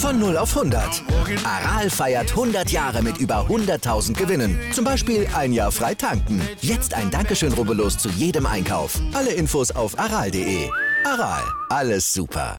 [0.00, 1.02] Von 0 auf 100.
[1.44, 4.58] Aral feiert 100 Jahre mit über 100.000 Gewinnen.
[4.72, 6.40] Zum Beispiel ein Jahr frei tanken.
[6.62, 8.98] Jetzt ein Dankeschön, rubbellos zu jedem Einkauf.
[9.12, 10.70] Alle Infos auf aral.de.
[11.04, 12.56] Aral, alles super.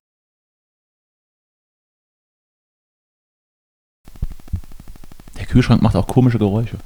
[5.35, 6.77] Der Kühlschrank macht auch komische Geräusche.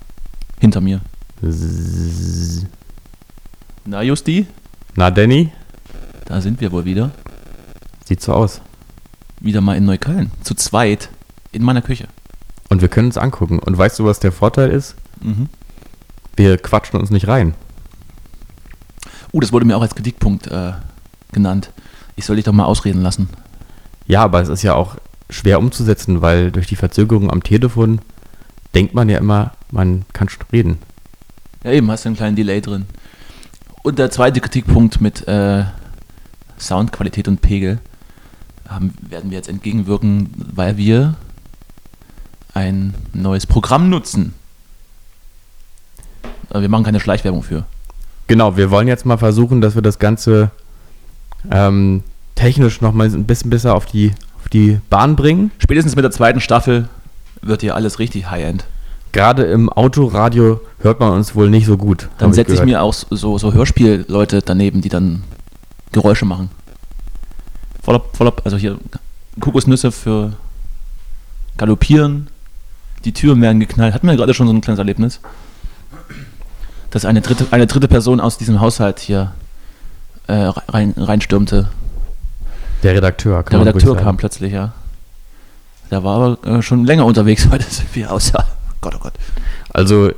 [0.62, 1.02] Hinter mir.
[3.84, 4.48] Na, Justi?
[4.96, 5.52] Na, Danny?
[6.24, 7.12] Da sind wir wohl wieder.
[8.06, 8.62] Sieht so aus.
[9.46, 10.32] Wieder mal in Neukölln.
[10.42, 11.10] Zu zweit.
[11.52, 12.08] In meiner Küche.
[12.70, 13.60] Und wir können uns angucken.
[13.60, 14.96] Und weißt du, was der Vorteil ist?
[15.22, 15.50] Mhm.
[16.36, 17.54] Wir quatschen uns nicht rein.
[19.32, 20.72] Uh, das wurde mir auch als Kritikpunkt äh,
[21.32, 21.70] genannt.
[22.16, 23.30] Ich soll dich doch mal ausreden lassen.
[24.08, 24.96] Ja, aber es ist ja auch
[25.30, 28.02] schwer umzusetzen, weil durch die Verzögerung am Telefon
[28.74, 30.80] denkt man ja immer, man kann schon reden.
[31.64, 32.88] Ja, eben, hast du einen kleinen Delay drin.
[33.84, 35.66] Und der zweite Kritikpunkt mit äh,
[36.58, 37.80] Soundqualität und Pegel
[38.68, 41.16] haben, werden wir jetzt entgegenwirken, weil wir
[42.54, 44.34] ein neues Programm nutzen.
[46.50, 47.66] Aber wir machen keine Schleichwerbung für.
[48.28, 50.52] Genau, wir wollen jetzt mal versuchen, dass wir das Ganze
[51.52, 52.04] ähm,
[52.36, 55.52] technisch nochmal ein bisschen besser auf die, auf die Bahn bringen.
[55.60, 56.88] Spätestens mit der zweiten Staffel
[57.42, 58.66] wird hier alles richtig High-End.
[59.12, 62.10] Gerade im Autoradio hört man uns wohl nicht so gut.
[62.18, 62.66] Dann setze ich gehört.
[62.66, 65.24] mir auch so, so Hörspielleute daneben, die dann
[65.92, 66.50] Geräusche machen.
[67.86, 68.80] Voller, voller, also hier
[69.40, 70.34] Kokosnüsse für
[71.58, 72.28] Galoppieren.
[73.04, 73.94] Die Türen werden geknallt.
[73.94, 75.20] Hatten wir gerade schon so ein kleines Erlebnis.
[76.90, 79.34] Dass eine dritte, eine dritte Person aus diesem Haushalt hier
[80.26, 81.70] äh, rein, reinstürmte.
[82.82, 84.74] Der Redakteur, kann Der Redakteur kam plötzlich, ja.
[85.92, 88.48] Der war aber äh, schon länger unterwegs heute, wie er aussah.
[88.82, 89.14] Gott, oh Gott.
[89.70, 90.12] Also,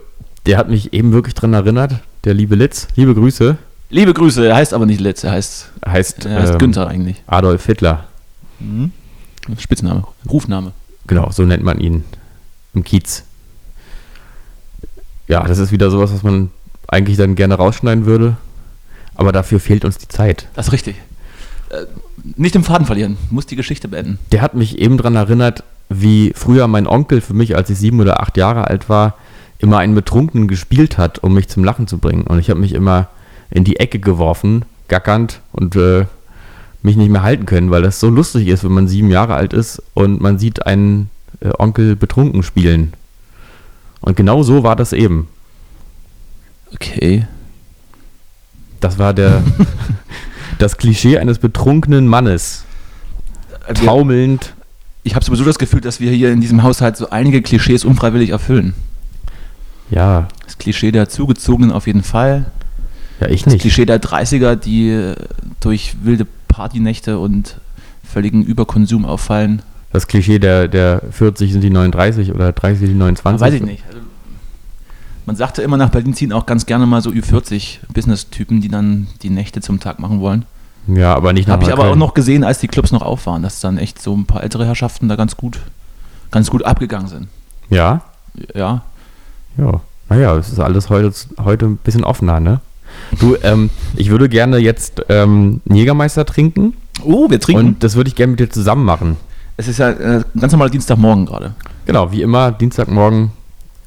[0.46, 2.88] der hat mich eben wirklich dran erinnert, der liebe Litz.
[2.96, 3.58] Liebe Grüße.
[3.90, 7.24] Liebe Grüße, er heißt aber nicht Litz, er heißt, Heißt, er heißt ähm, Günther eigentlich.
[7.28, 8.08] Adolf Hitler.
[8.60, 8.92] Mhm.
[9.58, 10.74] Spitzname, Rufname.
[11.08, 12.04] Genau, so nennt man ihn
[12.74, 13.24] im Kiez.
[15.28, 16.52] Ja, das ist wieder sowas, was man
[16.88, 18.36] eigentlich dann gerne rausschneiden würde.
[19.16, 20.48] Aber dafür fehlt uns die Zeit.
[20.54, 20.98] Das ist richtig.
[21.70, 21.86] Äh,
[22.36, 24.20] nicht den Faden verlieren, muss die Geschichte beenden.
[24.32, 28.02] Der hat mich eben daran erinnert, wie früher mein Onkel für mich, als ich sieben
[28.02, 29.16] oder acht Jahre alt war,
[29.60, 32.24] immer einen Betrunkenen gespielt hat, um mich zum Lachen zu bringen.
[32.24, 33.08] Und ich habe mich immer
[33.50, 36.06] in die Ecke geworfen, gackernd und äh,
[36.82, 39.54] mich nicht mehr halten können, weil das so lustig ist, wenn man sieben Jahre alt
[39.54, 41.10] ist und man sieht einen
[41.42, 42.94] äh, Onkel betrunken spielen.
[44.02, 45.28] Und genau so war das eben.
[46.74, 47.28] Okay.
[48.80, 49.44] Das war der
[50.60, 52.64] das Klischee eines betrunkenen Mannes.
[53.74, 54.54] Taumelnd.
[55.04, 58.30] Ich habe sowieso das Gefühl, dass wir hier in diesem Haushalt so einige Klischees unfreiwillig
[58.30, 58.74] erfüllen.
[59.90, 62.52] Ja, Das Klischee der Zugezogenen auf jeden Fall.
[63.20, 63.62] Ja, ich Das nicht.
[63.62, 65.16] Klischee der 30er, die äh,
[65.60, 67.60] durch wilde Partynächte und
[68.04, 69.62] völligen Überkonsum auffallen.
[69.92, 73.42] Das Klischee der, der 40 sind die 39 oder 30 sind die 29.
[73.42, 73.84] weiß ich nicht.
[73.88, 74.00] Also,
[75.26, 79.08] man sagte immer nach Berlin ziehen auch ganz gerne mal so Ü40 Business-Typen, die dann
[79.22, 80.46] die Nächte zum Tag machen wollen.
[80.88, 83.26] Ja, aber nicht nach Habe ich aber auch noch gesehen, als die Clubs noch auf
[83.26, 85.60] waren, dass dann echt so ein paar ältere Herrschaften da ganz gut,
[86.32, 87.28] ganz gut abgegangen sind.
[87.70, 88.02] Ja,
[88.56, 88.84] Ja.
[89.58, 89.82] ja.
[90.10, 91.12] Naja, es ist alles heute,
[91.44, 92.62] heute ein bisschen offener, ne?
[93.20, 96.74] Du, ähm, ich würde gerne jetzt ähm, einen Jägermeister trinken
[97.04, 97.66] Oh, wir trinken.
[97.68, 99.18] und das würde ich gerne mit dir zusammen machen.
[99.58, 101.54] es ist ja äh, ganz normaler Dienstagmorgen gerade.
[101.86, 103.32] Genau, wie immer, Dienstagmorgen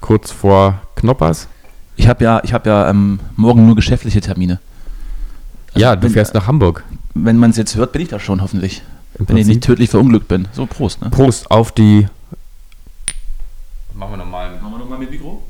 [0.01, 1.49] kurz vor Knoppers.
[1.97, 4.59] Ich habe ja, ich habe ja ähm, morgen nur geschäftliche Termine.
[5.75, 6.85] Also ja, du wenn, fährst nach Hamburg.
[7.15, 8.83] Wenn man es jetzt hört, bin ich da schon hoffentlich.
[9.19, 9.63] Im Wenn ich nicht Prinzip.
[9.63, 10.49] tödlich verunglückt bin.
[10.53, 11.11] So, Prost, ne?
[11.11, 12.07] Prost auf die.
[13.95, 14.53] Machen wir nochmal.
[14.63, 15.43] Machen wir nochmal mit Mikro?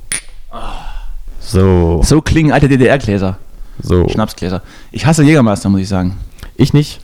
[1.40, 3.38] So, So klingen alte DDR-Gläser,
[3.82, 4.08] so.
[4.08, 4.62] Schnapsgläser.
[4.92, 6.16] Ich hasse Jägermeister, muss ich sagen.
[6.56, 7.00] Ich nicht.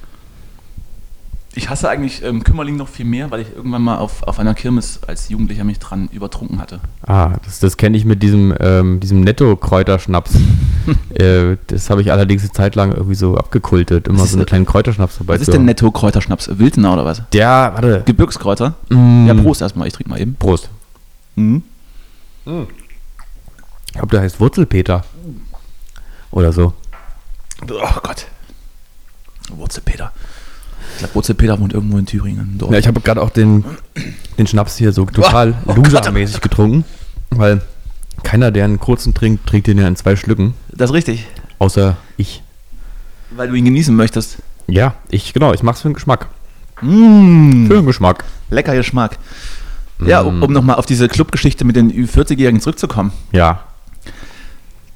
[1.58, 4.52] Ich hasse eigentlich ähm, Kümmerling noch viel mehr, weil ich irgendwann mal auf, auf einer
[4.52, 6.80] Kirmes als Jugendlicher mich dran übertrunken hatte.
[7.06, 10.34] Ah, das, das kenne ich mit diesem, ähm, diesem Netto-Kräuterschnaps.
[11.14, 14.06] äh, das habe ich allerdings eine Zeit lang irgendwie so abgekultet.
[14.06, 15.36] Immer so einen kleinen Kräuterschnaps dabei.
[15.36, 15.64] Was ist denn.
[15.64, 16.58] Netto-Kräuterschnaps?
[16.58, 17.22] Wildener oder was?
[17.32, 18.02] Der, warte.
[18.04, 18.74] Gebirgskräuter?
[18.90, 20.34] Mm, Ja, Prost erstmal, ich trinke mal eben.
[20.34, 20.68] Prost.
[21.36, 21.62] Mhm.
[22.44, 25.04] Ich glaube, der heißt Wurzelpeter.
[26.36, 26.74] Oder so.
[27.62, 28.26] Oh Gott.
[29.48, 30.12] Wurzelpeter.
[30.92, 32.58] Ich glaube, Wurzel Peter wohnt irgendwo in Thüringen.
[32.70, 33.64] Ja, ich habe gerade auch den,
[34.36, 36.84] den Schnaps hier so total Oh, oh losermäßig getrunken,
[37.30, 37.62] weil
[38.22, 41.26] keiner, der einen kurzen trinkt, trinkt den ja in zwei Schlücken, das ist richtig.
[41.58, 42.42] außer ich.
[43.30, 44.36] Weil du ihn genießen möchtest.
[44.66, 46.28] Ja, ich, genau, ich mach's für den Geschmack.
[46.82, 48.24] Mmh, Für den Geschmack.
[48.50, 49.18] lecker Geschmack.
[50.04, 53.12] Ja, um, um nochmal auf diese Clubgeschichte mit den Ü40-Jährigen zurückzukommen.
[53.32, 53.60] Ja,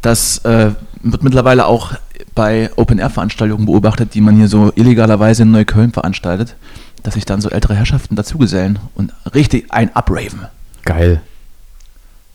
[0.02, 0.72] Das äh,
[1.02, 1.92] wird mittlerweile auch
[2.34, 6.54] bei Open-Air-Veranstaltungen beobachtet, die man hier so illegalerweise in Neukölln veranstaltet,
[7.02, 10.46] dass sich dann so ältere Herrschaften dazugesellen und richtig ein Upraven.
[10.84, 11.22] geil.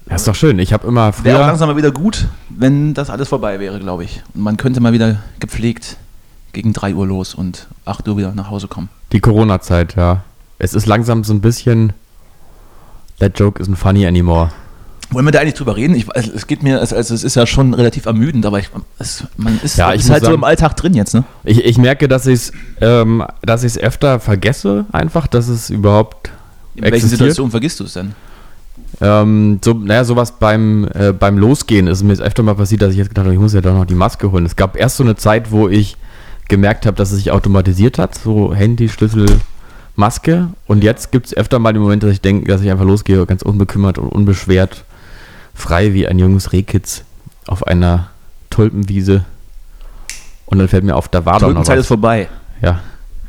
[0.08, 0.60] Ja, ist doch schön.
[0.60, 1.48] Ich habe immer Wäre auch früher.
[1.48, 4.22] langsam mal wieder gut, wenn das alles vorbei wäre, glaube ich.
[4.36, 5.98] Und man könnte mal wieder gepflegt
[6.54, 8.90] gegen 3 Uhr los und 8 Uhr wieder nach Hause kommen.
[9.14, 10.22] Die Corona-Zeit, ja.
[10.60, 11.94] Es ist langsam so ein bisschen.
[13.20, 14.52] That joke isn't funny anymore.
[15.16, 15.96] Wollen wir da eigentlich drüber reden?
[15.96, 18.70] Ich, es geht mir, also es ist ja schon relativ ermüdend, aber ich,
[19.00, 21.24] es, man ist, Ja, ich ist halt so sagen- im Alltag drin jetzt, ne?
[21.44, 22.52] Ich, ich merke, dass ich es
[22.82, 26.32] ähm, dass ich's öfter vergesse, einfach, dass es überhaupt
[26.76, 27.20] In welchen existiert.
[27.20, 28.14] Situationen vergisst du es denn?
[29.02, 32.92] Ähm, so, naja, sowas beim, äh, beim Losgehen ist mir jetzt öfter mal passiert, dass
[32.92, 34.46] ich jetzt gedacht habe, ich muss ja doch noch die Maske holen.
[34.46, 35.98] Es gab erst so eine Zeit, wo ich
[36.48, 39.26] gemerkt habe, dass es sich automatisiert hat, so Handy, Schlüssel,
[39.96, 40.50] Maske.
[40.68, 43.26] Und jetzt gibt es öfter mal den Moment, dass ich denke, dass ich einfach losgehe,
[43.26, 44.84] ganz unbekümmert und unbeschwert,
[45.56, 47.04] frei wie ein junges Rehkitz
[47.48, 48.10] auf einer
[48.52, 49.26] Tulpenwiese.
[50.46, 51.88] Und dann fällt mir auf, da war doch noch Tulpenzeit ist was.
[51.88, 52.28] vorbei.
[52.62, 52.82] Ja,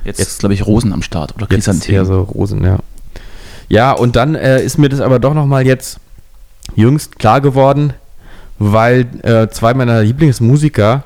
[0.04, 2.04] Jetzt, Jetzt- ist, glaube ich, Rosen am Start oder Chrysanthemen.
[2.04, 2.78] so Rosen, ja.
[3.68, 5.98] Ja, und dann äh, ist mir das aber doch nochmal jetzt
[6.76, 7.92] jüngst klar geworden,
[8.58, 11.02] weil äh, zwei meiner Lieblingsmusiker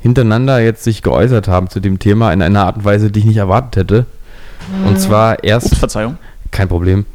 [0.00, 3.24] hintereinander jetzt sich geäußert haben zu dem Thema in einer Art und Weise, die ich
[3.24, 4.06] nicht erwartet hätte.
[4.86, 6.18] Und zwar erst, Ups, Verzeihung.
[6.50, 7.06] kein Problem,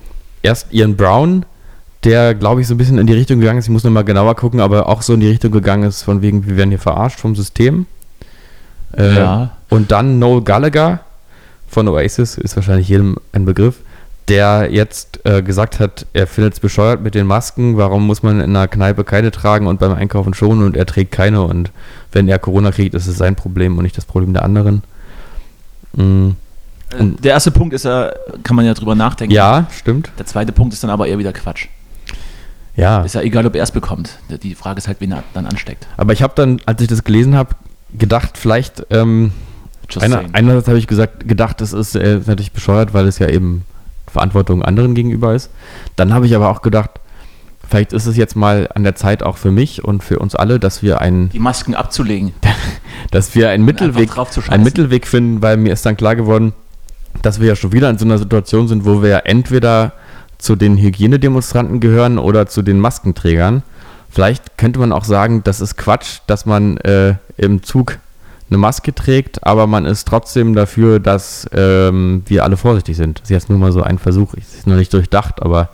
[0.42, 1.46] erst Ian Brown,
[2.04, 4.36] der, glaube ich, so ein bisschen in die Richtung gegangen ist, ich muss nochmal genauer
[4.36, 7.20] gucken, aber auch so in die Richtung gegangen ist, von wegen, wir werden hier verarscht
[7.20, 7.86] vom System.
[8.96, 9.52] Äh, Ja.
[9.70, 11.02] Und dann Noel Gallagher
[11.68, 13.76] von Oasis, ist wahrscheinlich jedem ein Begriff,
[14.30, 18.40] der jetzt äh, gesagt hat, er findet es bescheuert mit den Masken, warum muss man
[18.42, 21.72] in einer Kneipe keine tragen und beim Einkaufen schon und er trägt keine und
[22.12, 24.84] wenn er Corona kriegt, ist es sein Problem und nicht das Problem der anderen.
[25.98, 26.34] Äh,
[27.22, 28.12] Der erste Punkt ist ja,
[28.44, 29.34] kann man ja drüber nachdenken.
[29.34, 30.12] ja, stimmt.
[30.18, 31.68] Der zweite Punkt ist dann aber eher wieder Quatsch.
[32.76, 34.20] Ja, Ist ja egal, ob er es bekommt.
[34.44, 35.88] Die Frage ist halt, wen er dann ansteckt.
[35.98, 37.56] aber ich habe dann, als ich das gelesen habe,
[37.98, 39.32] gedacht, vielleicht ähm,
[40.00, 43.28] Einer, einerseits habe ich gesagt, gedacht, das ist, äh, ist natürlich bescheuert, weil es ja
[43.28, 43.66] eben
[44.08, 45.50] Verantwortung anderen gegenüber ist.
[45.96, 46.92] Dann habe ich aber auch gedacht,
[47.68, 50.60] vielleicht ist es jetzt mal an der Zeit auch für mich und für uns alle,
[50.60, 52.34] dass wir einen, die Masken abzulegen.
[53.12, 54.10] dass wir einen Mittelweg,
[54.50, 56.54] einen Mittelweg finden, weil mir ist dann klar geworden,
[57.22, 59.94] dass wir ja schon wieder in so einer Situation sind, wo wir ja entweder
[60.40, 63.62] zu den Hygienedemonstranten gehören oder zu den Maskenträgern.
[64.10, 68.00] Vielleicht könnte man auch sagen, das ist Quatsch, dass man äh, im Zug
[68.50, 73.20] eine Maske trägt, aber man ist trotzdem dafür, dass ähm, wir alle vorsichtig sind.
[73.20, 74.34] Das ist jetzt nur mal so ein Versuch.
[74.34, 75.70] Es ist noch nicht durchdacht, aber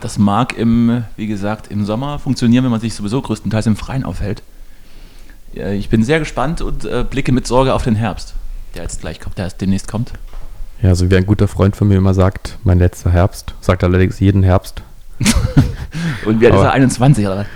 [0.00, 4.02] Das mag im, wie gesagt, im Sommer funktionieren, wenn man sich sowieso größtenteils im Freien
[4.02, 4.42] aufhält.
[5.54, 8.34] Ich bin sehr gespannt und äh, blicke mit Sorge auf den Herbst,
[8.74, 10.12] der jetzt gleich kommt, der erst demnächst kommt.
[10.82, 14.20] Ja, so wie ein guter Freund von mir immer sagt, mein letzter Herbst, sagt allerdings
[14.20, 14.82] jeden Herbst.
[16.26, 16.72] Und wie alt ist er?
[16.72, 17.46] 21 oder was?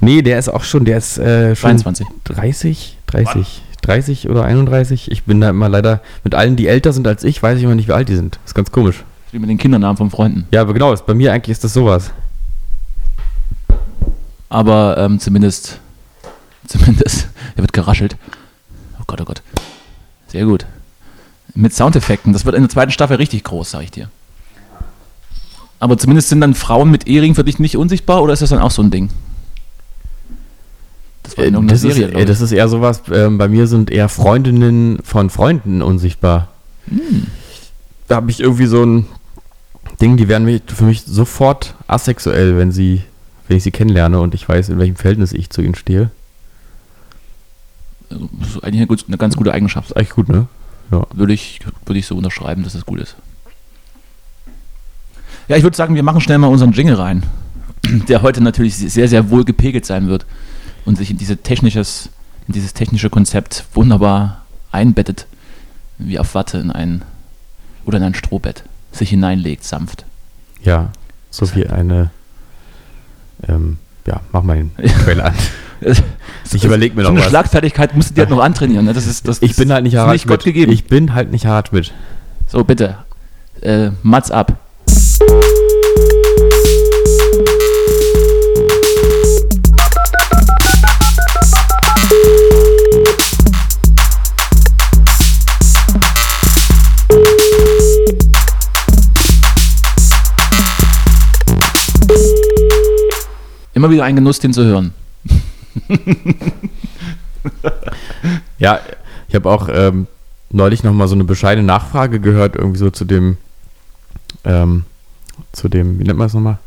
[0.00, 2.06] Nee, der ist auch schon, der ist äh, schon 22.
[2.24, 5.10] 30, 30, 30 oder 31.
[5.10, 7.74] Ich bin da immer leider mit allen, die älter sind als ich, weiß ich immer
[7.74, 8.38] nicht, wie alt die sind.
[8.46, 9.02] ist ganz komisch.
[9.32, 10.46] Wie mit den Kindernamen von Freunden.
[10.52, 12.12] Ja, aber genau, ist, bei mir eigentlich ist das sowas.
[14.48, 15.80] Aber ähm, zumindest,
[16.66, 18.16] zumindest, er wird geraschelt.
[19.00, 19.42] Oh Gott, oh Gott.
[20.28, 20.64] Sehr gut.
[21.58, 22.32] Mit Soundeffekten.
[22.32, 24.08] Das wird in der zweiten Staffel richtig groß, sag ich dir.
[25.80, 28.60] Aber zumindest sind dann Frauen mit Ehering für dich nicht unsichtbar oder ist das dann
[28.60, 29.10] auch so ein Ding?
[31.24, 33.48] Das war in Äh, das, ist, Serie, glaub äh, das ist eher sowas, ähm, bei
[33.48, 36.46] mir sind eher Freundinnen von Freunden unsichtbar.
[36.86, 37.26] Hm.
[38.06, 39.06] Da habe ich irgendwie so ein
[40.00, 43.02] Ding, die werden für mich sofort asexuell, wenn sie,
[43.48, 46.12] wenn ich sie kennenlerne und ich weiß, in welchem Verhältnis ich zu ihnen stehe.
[48.10, 49.90] Also, Das ist eigentlich eine, ganz gute Eigenschaft.
[49.90, 50.46] Ist eigentlich gut, ne?
[50.90, 53.16] Würde ich, würde ich so unterschreiben, dass das gut ist.
[55.48, 57.22] Ja, ich würde sagen, wir machen schnell mal unseren Jingle rein,
[58.08, 60.26] der heute natürlich sehr, sehr wohl gepegelt sein wird
[60.84, 62.10] und sich in, diese technisches,
[62.46, 64.42] in dieses technische Konzept wunderbar
[64.72, 65.26] einbettet,
[65.98, 67.02] wie auf Watte in ein
[67.84, 70.04] oder in ein Strohbett sich hineinlegt, sanft.
[70.62, 70.90] Ja,
[71.30, 72.10] so wie eine,
[73.46, 74.70] ähm, ja, mach mal den
[75.04, 75.34] Trailer an
[76.52, 77.28] ich überlege mir noch so eine was.
[77.30, 78.84] Schlagfertigkeit musst du dir halt noch antrainieren.
[78.84, 78.92] Ne?
[78.92, 80.42] Das ist, das ich bin halt nicht hart nicht mit.
[80.42, 80.72] Gegeben.
[80.72, 81.92] Ich bin halt nicht hart mit.
[82.46, 82.96] So, bitte.
[83.60, 84.58] Äh, Mats ab.
[103.74, 104.92] Immer wieder ein Genuss, den zu hören.
[108.58, 108.80] Ja,
[109.28, 110.06] ich habe auch ähm,
[110.50, 113.36] neulich noch mal so eine bescheidene Nachfrage gehört, irgendwie so zu dem,
[114.44, 114.84] ähm,
[115.52, 116.58] zu dem, wie nennt man das nochmal?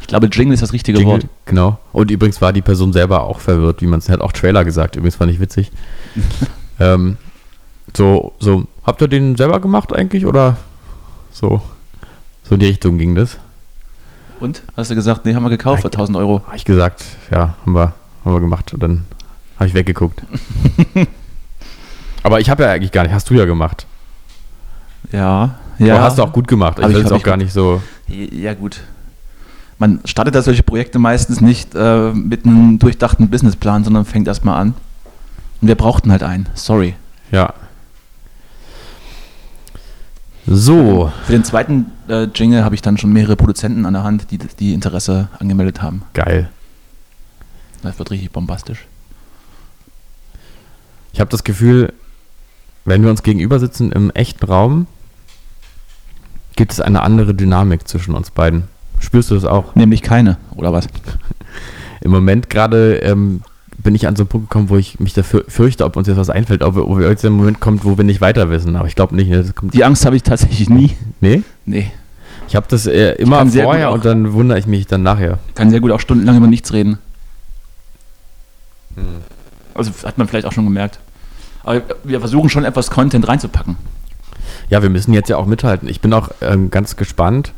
[0.00, 1.26] Ich glaube, Jingle ist das richtige Jingle, Wort.
[1.46, 1.78] Genau.
[1.92, 4.96] Und übrigens war die Person selber auch verwirrt, wie man es hat auch Trailer gesagt.
[4.96, 5.70] Übrigens fand ich witzig.
[6.80, 7.16] ähm,
[7.96, 10.56] so, so, habt ihr den selber gemacht eigentlich oder
[11.32, 11.62] so?
[12.44, 13.38] So in die Richtung ging das.
[14.40, 14.62] Und?
[14.76, 16.42] Hast du gesagt, nee, haben wir gekauft für 1000 Euro.
[16.46, 18.72] Habe ich gesagt, ja, haben wir, haben wir gemacht.
[18.74, 19.04] Und dann
[19.56, 20.22] habe ich weggeguckt.
[22.22, 23.86] Aber ich habe ja eigentlich gar nicht, hast du ja gemacht.
[25.12, 25.56] Ja.
[25.78, 25.94] Ja.
[25.94, 26.78] Aber hast du auch gut gemacht.
[26.78, 27.80] Ich will hab auch gar nicht so.
[28.08, 28.80] Ja, gut.
[29.78, 34.60] Man startet da solche Projekte meistens nicht äh, mit einem durchdachten Businessplan, sondern fängt erstmal
[34.60, 34.74] an.
[35.62, 36.48] Und wir brauchten halt einen.
[36.54, 36.94] Sorry.
[37.30, 37.54] Ja.
[40.46, 44.30] So, Für den zweiten äh, Jingle habe ich dann schon mehrere Produzenten an der Hand,
[44.30, 46.02] die, die Interesse angemeldet haben.
[46.12, 46.50] geil.
[47.82, 48.86] Das wird richtig bombastisch.
[51.12, 51.92] Ich habe das Gefühl,
[52.84, 54.86] wenn wir uns gegenüber sitzen im echten Raum,
[56.56, 58.64] gibt es eine andere Dynamik zwischen uns beiden.
[58.98, 59.74] Spürst du das auch?
[59.74, 60.86] Nämlich keine, oder was?
[62.02, 63.42] Im Moment gerade ähm,
[63.78, 66.16] bin ich an so einen Punkt gekommen, wo ich mich dafür fürchte, ob uns jetzt
[66.18, 68.76] was einfällt, ob, wir- ob jetzt ein Moment kommt, wo wir nicht weiter wissen.
[68.76, 69.28] Aber ich glaube nicht.
[69.30, 70.96] ne, Das kommt, Die Angst habe ich tatsächlich nie.
[71.20, 71.42] nee?
[71.64, 71.90] Nee.
[72.46, 75.38] Ich habe das äh, immer vorher auch- und dann wundere ich mich dann nachher.
[75.54, 76.98] Kann sehr gut auch stundenlang über nichts reden.
[79.74, 80.98] Also hat man vielleicht auch schon gemerkt.
[81.62, 83.76] Aber wir versuchen schon etwas Content reinzupacken.
[84.68, 85.88] Ja, wir müssen jetzt ja auch mithalten.
[85.88, 87.52] Ich bin auch ähm, ganz gespannt,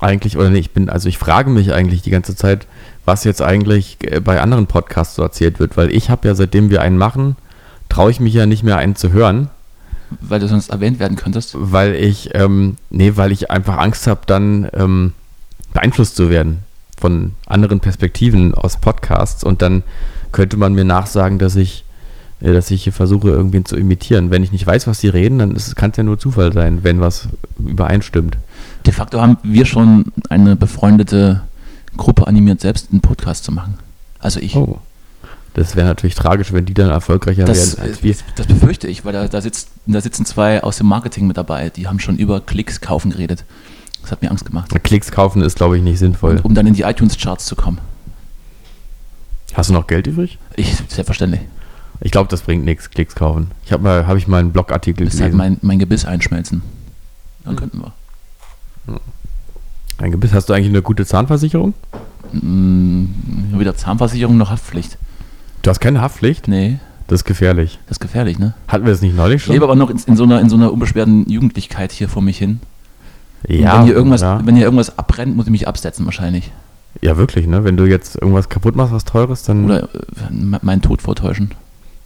[0.00, 2.66] eigentlich, oder nee, ich bin, also ich frage mich eigentlich die ganze Zeit,
[3.04, 6.70] was jetzt eigentlich äh, bei anderen Podcasts so erzählt wird, weil ich habe ja, seitdem
[6.70, 7.36] wir einen machen,
[7.88, 9.48] traue ich mich ja nicht mehr einen zu hören,
[10.20, 11.54] Weil du sonst erwähnt werden könntest.
[11.58, 15.12] weil ich, ähm, nee, weil ich einfach Angst habe, dann ähm,
[15.72, 16.62] beeinflusst zu werden
[16.98, 19.82] von anderen Perspektiven aus Podcasts und dann
[20.32, 21.84] könnte man mir nachsagen, dass ich
[22.40, 24.30] äh, dass ich hier versuche, irgendwen zu imitieren.
[24.30, 27.00] Wenn ich nicht weiß, was sie reden, dann kann es ja nur Zufall sein, wenn
[27.00, 27.28] was
[27.58, 28.36] übereinstimmt.
[28.84, 31.42] De facto haben wir schon eine befreundete
[31.96, 33.78] Gruppe animiert, selbst einen Podcast zu machen.
[34.18, 34.54] Also ich.
[34.56, 34.78] Oh.
[35.54, 38.14] Das wäre natürlich tragisch, wenn die dann erfolgreicher Das, werden als wir.
[38.36, 41.70] das befürchte ich, weil da, da, sitzt, da sitzen zwei aus dem Marketing mit dabei,
[41.70, 43.46] die haben schon über Klicks kaufen geredet.
[44.02, 44.70] Das hat mir Angst gemacht.
[44.84, 46.32] Klicks kaufen ist, glaube ich, nicht sinnvoll.
[46.32, 47.78] Und, um dann in die iTunes-Charts zu kommen.
[49.56, 50.38] Hast du noch Geld übrig?
[50.56, 51.40] Ich, selbstverständlich.
[52.00, 53.50] Ich glaube, das bringt nichts, Klicks kaufen.
[53.64, 55.58] Ich habe mal, habe ich mal einen Blogartikel Das ist halt gelesen.
[55.62, 56.60] mein, mein Gebiss einschmelzen.
[57.44, 57.58] Dann Hm.
[57.58, 57.92] könnten wir.
[59.98, 60.34] Ein Gebiss.
[60.34, 61.72] Hast du eigentlich eine gute Zahnversicherung?
[62.32, 63.04] Mm,
[63.52, 64.98] weder Zahnversicherung noch Haftpflicht.
[65.62, 66.48] Du hast keine Haftpflicht?
[66.48, 67.78] Nee, Das ist gefährlich.
[67.86, 68.52] das ist gefährlich, ne?
[68.68, 69.54] Hatten wir das nicht neulich Ich schon?
[69.54, 72.36] lebe aber noch in, in, so einer, in so einer unbeschwerten Jugendlichkeit hier vor mich
[72.36, 72.60] hin.
[73.48, 74.40] Und ja, wenn hier, irgendwas, ja.
[74.44, 76.50] wenn hier irgendwas abbrennt, muss ich mich absetzen wahrscheinlich.
[77.02, 77.64] Ja, wirklich, ne?
[77.64, 79.64] Wenn du jetzt irgendwas kaputt machst, was teures, dann.
[79.66, 81.50] Oder äh, me- meinen Tod vortäuschen.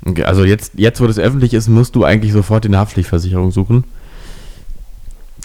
[0.05, 3.85] Okay, also jetzt, jetzt, wo das öffentlich ist, musst du eigentlich sofort eine Haftpflichtversicherung suchen.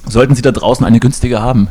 [0.08, 1.68] Sollten Sie da draußen eine günstige haben?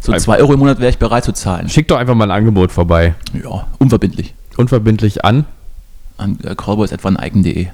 [0.00, 1.68] So Einfach- 2 Euro im Monat wäre ich bereit zu zahlen.
[1.68, 3.14] Schick doch einfach mal ein Angebot vorbei.
[3.42, 4.34] Ja, unverbindlich.
[4.56, 5.44] Unverbindlich an.
[6.16, 7.68] An äh, callboys.eigen.de.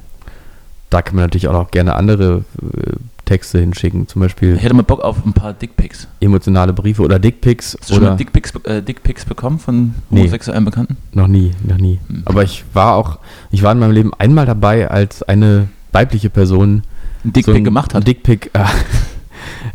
[0.91, 2.93] Da kann man natürlich auch noch gerne andere äh,
[3.27, 6.09] Texte hinschicken, zum Beispiel Ich hätte mal Bock auf ein paar Dickpics.
[6.21, 10.21] emotionale Briefe oder Dickpics Hast du schon oder mal Dickpics, äh, Dickpics bekommen von Nee.
[10.21, 10.97] homosexuellen Bekannten?
[11.13, 11.99] noch nie, noch nie.
[12.09, 12.23] Hm.
[12.25, 13.19] Aber ich war auch,
[13.51, 16.83] ich war in meinem Leben einmal dabei, als eine weibliche Person
[17.25, 18.07] Ein Dickpic so gemacht hat?
[18.07, 18.65] Dickpick äh,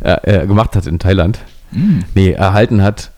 [0.00, 1.38] äh, äh, gemacht hat in Thailand.
[1.72, 2.00] Mm.
[2.14, 3.10] Nee, erhalten hat.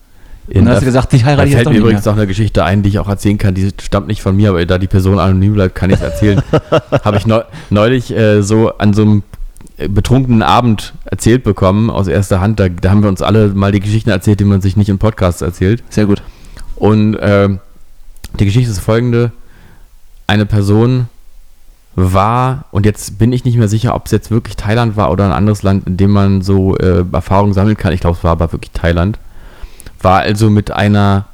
[0.47, 2.13] Und dann hast du gesagt, ich heirate jetzt fällt mir übrigens mehr.
[2.13, 3.55] noch eine Geschichte ein, die ich auch erzählen kann.
[3.55, 6.43] Die stammt nicht von mir, aber da die Person anonym bleibt, kann ich es erzählen.
[7.05, 9.23] Habe ich neu, neulich äh, so an so einem
[9.77, 12.61] betrunkenen Abend erzählt bekommen, aus erster Hand.
[12.61, 14.99] Da, da haben wir uns alle mal die Geschichten erzählt, die man sich nicht in
[14.99, 15.83] Podcasts erzählt.
[15.91, 16.23] Sehr gut.
[16.77, 17.61] Und ähm,
[18.39, 19.33] die Geschichte ist folgende.
[20.27, 21.09] Eine Person
[21.97, 25.27] war, und jetzt bin ich nicht mehr sicher, ob es jetzt wirklich Thailand war oder
[25.27, 27.93] ein anderes Land, in dem man so äh, Erfahrungen sammeln kann.
[27.93, 29.19] Ich glaube, es war aber wirklich Thailand.
[30.01, 31.27] War also mit einer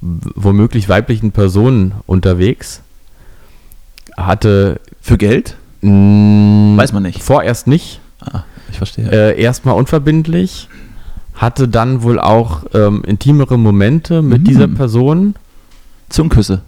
[0.00, 2.82] womöglich weiblichen Person unterwegs.
[4.16, 5.56] Hatte Für Geld?
[5.86, 7.22] Mh, Weiß man nicht.
[7.22, 8.00] vorerst nicht.
[8.20, 8.40] Ah,
[8.70, 9.10] ich verstehe.
[9.10, 10.68] Äh, erstmal unverbindlich.
[11.34, 14.44] Hatte dann wohl auch ähm, intimere Momente mit Mhm.
[14.44, 15.34] dieser Person.
[16.08, 16.62] Zungenküsse.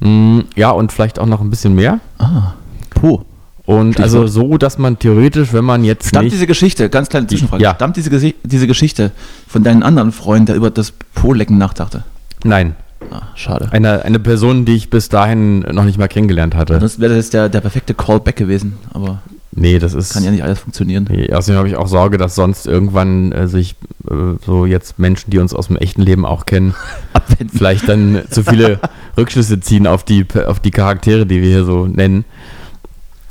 [0.00, 2.00] Mm, Ja, und vielleicht auch noch ein bisschen mehr.
[2.18, 2.54] Ah,
[2.90, 3.24] Po.
[3.66, 4.02] Und Stichwort.
[4.04, 7.74] also so, dass man theoretisch, wenn man jetzt Stammt diese Geschichte, ganz kleine Zwischenfrage, Ja.
[7.74, 9.12] stammt diese, Gesi- diese Geschichte
[9.46, 12.02] von deinem anderen Freund, der über das Po-Lecken nachdachte?
[12.44, 12.74] Nein,
[13.10, 13.68] Ah, schade.
[13.70, 16.78] eine, eine Person, die ich bis dahin noch nicht mal kennengelernt hatte.
[16.78, 20.12] Das wäre jetzt der, der perfekte Callback gewesen, aber Nee, das ist.
[20.12, 21.08] Kann ja nicht alles funktionieren.
[21.10, 23.76] Nee, außerdem habe ich auch Sorge, dass sonst irgendwann äh, sich
[24.08, 24.14] äh,
[24.44, 26.74] so jetzt Menschen, die uns aus dem echten Leben auch kennen,
[27.14, 27.56] Abwenden.
[27.56, 28.78] vielleicht dann zu viele
[29.16, 32.24] Rückschlüsse ziehen auf die, auf die Charaktere, die wir hier so nennen.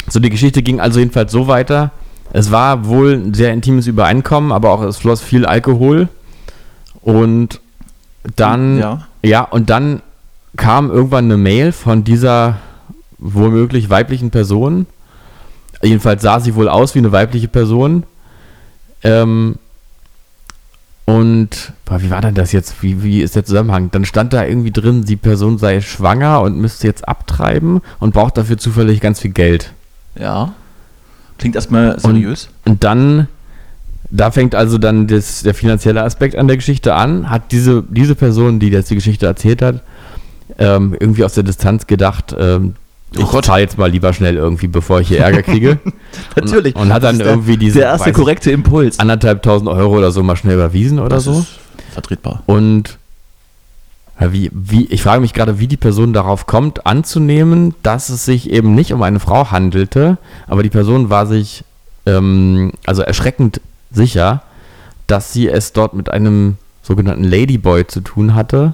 [0.10, 1.92] So, die Geschichte ging also jedenfalls so weiter.
[2.34, 6.10] Es war wohl ein sehr intimes Übereinkommen, aber auch es floss viel Alkohol.
[7.02, 7.62] Und
[8.36, 9.07] dann, Ja.
[9.24, 10.02] Ja, und dann
[10.56, 12.58] kam irgendwann eine Mail von dieser
[13.18, 14.86] womöglich weiblichen Person.
[15.82, 18.04] Jedenfalls sah sie wohl aus wie eine weibliche Person.
[19.04, 19.56] Ähm,
[21.06, 22.84] und boah, wie war denn das jetzt?
[22.84, 23.92] Wie, wie ist der Zusammenhang?
[23.92, 28.38] Dann stand da irgendwie drin, die Person sei schwanger und müsste jetzt abtreiben und braucht
[28.38, 29.72] dafür zufällig ganz viel Geld.
[30.20, 30.54] Ja.
[31.38, 32.50] Klingt erstmal seriös.
[32.66, 33.28] Und dann,
[34.10, 37.30] da fängt also dann das, der finanzielle Aspekt an der Geschichte an.
[37.30, 39.82] Hat diese, diese Person, die jetzt die Geschichte erzählt hat,
[40.58, 42.76] ähm, irgendwie aus der Distanz gedacht, ähm,
[43.16, 43.46] Oh ich Gott.
[43.46, 45.80] zahle jetzt mal lieber schnell irgendwie, bevor ich hier Ärger kriege.
[46.36, 46.76] Natürlich.
[46.76, 49.00] Und hat dann irgendwie diese, Der erste korrekte Impuls.
[49.00, 51.40] anderthalb tausend Euro oder so mal schnell überwiesen oder Das so.
[51.40, 51.48] ist
[51.94, 52.44] vertretbar.
[52.48, 52.98] Und
[54.20, 58.26] ja, wie, wie, ich frage mich gerade, wie die Person darauf kommt, anzunehmen, dass es
[58.26, 61.64] sich eben nicht um eine Frau handelte, aber die Person war sich
[62.06, 63.62] ähm, also erschreckend
[63.98, 64.42] sicher,
[65.08, 68.74] dass sie es dort mit einem sogenannten Ladyboy zu tun hatte.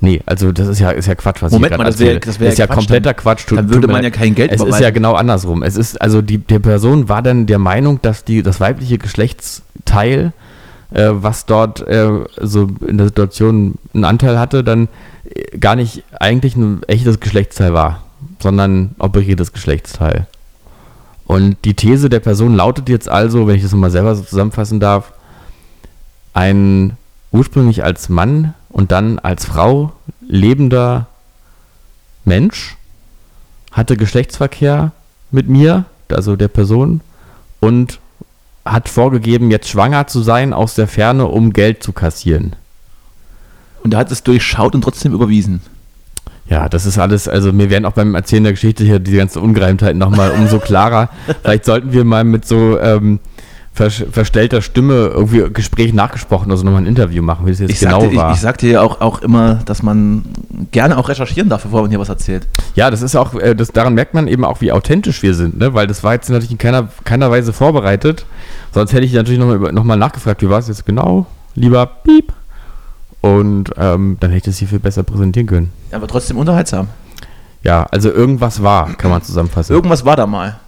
[0.00, 2.50] Nee, also das ist ja, ist ja Quatsch, was Moment ich gerade das das wär
[2.50, 3.46] ist ja Quatsch, kompletter Quatsch.
[3.48, 4.82] Dann tut würde man ja kein Geld Es ist überweisen.
[4.82, 5.62] ja genau andersrum.
[5.62, 10.32] Es ist, also die, die Person war dann der Meinung, dass die, das weibliche Geschlechtsteil,
[10.92, 14.88] äh, was dort äh, so in der Situation einen Anteil hatte, dann
[15.24, 18.02] äh, gar nicht eigentlich ein echtes Geschlechtsteil war,
[18.40, 20.26] sondern operiertes Geschlechtsteil.
[21.26, 24.80] Und die These der Person lautet jetzt also, wenn ich das nochmal selber so zusammenfassen
[24.80, 25.12] darf,
[26.34, 26.96] ein
[27.32, 31.06] ursprünglich als Mann und dann als Frau lebender
[32.24, 32.76] Mensch
[33.72, 34.92] hatte Geschlechtsverkehr
[35.30, 37.00] mit mir, also der Person,
[37.60, 37.98] und
[38.64, 42.56] hat vorgegeben, jetzt schwanger zu sein aus der Ferne, um Geld zu kassieren.
[43.82, 45.60] Und er hat es durchschaut und trotzdem überwiesen.
[46.48, 49.40] Ja, das ist alles, also mir werden auch beim Erzählen der Geschichte hier die ganzen
[49.40, 51.08] Ungereimtheiten nochmal umso klarer.
[51.42, 53.20] Vielleicht sollten wir mal mit so ähm,
[53.74, 57.80] vers verstellter Stimme irgendwie Gespräch nachgesprochen, also nochmal ein Interview machen, wie das jetzt Ich,
[57.80, 58.30] genau sagte, war.
[58.30, 60.24] ich, ich sagte ja auch, auch immer, dass man
[60.70, 62.46] gerne auch recherchieren darf, bevor man hier was erzählt.
[62.76, 65.58] Ja, das ist auch, äh, das, daran merkt man eben auch, wie authentisch wir sind,
[65.58, 65.74] ne?
[65.74, 68.26] weil das war jetzt natürlich in keiner, keiner Weise vorbereitet.
[68.72, 71.26] Sonst hätte ich natürlich nochmal noch mal nachgefragt, wie war es jetzt genau?
[71.54, 72.32] Lieber Piep.
[73.24, 75.72] Und ähm, dann hätte ich das hier viel besser präsentieren können.
[75.92, 76.88] Aber trotzdem unterhaltsam.
[77.62, 79.72] Ja, also irgendwas war, kann man zusammenfassen.
[79.74, 80.60] Irgendwas war da mal.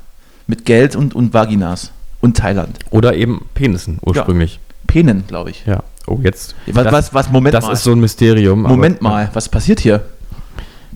[0.47, 1.93] Mit Geld und, und Vaginas.
[2.23, 2.79] Und Thailand.
[2.91, 4.59] Oder eben Penissen ursprünglich.
[4.87, 5.67] Penen, glaube ich.
[5.67, 5.83] Ja.
[6.07, 6.55] Oh, jetzt.
[6.67, 7.73] Was, das, was, was, Moment das mal.
[7.73, 8.65] ist so ein Mysterium.
[8.65, 10.03] aber- Moment mal, was passiert hier?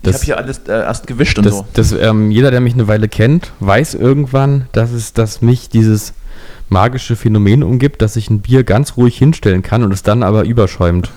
[0.02, 1.66] Das- ich habe hier alles äh, erst gewischt und Das, so.
[1.74, 6.14] das, ähm, jeder, der mich eine Weile kennt, weiß irgendwann, dass es, dass mich dieses
[6.70, 10.44] magische Phänomen umgibt, dass ich ein Bier ganz ruhig hinstellen kann und es dann aber
[10.44, 11.10] überschäumt.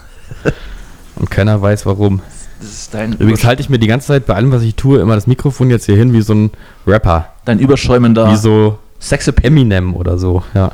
[1.15, 2.21] und keiner weiß warum.
[2.59, 4.99] Das ist dein, Übrigens halte ich mir die ganze Zeit bei allem, was ich tue,
[4.99, 6.51] immer das Mikrofon jetzt hier hin wie so ein
[6.87, 7.27] Rapper.
[7.45, 9.47] dein überschäumender Wie so Sexappeal.
[9.47, 10.43] Eminem oder so.
[10.53, 10.71] Ja.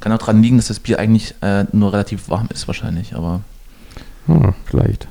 [0.00, 3.14] Kann auch daran liegen, dass das Bier eigentlich äh, nur relativ warm ist wahrscheinlich.
[3.14, 3.42] Aber
[4.26, 5.06] Hm, vielleicht.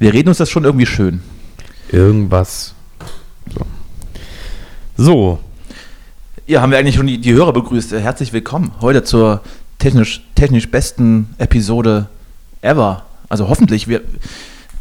[0.00, 1.22] wir reden uns das schon irgendwie schön.
[1.90, 2.74] Irgendwas.
[3.54, 3.66] So.
[4.96, 5.38] So.
[6.46, 7.92] Ja, haben wir eigentlich schon die, die Hörer begrüßt.
[7.92, 9.42] Herzlich willkommen heute zur
[9.82, 12.06] technisch, technisch besten Episode
[12.60, 13.02] ever.
[13.28, 13.88] Also hoffentlich.
[13.88, 14.00] Wir,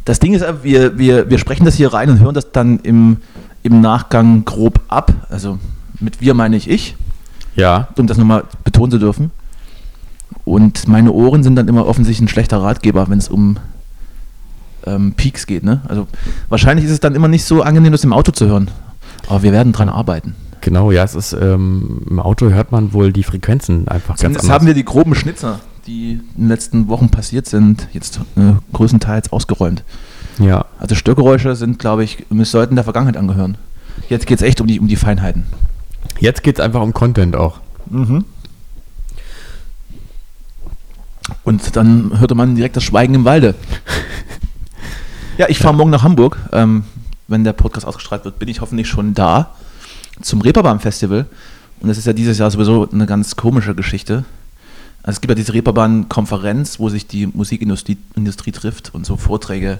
[0.05, 3.17] das Ding ist, wir, wir, wir sprechen das hier rein und hören das dann im,
[3.63, 5.11] im Nachgang grob ab.
[5.29, 5.57] Also
[5.99, 6.95] mit wir meine ich ich,
[7.55, 7.87] Ja.
[7.97, 9.31] um das nochmal betonen zu dürfen.
[10.45, 13.57] Und meine Ohren sind dann immer offensichtlich ein schlechter Ratgeber, wenn es um
[14.85, 15.63] ähm, Peaks geht.
[15.63, 15.81] Ne?
[15.87, 16.07] Also
[16.49, 18.69] wahrscheinlich ist es dann immer nicht so angenehm, das im Auto zu hören.
[19.27, 20.35] Aber wir werden dran arbeiten.
[20.61, 24.45] Genau, ja, es ist, ähm, im Auto hört man wohl die Frequenzen einfach ganz Zumindest
[24.45, 24.55] anders.
[24.55, 29.31] haben wir die groben Schnitzer, die in den letzten Wochen passiert sind, jetzt äh, größtenteils
[29.31, 29.83] ausgeräumt.
[30.37, 30.65] ja.
[30.79, 33.57] Also Störgeräusche sind, glaube ich, sollten der Vergangenheit angehören.
[34.07, 35.43] Jetzt geht es echt um die, um die Feinheiten.
[36.19, 37.59] Jetzt geht es einfach um Content auch.
[41.43, 43.55] Und dann hörte man direkt das Schweigen im Walde.
[45.37, 46.37] ja, ich fahre morgen nach Hamburg.
[46.51, 46.83] Ähm,
[47.27, 49.55] wenn der Podcast ausgestrahlt wird, bin ich hoffentlich schon da
[50.21, 51.25] zum Reeperbahn Festival.
[51.79, 54.23] Und das ist ja dieses Jahr sowieso eine ganz komische Geschichte.
[55.03, 59.79] Also es gibt ja diese Reeperbahn-Konferenz, wo sich die Musikindustrie Industrie trifft und so Vorträge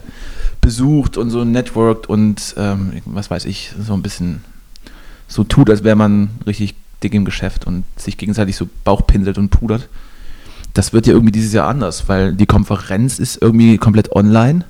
[0.60, 4.42] besucht und so networked und ähm, was weiß ich, so ein bisschen
[5.28, 9.50] so tut, als wäre man richtig dick im Geschäft und sich gegenseitig so Bauchpinselt und
[9.50, 9.88] pudert.
[10.74, 14.64] Das wird ja irgendwie dieses Jahr anders, weil die Konferenz ist irgendwie komplett online.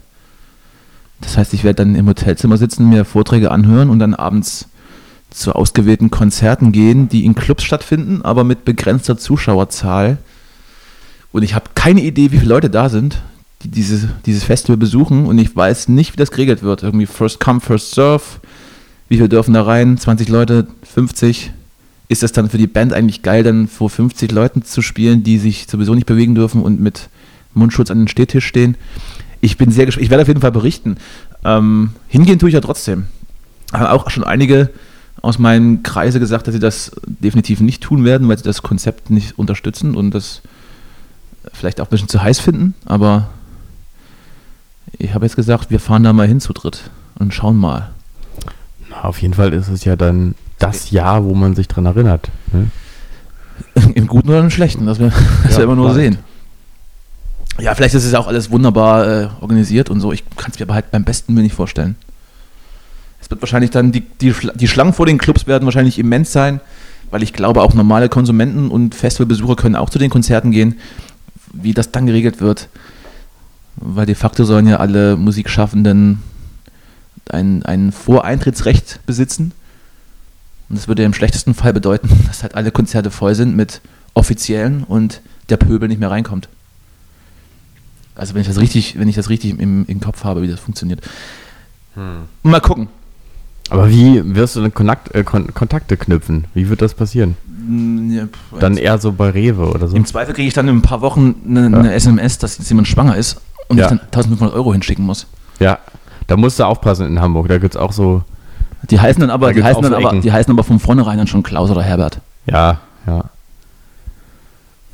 [1.20, 4.68] Das heißt, ich werde dann im Hotelzimmer sitzen, mir Vorträge anhören und dann abends
[5.34, 10.18] zu ausgewählten Konzerten gehen, die in Clubs stattfinden, aber mit begrenzter Zuschauerzahl.
[11.32, 13.22] Und ich habe keine Idee, wie viele Leute da sind,
[13.62, 15.26] die diese, dieses Festival besuchen.
[15.26, 16.82] Und ich weiß nicht, wie das geregelt wird.
[16.82, 18.22] Irgendwie First Come, First Serve.
[19.08, 19.98] Wie viele dürfen da rein?
[19.98, 21.52] 20 Leute, 50?
[22.08, 25.38] Ist das dann für die Band eigentlich geil, dann vor 50 Leuten zu spielen, die
[25.38, 27.08] sich sowieso nicht bewegen dürfen und mit
[27.54, 28.76] Mundschutz an den Stehtisch stehen?
[29.40, 30.04] Ich bin sehr gespannt.
[30.04, 30.96] Ich werde auf jeden Fall berichten.
[31.44, 33.06] Ähm, hingehen tue ich ja trotzdem.
[33.72, 34.70] Haben auch schon einige
[35.22, 39.10] aus meinem Kreise gesagt, dass sie das definitiv nicht tun werden, weil sie das Konzept
[39.10, 40.42] nicht unterstützen und das
[41.52, 42.74] vielleicht auch ein bisschen zu heiß finden.
[42.86, 43.28] Aber
[44.98, 47.90] ich habe jetzt gesagt, wir fahren da mal hin zu dritt und schauen mal.
[48.90, 52.28] Na, auf jeden Fall ist es ja dann das Jahr, wo man sich dran erinnert.
[52.52, 52.70] Ne?
[53.94, 55.12] Im Guten oder im Schlechten, das wir,
[55.44, 55.96] das Ja, wir immer nur bald.
[55.96, 56.18] sehen.
[57.60, 60.12] Ja, vielleicht ist es auch alles wunderbar äh, organisiert und so.
[60.12, 61.96] Ich kann es mir aber halt beim besten Willen nicht vorstellen.
[63.32, 66.60] Wird wahrscheinlich dann, die, die, die Schlangen vor den Clubs werden wahrscheinlich immens sein,
[67.10, 70.78] weil ich glaube, auch normale Konsumenten und Festivalbesucher können auch zu den Konzerten gehen.
[71.50, 72.68] Wie das dann geregelt wird,
[73.76, 76.22] weil de facto sollen ja alle Musikschaffenden
[77.30, 79.52] ein, ein Voreintrittsrecht besitzen.
[80.68, 83.80] Und das würde ja im schlechtesten Fall bedeuten, dass halt alle Konzerte voll sind mit
[84.12, 86.50] Offiziellen und der Pöbel nicht mehr reinkommt.
[88.14, 90.60] Also wenn ich das richtig, wenn ich das richtig im, im Kopf habe, wie das
[90.60, 91.00] funktioniert.
[92.42, 92.88] Mal gucken.
[93.70, 96.46] Aber wie wirst du denn Kontakt, äh, Kon Kontakte knüpfen?
[96.54, 97.36] Wie wird das passieren?
[97.66, 98.24] Mm, ja,
[98.60, 99.96] Dann eher so bei Rewe oder so?
[99.96, 102.88] Im Zweifel kriege ich dann in ein paar Wochen eine, eine SMS, dass jetzt jemand
[102.88, 103.84] schwanger ist und Ja.
[103.84, 105.26] ich dann 1500 Euro hinschicken muss.
[105.58, 105.78] Ja,
[106.26, 107.48] da musst du aufpassen in Hamburg.
[107.48, 108.22] Da gibt es auch so,
[108.90, 111.26] Die heißen dann aber, Da die heißen dann aber, die heißen aber von vornherein dann
[111.28, 112.20] schon Klaus oder Herbert.
[112.46, 113.24] ja, ja.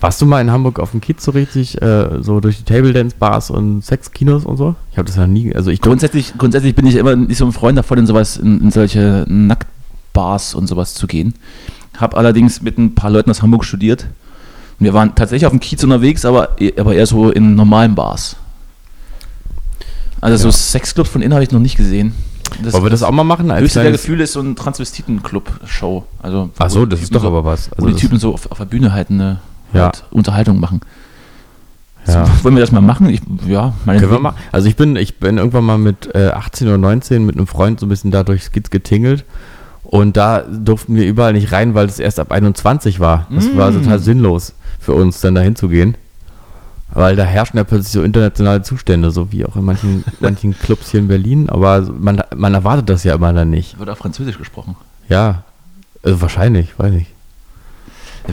[0.01, 2.93] Warst du mal in Hamburg auf dem Kiez so richtig, äh, so durch die Table
[2.93, 4.77] Dance Bars und Sexkinos und so?
[4.93, 7.53] Ich habe das ja nie, also ich Grundsätzlich, grundsätzlich bin ich immer nicht so ein
[7.53, 11.35] Freund davon, in sowas, in, in solche Nacktbars und sowas zu gehen.
[11.97, 14.05] Habe allerdings mit ein paar Leuten aus Hamburg studiert.
[14.79, 18.37] Und wir waren tatsächlich auf dem Kiez unterwegs, aber, aber eher so in normalen Bars.
[20.21, 20.53] Also so Ja.
[20.53, 22.13] Sexclubs von innen habe ich noch nicht gesehen.
[22.63, 23.51] Das, Wollen wir das auch mal machen?
[23.51, 26.05] Als höchste der Gefühle ist so ein Transvestiten-Club-Show.
[26.23, 27.69] Also, Ach so, wo das die ist doch so- aber was.
[27.71, 29.41] Wo Also die das- Typen so auf, auf der Bühne halt eine
[29.73, 29.85] Ja.
[29.85, 30.81] halt Unterhaltung machen.
[32.07, 32.25] Ja.
[32.25, 33.09] So, wollen wir das mal machen?
[33.11, 34.35] Ich, ja, meine Können wir mal?
[34.51, 37.81] Also ich bin, ich bin irgendwann mal mit äh, 18 oder 19 mit einem Freund
[37.81, 39.25] so ein bisschen da durchs Kiez getingelt.
[39.83, 43.27] Und da durften wir überall nicht rein, weil es erst ab 21 war.
[43.31, 43.83] Das war Mm.
[43.83, 45.97] total sinnlos für uns, dann da hinzugehen.
[46.93, 50.91] Weil da herrschen ja plötzlich so internationale Zustände, so wie auch in manchen, manchen Clubs
[50.91, 51.49] hier in Berlin.
[51.51, 53.79] Aber man, man erwartet das ja immer dann nicht.
[53.79, 54.77] Wird auch Französisch gesprochen.
[55.11, 55.43] Ja,
[56.03, 57.07] also wahrscheinlich, weiß ich.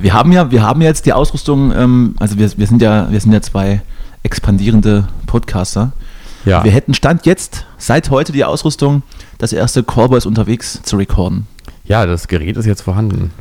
[0.01, 3.19] Wir haben ja, wir haben jetzt die Ausrüstung, ähm, also wir, wir sind ja, wir
[3.19, 3.81] sind ja zwei
[4.23, 5.93] expandierende Podcaster.
[6.43, 9.01] Ja, Wir hätten Stand jetzt, seit heute die Ausrüstung,
[9.39, 11.47] das erste Callboys unterwegs zu recorden.
[11.86, 13.31] ja, das Gerät ist jetzt vorhanden.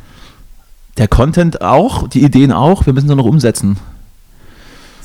[0.97, 3.77] Der Content auch, die Ideen auch, wir müssen sie noch umsetzen.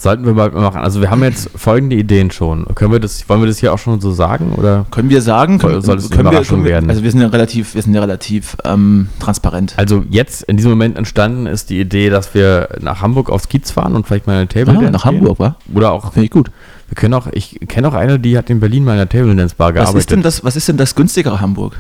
[0.01, 0.81] Sollten wir mal machen.
[0.81, 2.65] Also wir haben jetzt folgende Ideen schon.
[2.75, 4.53] Können wir das, wollen wir das hier auch schon so sagen?
[4.57, 4.87] Oder?
[4.91, 6.89] Können wir sagen, können, Soll es eine Überraschung wir, werden?
[6.89, 9.75] also wir sind ja relativ, wir sind ja relativ ähm, transparent.
[9.77, 13.71] Also jetzt in diesem Moment entstanden ist die Idee, dass wir nach Hamburg aufs Kiez
[13.71, 15.19] fahren und vielleicht mal eine Table Ah, Dance nach gehen.
[15.21, 15.57] Hamburg, wa?
[15.75, 16.51] Oder auch, Finde ich gut.
[16.89, 19.37] wir können auch, ich kenne auch eine, die hat in Berlin mal in einer Table
[19.37, 19.99] Dance Bar Was gearbeitet.
[20.01, 21.79] ist denn das, was ist denn das günstigere Hamburg?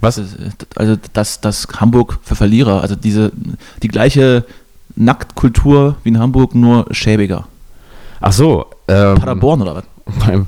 [0.00, 0.18] Was?
[0.76, 3.32] Also das, das Hamburg für Verlierer, also diese,
[3.82, 4.46] die gleiche
[4.96, 7.46] Nacktkultur wie in Hamburg, nur schäbiger.
[8.20, 8.66] Ach so.
[8.88, 9.84] Ähm, Paderborn oder was?
[10.26, 10.46] beim-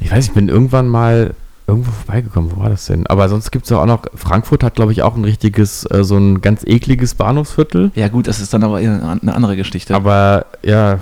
[0.00, 1.34] Ich weiß, ich bin irgendwann mal
[1.66, 2.52] irgendwo vorbeigekommen.
[2.54, 3.06] Wo war das denn?
[3.08, 6.04] Aber sonst gibt es ja auch noch, Frankfurt hat, glaube ich, auch ein richtiges, äh,
[6.04, 7.90] so ein ganz ekliges Bahnhofsviertel.
[7.94, 9.94] Ja gut, das ist dann aber eine andere Geschichte.
[9.94, 10.98] Aber ja,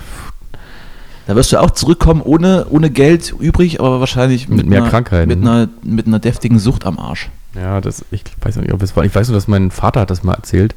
[1.26, 5.28] da wirst du auch zurückkommen ohne, ohne Geld übrig, aber wahrscheinlich Mit mehr einer, Krankheiten.
[5.28, 7.28] Mit einer, mit einer deftigen Sucht am Arsch.
[7.56, 9.04] Ja, das, ich weiß nicht, ob es war.
[9.04, 10.74] Ich weiß nur, dass mein Vater hat das mal erzählt,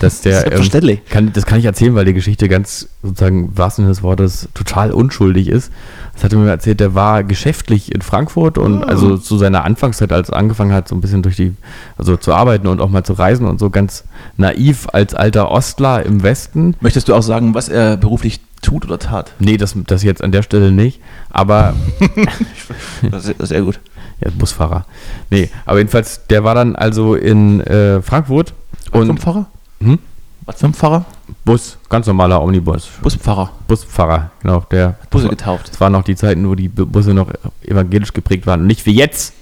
[0.00, 0.40] dass der.
[0.40, 1.04] Selbstverständlich.
[1.06, 4.48] kann, das kann ich erzählen, weil die Geschichte ganz sozusagen im wahrsten Sinne des Wortes
[4.54, 5.72] total unschuldig ist.
[6.14, 8.88] Das hat er mir erzählt, der war geschäftlich in Frankfurt und Ah.
[8.88, 11.54] also zu seiner Anfangszeit, als er angefangen hat, so ein bisschen durch die,
[11.96, 14.04] also zu arbeiten und auch mal zu reisen und so ganz
[14.36, 16.74] naiv als alter Ostler im Westen.
[16.80, 19.32] Möchtest du auch sagen, was er beruflich tut oder tat?
[19.38, 21.74] Nee, das, das jetzt an der Stelle nicht, aber
[23.10, 23.80] Das ist sehr gut.
[24.20, 24.84] Ja, Busfahrer.
[25.30, 28.52] Nee, aber jedenfalls, der war dann also in äh, Frankfurt
[28.90, 29.46] Was und Pfarrer?
[29.80, 29.98] Hm?
[30.44, 31.04] Was ein Pfarrer?
[31.44, 32.88] Bus, ganz normaler Omnibus.
[33.02, 33.50] Buspfarrer.
[33.68, 34.64] Busfahrer, genau.
[34.70, 35.68] Der Busse getauft.
[35.68, 37.30] Das waren noch die Zeiten, wo die Bu- Busse noch
[37.62, 39.34] evangelisch geprägt waren und nicht wie jetzt.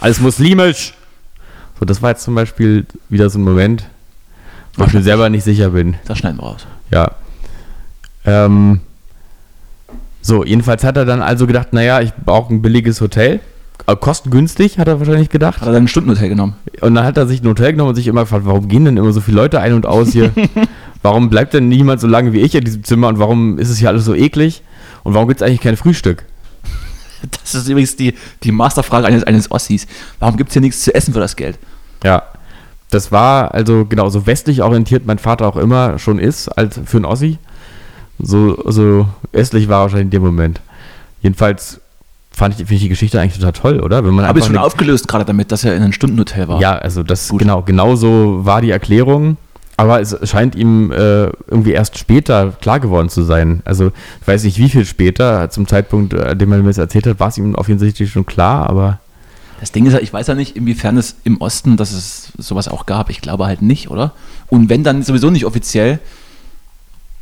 [0.00, 0.94] Alles muslimisch.
[1.78, 3.84] So, das war jetzt zum Beispiel wieder so ein Moment,
[4.76, 5.96] wo ich mir selber nicht sicher bin.
[6.06, 6.66] Das schneiden wir raus.
[6.92, 7.10] Ja.
[8.24, 8.80] Ähm,
[10.22, 13.40] so, jedenfalls hat er dann also gedacht, naja, ich brauche ein billiges Hotel.
[13.86, 15.60] Äh, kostengünstig, hat er wahrscheinlich gedacht.
[15.60, 16.54] Hat er dann ein Stundenhotel genommen?
[16.80, 18.96] Und dann hat er sich ein Hotel genommen und sich immer gefragt, warum gehen denn
[18.96, 20.32] immer so viele Leute ein und aus hier?
[21.02, 23.78] warum bleibt denn niemand so lange wie ich in diesem Zimmer und warum ist es
[23.78, 24.62] hier alles so eklig?
[25.02, 26.24] Und warum gibt es eigentlich kein Frühstück?
[27.42, 29.86] Das ist übrigens die, die Masterfrage eines, eines Ossis.
[30.18, 31.58] Warum gibt es hier nichts zu essen für das Geld?
[32.04, 32.22] Ja,
[32.90, 36.98] das war also genau so westlich orientiert mein Vater auch immer schon ist, als für
[36.98, 37.38] einen Ossi.
[38.18, 40.60] So, so östlich war er wahrscheinlich in dem Moment.
[41.22, 41.80] Jedenfalls
[42.34, 44.04] fand ich, finde ich die Geschichte eigentlich total toll, oder?
[44.04, 46.60] Wenn man Habe ich einfach schon aufgelöst, gerade damit, dass er in einem Stundenhotel war.
[46.60, 47.38] Ja, also das Gut.
[47.40, 49.36] genau, genau so war die Erklärung.
[49.76, 53.60] Aber es scheint ihm äh, irgendwie erst später klar geworden zu sein.
[53.64, 56.78] Also ich weiß nicht, wie viel später, zum Zeitpunkt, äh, an dem er mir das
[56.78, 59.00] erzählt hat, war es ihm offensichtlich schon klar, aber
[59.60, 62.68] Das Ding ist ja, ich weiß ja nicht, inwiefern es im Osten, dass es sowas
[62.68, 63.10] auch gab.
[63.10, 64.12] Ich glaube halt nicht, oder?
[64.48, 65.98] Und wenn dann sowieso nicht offiziell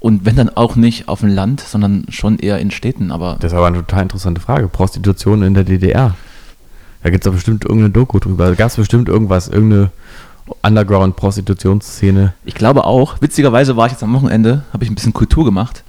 [0.02, 3.12] und wenn dann auch nicht auf dem Land, sondern schon eher in Städten.
[3.12, 4.66] Aber das ist aber eine total interessante Frage.
[4.66, 6.16] Prostitution in der DDR.
[7.04, 8.48] Da gibt es doch bestimmt irgendeine Doku drüber.
[8.48, 9.92] Da gab es bestimmt irgendwas, irgendeine
[10.62, 12.34] Underground-Prostitutionsszene.
[12.44, 15.84] ich glaube auch, witzigerweise war ich jetzt am Wochenende, habe ich ein bisschen Kultur gemacht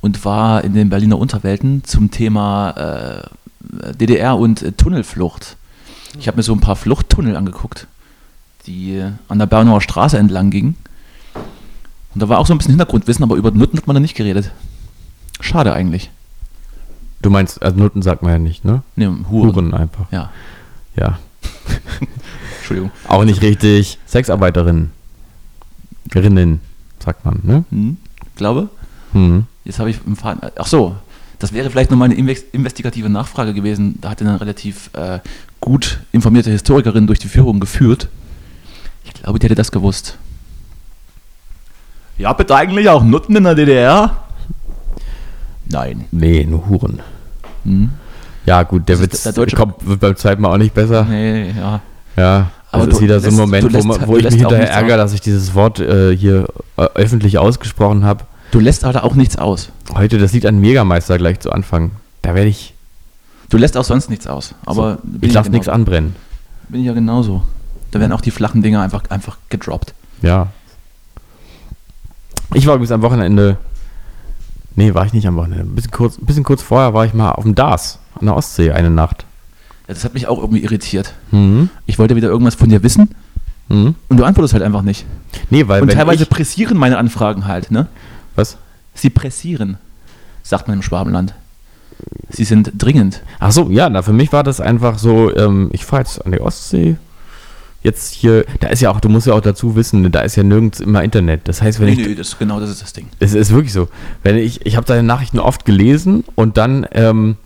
[0.00, 5.56] und war in den Berliner Unterwelten zum Thema äh, DDR und äh, Tunnelflucht.
[6.20, 7.88] Ich habe mir so ein paar Fluchttunnel angeguckt,
[8.68, 10.76] die an der Bernauer Straße entlang gingen.
[12.14, 14.16] Und da war auch so ein bisschen Hintergrundwissen, aber über Nutten hat man da nicht
[14.16, 14.50] geredet.
[15.40, 16.10] Schade eigentlich.
[17.22, 18.82] Du meinst, also Nutten sagt man ja nicht, ne?
[18.96, 19.54] Ne, Huren.
[19.54, 20.10] Huren einfach.
[20.10, 20.30] Ja,
[20.96, 21.18] Ja.
[22.58, 22.90] Entschuldigung.
[23.08, 23.98] Auch nicht richtig.
[24.06, 24.90] Sexarbeiterinnen.
[26.14, 26.60] Rinnen,
[26.98, 27.64] sagt man, ne?
[27.70, 27.96] Hm,
[28.36, 28.68] glaube.
[29.12, 29.44] Hm.
[29.64, 30.50] Jetzt habe ich im Faden.
[30.56, 30.96] Ach so,
[31.38, 33.98] das wäre vielleicht nochmal eine inves- investigative Nachfrage gewesen.
[34.00, 35.20] Da hat eine relativ äh,
[35.60, 38.08] gut informierte Historikerin durch die Führung geführt.
[39.04, 40.18] Ich glaube, die hätte das gewusst.
[42.20, 44.14] Ja, bitte eigentlich auch Nutten in der DDR?
[45.66, 46.04] Nein.
[46.10, 47.00] Nee, nur Huren.
[47.64, 47.90] Hm?
[48.44, 51.04] Ja, gut, der Witz der deutsche- kommt, wird beim zweiten Mal auch nicht besser.
[51.08, 51.80] Nee, ja.
[52.16, 54.22] Ja, Aber das ist wieder so ein lässt- Moment, du wo, lässt- man, wo ich
[54.24, 58.24] lässt mich hinterher ärgere, dass ich dieses Wort äh, hier äh, öffentlich ausgesprochen habe.
[58.50, 59.70] Du lässt halt auch nichts aus.
[59.94, 61.92] Heute das Lied an Megameister gleich zu Anfang.
[62.20, 62.74] Da werde ich,
[63.48, 64.54] Du lässt auch sonst nichts aus.
[64.66, 66.14] Aber bin ich ja lasse nichts anbrennen.
[66.68, 67.42] Bin ich ja genauso.
[67.92, 69.94] Da werden auch die flachen Dinger einfach, einfach gedroppt.
[70.22, 70.48] Ja.
[72.54, 73.56] Ich war übrigens am Wochenende.
[74.76, 75.64] Nee, war ich nicht am Wochenende.
[75.64, 78.72] Ein bisschen kurz, bisschen kurz vorher war ich mal auf dem DAS an der Ostsee
[78.72, 79.24] eine Nacht.
[79.88, 81.14] Ja, das hat mich auch irgendwie irritiert.
[81.30, 81.70] Mhm.
[81.86, 83.10] Ich wollte wieder irgendwas von dir wissen
[83.68, 83.94] Mhm.
[84.08, 85.06] und du antwortest halt einfach nicht.
[85.48, 87.86] Nee, weil Und teilweise ich, pressieren meine Anfragen halt, ne?
[88.34, 88.56] Was?
[88.94, 89.78] Sie pressieren,
[90.42, 91.34] sagt man im Schwabenland.
[92.30, 93.22] Sie sind dringend.
[93.38, 96.32] Ach so, ja, na, für mich war das einfach so, ähm, ich fahre jetzt an
[96.32, 96.96] die Ostsee.
[97.82, 100.42] Jetzt hier, da ist ja auch, du musst ja auch dazu wissen, da ist ja
[100.42, 101.48] nirgends immer Internet.
[101.48, 103.06] Das heißt, wenn Nee, ich, nee, das, genau das ist das Ding.
[103.20, 103.88] es ist wirklich so,
[104.22, 107.36] wenn ich, ich habe deine Nachrichten oft gelesen und dann ähm,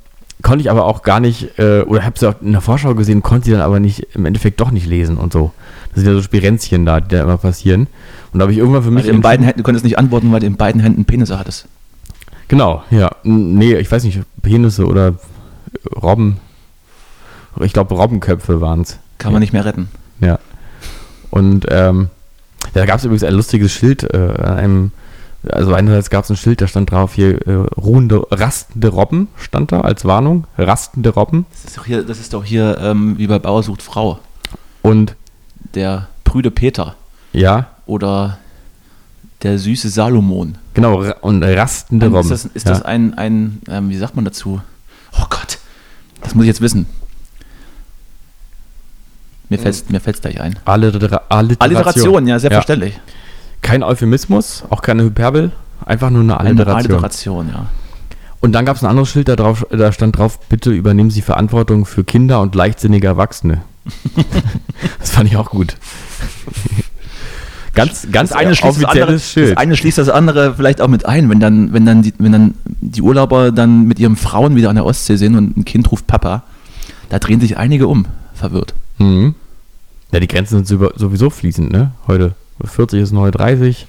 [0.43, 3.23] konnte ich aber auch gar nicht, äh, oder habe sie auch in der Vorschau gesehen,
[3.23, 5.53] konnte sie dann aber nicht, im Endeffekt doch nicht lesen und so.
[5.95, 7.87] Das sind ja so Spirenzchen da, die da immer passieren.
[8.33, 10.33] Und da habe ich irgendwann für mich du in beiden Händen, du konntest nicht antworten,
[10.33, 11.67] weil du in beiden Händen Penisse hattest.
[12.49, 13.13] Genau, ja.
[13.23, 15.15] Nee, ich weiß nicht, Penisse oder
[16.03, 16.39] Robben.
[17.61, 18.99] Ich glaube, Robbenköpfe waren es.
[19.19, 19.89] Kann man nicht mehr retten.
[20.21, 20.39] Ja.
[21.31, 22.11] Und ähm,
[22.75, 24.93] da gab es übrigens ein lustiges Schild äh, an einem,
[25.49, 29.73] also einerseits gab es ein Schild, da stand drauf hier äh, ruhende, rastende Robben, stand
[29.73, 31.47] da als Warnung, rastende Robben.
[31.53, 34.21] Das ist doch hier, das ist doch hier ähm, wie bei Bauer sucht Frau.
[34.83, 35.17] Und
[35.75, 36.95] Der prüde Peter
[37.33, 38.39] ja, oder
[39.43, 40.57] der süße Salomon.
[40.73, 42.33] genau, und rastende Robben.
[42.33, 42.73] Ist das, ist ja.
[42.73, 44.61] das ein, ein ähm, wie sagt man dazu?
[45.13, 45.59] Oh Gott,
[46.23, 46.87] das muss ich jetzt wissen.
[49.57, 50.59] Mir fällt mir fällt's gleich ein.
[50.65, 51.59] Allitera Alliteration.
[51.61, 53.01] Alliteration, ja, selbstverständlich.
[53.63, 55.53] Kein Euphemismus, auch keine Hyperbel,
[55.87, 56.93] einfach nur eine Eine Alliteration.
[56.93, 57.67] Alliteration, ja.
[58.41, 61.23] Und dann gab es ein anderes Schild, da, drauf, da stand drauf, bitte übernehmen Sie
[61.23, 63.63] Verantwortung für Kinder und leichtsinnige Erwachsene.
[64.99, 65.77] das fand ich auch gut.
[67.75, 69.53] ganz ganz das eine, schließt das, andere, Schild.
[69.53, 72.33] das eine schließt das andere vielleicht auch mit ein, wenn dann, wenn dann, die, wenn
[72.33, 75.91] dann die Urlauber dann mit ihren Frauen wieder an der Ostsee sind und ein Kind
[75.91, 76.43] ruft Papa,
[77.09, 78.75] da drehen sich einige um, verwirrt.
[78.99, 79.35] Mhm.
[80.15, 81.91] Ja, die Grenzen sind sowieso fließend, ne?
[82.07, 83.85] Heute 40 ist neue 30,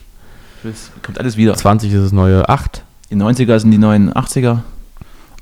[0.63, 1.53] Das kommt alles wieder.
[1.53, 2.83] 20 ist das neue 8.
[3.11, 4.61] Die 90er sind die neuen 80er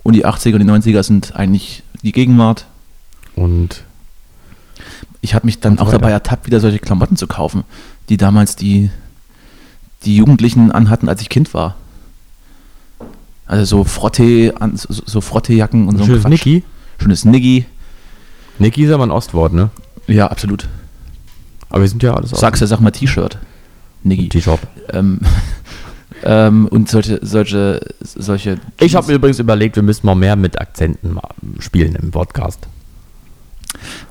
[0.04, 2.66] und die 80er und die 90er sind eigentlich die Gegenwart.
[3.38, 3.86] Und
[5.22, 6.16] Ich habe mich dann auch dabei weiter.
[6.16, 7.64] ertappt, wieder solche Klamotten zu kaufen,
[8.10, 8.90] die damals die,
[10.04, 11.78] die Jugendlichen anhatten, als ich Kind war.
[13.46, 16.26] Also so Frotte, so, Frottejacken und so ein schönes.
[16.26, 16.64] Niki.
[16.98, 17.68] Schönes Niggi.
[18.60, 19.70] Niki ist aber ein Ostwort, ne?
[20.08, 20.68] Ja, absolut.
[21.70, 23.38] Aber wir sind ja alles Sagst du, sag mal T-Shirt.
[24.04, 24.30] Niggi.
[24.30, 24.60] T-Shop.
[24.92, 25.20] Ähm,
[26.24, 28.60] ähm, und solche, solche, solche.
[28.80, 31.18] Ich habe mir übrigens überlegt, wir müssen mal mehr mit Akzenten
[31.60, 32.68] spielen im Podcast.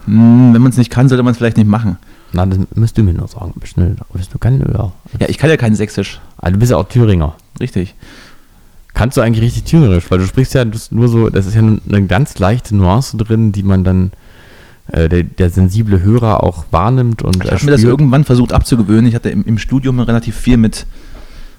[0.07, 1.99] Hm, wenn man es nicht kann, sollte man es vielleicht nicht machen.
[2.33, 3.53] Na, das müsst du mir noch sagen.
[3.57, 4.93] Bist du, bist du kein, ja.
[5.21, 6.21] Ja, ich kann ja kein Sächsisch.
[6.39, 7.37] Ah, du bist ja auch Thüringer.
[7.61, 7.95] Richtig.
[8.95, 10.11] Kannst du eigentlich richtig Thüringerisch?
[10.11, 13.63] Weil du sprichst ja nur so, das ist ja eine ganz leichte Nuance drin, die
[13.63, 14.13] man dann,
[14.93, 19.07] der, der sensible Hörer auch wahrnimmt und Ich habe mir das irgendwann versucht abzugewöhnen.
[19.07, 20.87] Ich hatte im, im Studium relativ viel mit,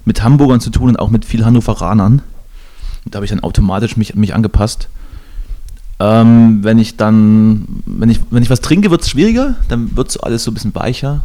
[0.05, 2.21] mit Hamburgern zu tun und auch mit viel Hannoveranern.
[3.05, 4.87] Und da habe ich dann automatisch mich, mich angepasst.
[5.99, 10.09] Ähm, wenn ich dann, wenn ich, wenn ich was trinke, wird es schwieriger, dann wird
[10.09, 11.23] es alles so ein bisschen weicher.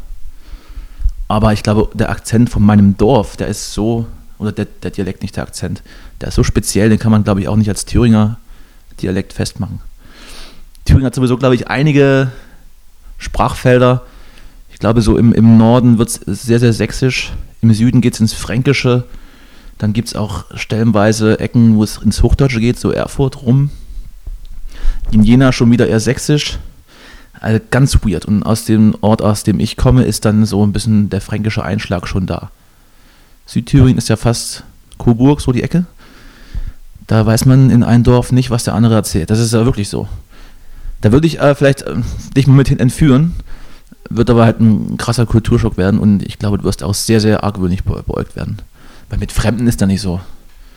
[1.27, 4.07] Aber ich glaube, der Akzent von meinem Dorf, der ist so,
[4.38, 5.83] oder der, der Dialekt, nicht der Akzent,
[6.21, 8.38] der ist so speziell, den kann man, glaube ich, auch nicht als Thüringer
[9.01, 9.81] Dialekt festmachen.
[10.88, 12.33] Thüringen hat sowieso, glaube ich, einige
[13.18, 14.03] Sprachfelder.
[14.72, 17.33] Ich glaube, so im, im Norden wird es sehr, sehr sächsisch.
[17.61, 19.05] Im Süden geht es ins Fränkische.
[19.77, 23.70] Dann gibt es auch stellenweise Ecken, wo es ins Hochdeutsche geht, so Erfurt rum.
[25.11, 26.59] In Jena schon wieder eher sächsisch.
[27.38, 28.24] Also ganz weird.
[28.24, 31.62] Und aus dem Ort, aus dem ich komme, ist dann so ein bisschen der fränkische
[31.62, 32.51] Einschlag schon da.
[33.44, 34.64] Südthüringen ist ja fast
[34.96, 35.85] Coburg, so die Ecke.
[37.07, 39.29] Da weiß man in einem Dorf nicht, was der andere erzählt.
[39.29, 40.09] Das ist ja wirklich so.
[41.00, 41.94] Da würde ich äh, vielleicht äh,
[42.37, 43.34] dich mal mit hin entführen,
[44.11, 47.44] wird aber halt ein krasser Kulturschock werden und ich glaube, du wirst auch sehr, sehr
[47.44, 48.58] argwöhnlich be beäugt werden.
[49.11, 50.20] Weil mit Fremden ist da nicht so.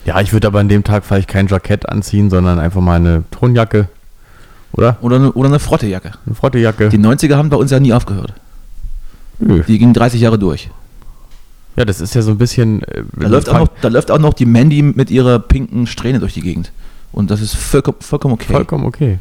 [0.05, 3.23] Ja, ich würde aber an dem Tag vielleicht kein Jackett anziehen, sondern einfach mal eine
[3.31, 3.88] Tonjacke.
[4.73, 4.97] Oder?
[5.01, 6.12] Oder eine, oder eine Frottejacke.
[6.25, 6.89] Eine Frottejacke.
[6.89, 8.34] Die 90er haben bei uns ja nie aufgehört.
[9.39, 9.63] Nö.
[9.67, 10.69] Die gingen 30 Jahre durch.
[11.75, 12.84] Ja, das ist ja so ein bisschen.
[12.84, 16.19] äh, Da läuft, auch noch, da läuft auch noch die Mandy mit ihrer pinken Strähne
[16.19, 16.71] durch die Gegend.
[17.12, 18.51] Und das ist vollkommen, vollkommen okay.
[18.53, 19.19] Vollkommen okay.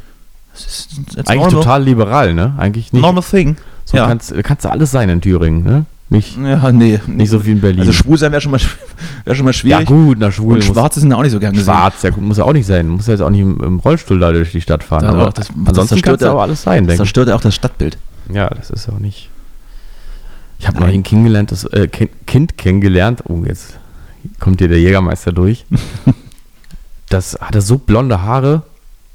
[0.53, 2.53] Das Eigentlich normal, total liberal, ne?
[2.57, 3.01] Eigentlich nicht.
[3.01, 3.55] normal thing.
[3.85, 4.07] So ja.
[4.07, 5.85] kannst, kannst du alles sein in Thüringen, ne?
[6.09, 6.99] Nicht, ja, nee.
[7.07, 7.79] nicht so wie in Berlin.
[7.79, 8.59] Also schwul sein wäre schon, mal
[9.25, 9.85] wär schon mal ja, schwierig.
[9.87, 10.55] gut, na schwul.
[10.55, 11.73] Und Schwarze sind auch nicht so gern gesehen.
[11.73, 12.89] Schwarz, ja gut, muss ja auch nicht sein.
[12.89, 15.05] Muss ja jetzt auch nicht im, im Rollstuhl da durch die Stadt fahren.
[15.05, 16.97] Ja, aber das- das ansonsten zerstört kannst du ja- aber alles sein, Das denke ich.
[16.97, 17.97] zerstört ja auch das Stadtbild.
[18.33, 19.29] Ja, das ist auch nicht.
[20.59, 23.23] Ich habe noch ein Kind kennengelernt, das äh, kind kennengelernt.
[23.29, 23.77] Oh, jetzt
[24.39, 25.65] kommt hier der Jägermeister durch.
[27.09, 28.63] das hatte so blonde Haare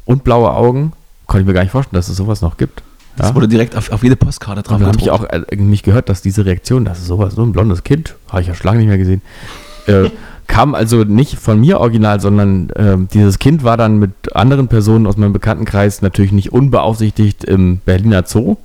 [0.07, 0.92] und blaue Augen.
[1.27, 2.83] Konnte ich mir gar nicht vorstellen, dass es sowas noch gibt.
[3.17, 3.35] Das Ja?
[3.35, 6.23] wurde direkt auf, auf jede Postkarte drauf dann habe ich auch äh, nicht gehört, dass
[6.23, 8.89] diese Reaktion, das ist sowas, so ein blondes Kind, habe ich ja schon lange nicht
[8.89, 9.23] mehr gesehen,
[9.87, 10.11] äh,
[10.47, 15.07] kam also nicht von mir original, sondern äh, dieses Kind war dann mit anderen Personen
[15.07, 18.57] aus meinem Bekanntenkreis natürlich nicht unbeaufsichtigt im Berliner Zoo.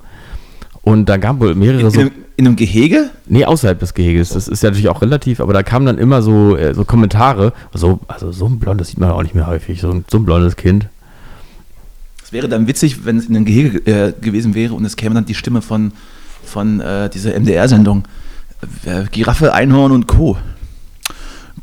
[0.82, 2.00] Und da gab wohl mehrere in, so.
[2.00, 3.10] einem, in einem Gehege?
[3.26, 4.30] Nee, außerhalb des Geheges.
[4.30, 7.52] Das ist ja natürlich auch relativ, aber da kamen dann immer so, äh, so Kommentare.
[7.72, 9.80] So, also so ein blondes sieht man auch nicht mehr häufig.
[9.80, 10.88] So ein, so ein blondes Kind.
[12.32, 15.14] Es wäre dann witzig, wenn es in einem Gehege äh, gewesen wäre und es käme
[15.14, 15.92] dann die Stimme von,
[16.42, 18.04] von äh, dieser MDR-Sendung.
[18.86, 20.38] Äh, Giraffe, Einhorn und Co.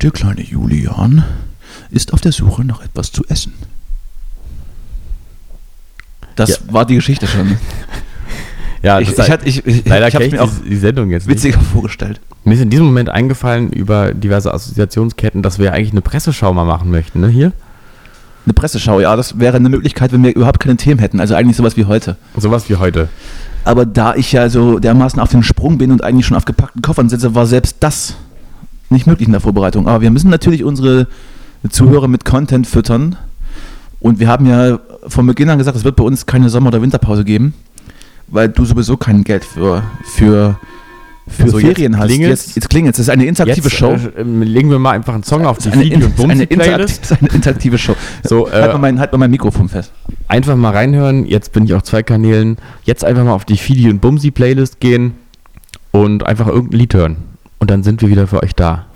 [0.00, 1.24] Der kleine Julian
[1.90, 3.52] ist auf der Suche nach etwas zu essen.
[6.36, 6.56] Das Ja.
[6.72, 7.56] war die Geschichte schon.
[8.82, 11.26] Ja, ich das ich, hatte- ich, ich, leider ich mir ich auch die, Sendung jetzt
[11.26, 11.36] nicht.
[11.36, 12.18] witziger vorgestellt.
[12.44, 16.64] Mir ist in diesem Moment eingefallen über diverse Assoziationsketten, dass wir eigentlich eine Presseschau mal
[16.64, 17.28] machen möchten, ne?
[17.28, 17.52] Hier?
[18.46, 21.20] Eine Presseschau, ja, das wäre eine Möglichkeit, wenn wir überhaupt keine Themen hätten.
[21.20, 22.16] Also eigentlich sowas wie heute.
[22.36, 23.08] Sowas wie heute.
[23.64, 26.80] Aber da ich ja so dermaßen auf den Sprung bin und eigentlich schon auf gepackten
[26.82, 28.14] Koffern sitze, war selbst das
[28.88, 29.86] nicht möglich in der Vorbereitung.
[29.86, 31.06] Aber wir müssen natürlich unsere
[31.68, 33.16] Zuhörer mit Content füttern.
[34.00, 36.80] Und wir haben ja von Beginn an gesagt, es wird bei uns keine Sommer- oder
[36.80, 37.52] Winterpause geben,
[38.28, 40.58] weil du sowieso kein Geld für, für,
[41.28, 42.06] für So, jetzt Ferien hast.
[42.08, 42.46] klingelt's.
[42.46, 42.96] Jetzt, jetzt klingelt es.
[42.98, 43.92] Das ist eine interaktive Jetzt Show.
[43.92, 46.44] äh, ähm, legen wir mal einfach einen Song auf die eine, Video- und ist eine,
[46.44, 47.94] interaktive, eine interaktive Show.
[48.24, 49.92] So, äh, halt, mal mein, halt mal mein Mikrofon fest.
[50.28, 51.24] Einfach mal reinhören.
[51.26, 52.56] Jetzt bin ich auf zwei Kanälen.
[52.84, 55.14] Jetzt einfach mal auf die Fidi und Bumsi Playlist gehen
[55.92, 57.16] und einfach irgendein Lied hören.
[57.58, 58.86] Und dann sind wir wieder für euch da.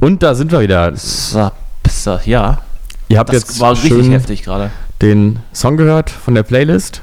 [0.00, 0.96] Und da sind wir wieder.
[0.96, 1.50] So,
[1.88, 2.58] so, ja.
[3.08, 4.70] Ihr habt Das jetzt war richtig schön heftig gerade.
[5.02, 7.02] den Song gehört von der Playlist.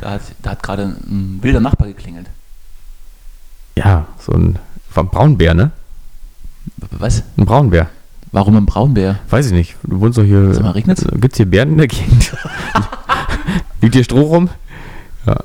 [0.00, 2.26] Da hat, da hat gerade ein wilder Nachbar geklingelt.
[3.76, 4.58] Ja, so ein,
[4.94, 5.70] ein Braunbär, ne?
[6.92, 7.22] Was?
[7.36, 7.88] Ein Braunbär.
[8.32, 9.18] Warum ein Braunbär?
[9.28, 9.76] Weiß ich nicht.
[9.82, 10.54] Du wohnst doch hier.
[10.54, 11.04] Sag mal, regnet's?
[11.04, 12.36] Gibt es hier Bären in der Gegend?
[13.80, 14.50] Liegt hier Stroh rum?
[15.26, 15.36] Ja.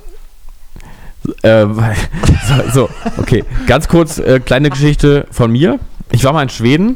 [1.41, 1.65] Äh,
[2.47, 3.43] so, so, okay.
[3.65, 5.79] Ganz kurz, äh, kleine Geschichte von mir.
[6.15, 6.95] Ich war mal in Schweden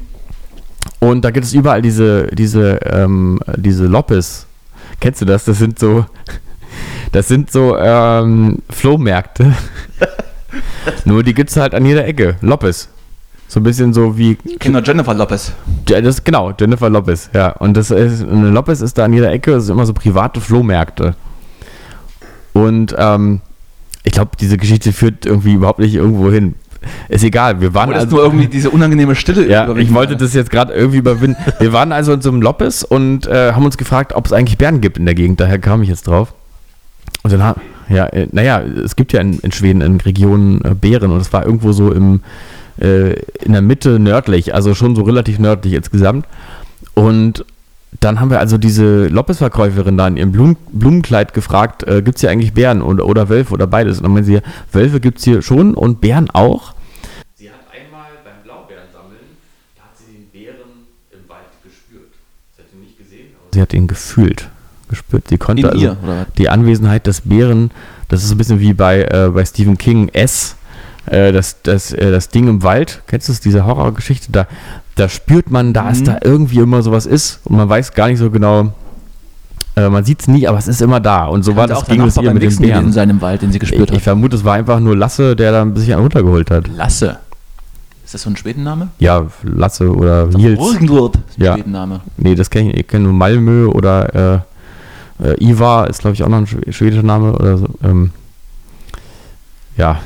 [1.00, 4.48] und da gibt es überall diese, diese, ähm, diese Loppes.
[5.02, 5.44] Kennst du das?
[5.44, 6.06] Das sind so,
[7.12, 9.54] das sind so ähm, Flohmärkte.
[11.06, 12.38] Nur die gibt es halt an jeder Ecke.
[12.40, 12.88] Loppes.
[13.50, 15.52] So ein bisschen so wie Kinder Jennifer Lopez.
[15.90, 17.50] ja, das genau, Jennifer Lopez, ja.
[17.50, 20.40] Und das ist, eine Lopez ist da an jeder Ecke, das sind immer so private
[20.40, 21.14] Flohmärkte.
[22.54, 23.42] Und ähm,
[24.06, 26.56] ich glaube, diese Geschichte führt irgendwie überhaupt nicht irgendwo hin.
[27.10, 30.50] Ist egal, wir waren also, nur irgendwie diese unangenehme Stille ja, ich wollte das jetzt
[30.50, 31.38] gerade irgendwie überwinden.
[31.60, 34.58] Wir waren also in so einem Lopez und äh, haben uns gefragt, ob es eigentlich
[34.58, 35.40] Bären gibt in der Gegend.
[35.40, 36.34] Daher kam ich jetzt drauf.
[37.24, 37.56] Und dann
[37.90, 41.34] ja, äh, naja, es gibt ja in, in Schweden in Regionen äh, Bären und es
[41.34, 42.22] war irgendwo so im,
[42.80, 43.14] äh,
[43.44, 46.26] in der Mitte nördlich, also schon so relativ nördlich insgesamt.
[46.94, 47.46] Und
[48.00, 52.22] dann haben wir also diese Lopez-Verkäuferin da in ihrem Blumen, Blumenkleid gefragt, äh, gibt es
[52.22, 53.98] hier eigentlich Bären oder, oder Wölfe oder beides?
[53.98, 56.74] Und dann meinte sie, ja, Wölfe gibt es hier schon und Bären auch.
[57.36, 59.20] Sie hat einmal beim Blaubeerensammeln,
[59.76, 62.14] da hat sie den Bären im Wald gespürt.
[62.56, 64.50] Sie hat ihn nicht gesehen, aber sie hat ihn gefühlt,
[64.88, 65.28] gespürt.
[65.28, 67.72] Sie konnte In also ihr, die Anwesenheit des Bären,
[68.08, 70.56] das ist ein bisschen wie bei, äh, bei Stephen King, S,
[71.12, 74.47] äh, das, das, äh, das Ding im Wald, kennst du das, diese Horrorgeschichte, da,
[74.95, 76.05] da spürt man, dass Mhm.
[76.05, 78.74] da irgendwie immer sowas ist und man weiß gar nicht so genau,
[79.76, 81.84] äh, man sieht es nie, aber es ist immer da und so war Könnte das
[81.84, 82.91] auch ging es ihr mit gewesen Bären.
[82.91, 84.01] sein im Wald, den sie Ich, gespürt ich hat.
[84.03, 86.68] vermute, es war einfach nur Lasse, der da ein bisschen runtergeholt hat.
[86.76, 87.18] Lasse.
[88.03, 88.88] Ist das so ein Schwedenname?
[88.97, 90.60] Ja, Lasse oder Nils.
[90.60, 91.53] Irgendwo ist ein Ja.
[91.53, 92.01] Schwedenname.
[92.18, 94.43] Nee, das kenne ich, ich kenne nur Malmö oder
[95.22, 97.68] äh, äh, Ivar ist, glaube ich, auch noch ein schw- schwedischer Name oder so.
[97.84, 98.10] Ähm,
[99.78, 99.99] ja,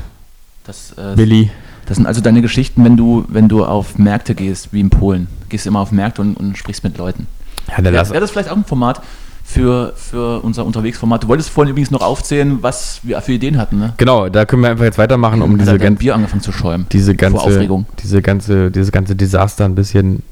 [0.64, 1.50] Das, äh, Willi.
[1.86, 5.28] das sind also deine Geschichten, wenn du, wenn du auf Märkte gehst, wie in Polen.
[5.50, 7.28] Gehst immer auf Märkte und, und sprichst mit Leuten.
[7.70, 9.02] Ja, Wäre wär das vielleicht auch ein Format
[9.44, 11.24] für, für unser Unterwegsformat?
[11.24, 13.94] Du wolltest vorhin übrigens noch aufzählen, was wir für Ideen hatten, ne?
[13.98, 16.42] Genau, da können wir einfach jetzt weitermachen, um Hat diese, er dein gan Bier angefangen
[16.42, 16.88] zu schäumen.
[16.92, 17.86] diese vor ganze, Aufregung.
[18.02, 20.24] diese ganze, dieses ganze Desaster ein bisschen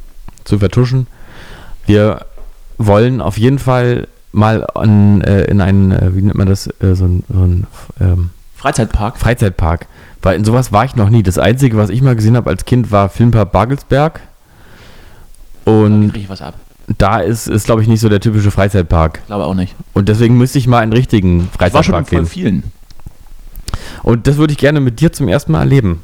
[0.44, 1.08] zu vertuschen.
[1.86, 2.26] Wir
[2.78, 6.96] wollen auf jeden Fall mal an, äh, in einen, äh, wie nennt man das, äh,
[6.96, 7.68] so ein, so ein
[8.00, 8.30] ähm,
[8.62, 9.18] Freizeitpark.
[9.18, 9.88] Freizeitpark.
[10.22, 11.24] Weil in sowas war ich noch nie.
[11.24, 14.22] Das Einzige, was ich mal gesehen habe als Kind, war Filmpark Bagelsberg.
[15.66, 16.54] Da Und krieg ich was ab.
[16.98, 19.26] da ist, ist glaube ich, nicht so der typische Freizeitpark.
[19.26, 19.76] Glaube auch nicht.
[19.94, 22.26] Und deswegen müsste ich mal einen richtigen Ich war schon Freizeitpark gehen.
[22.28, 22.64] vielen.
[24.04, 26.04] Und das würde ich gerne mit dir zum ersten Mal erleben,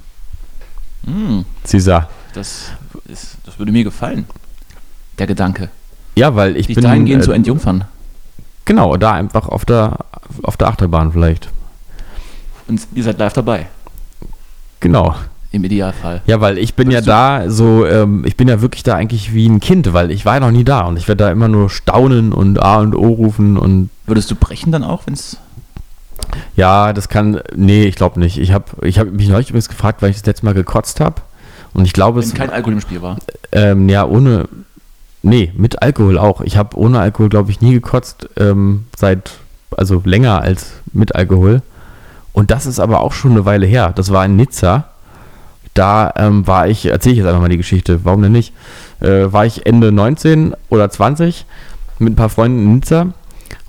[1.06, 2.10] Hm, Cesar.
[2.34, 2.72] das,
[3.06, 4.26] ist, das würde mir gefallen.
[5.20, 5.70] Der Gedanke.
[6.16, 6.84] Ja, weil ich Dich bin.
[6.84, 7.86] dahingehend äh, zu entjungfern.
[8.66, 10.00] Genau, da einfach auf der,
[10.44, 11.50] auf der Achterbahn vielleicht.
[12.68, 13.68] Und ihr seid live dabei.
[14.80, 15.16] Genau.
[15.52, 16.22] Im Idealfall.
[16.28, 19.34] Ja, weil ich bin Würdest ja da so, ähm, ich bin ja wirklich da eigentlich
[19.34, 21.48] wie ein Kind, weil ich war ja noch nie da und ich werde da immer
[21.48, 25.38] nur staunen und A und O rufen und Würdest du brechen dann auch, wenn es.
[26.56, 28.38] ja, das kann, nee, ich glaube nicht.
[28.38, 31.22] Ich habe ich hab mich neulich übrigens gefragt, weil ich das letzte Mal gekotzt habe
[31.74, 33.18] und ich glaube, Wenn es, kein Alkohol im Spiel war.
[33.54, 34.50] ähm, ja, ohne,
[35.24, 36.42] nee, mit Alkohol auch.
[36.42, 39.32] Ich habe ohne Alkohol, glaube ich, nie gekotzt, ähm, seit,
[39.76, 41.62] also länger als mit Alkohol.
[42.38, 43.94] Und das ist aber auch schon eine Weile her.
[43.96, 44.90] Das war in Nizza.
[45.74, 48.54] Da ähm, war ich, erzähle ich jetzt einfach mal die Geschichte, warum denn nicht?
[49.00, 51.48] Äh, war ich Ende 19 oder 20
[51.98, 53.08] mit ein paar Freunden in Nizza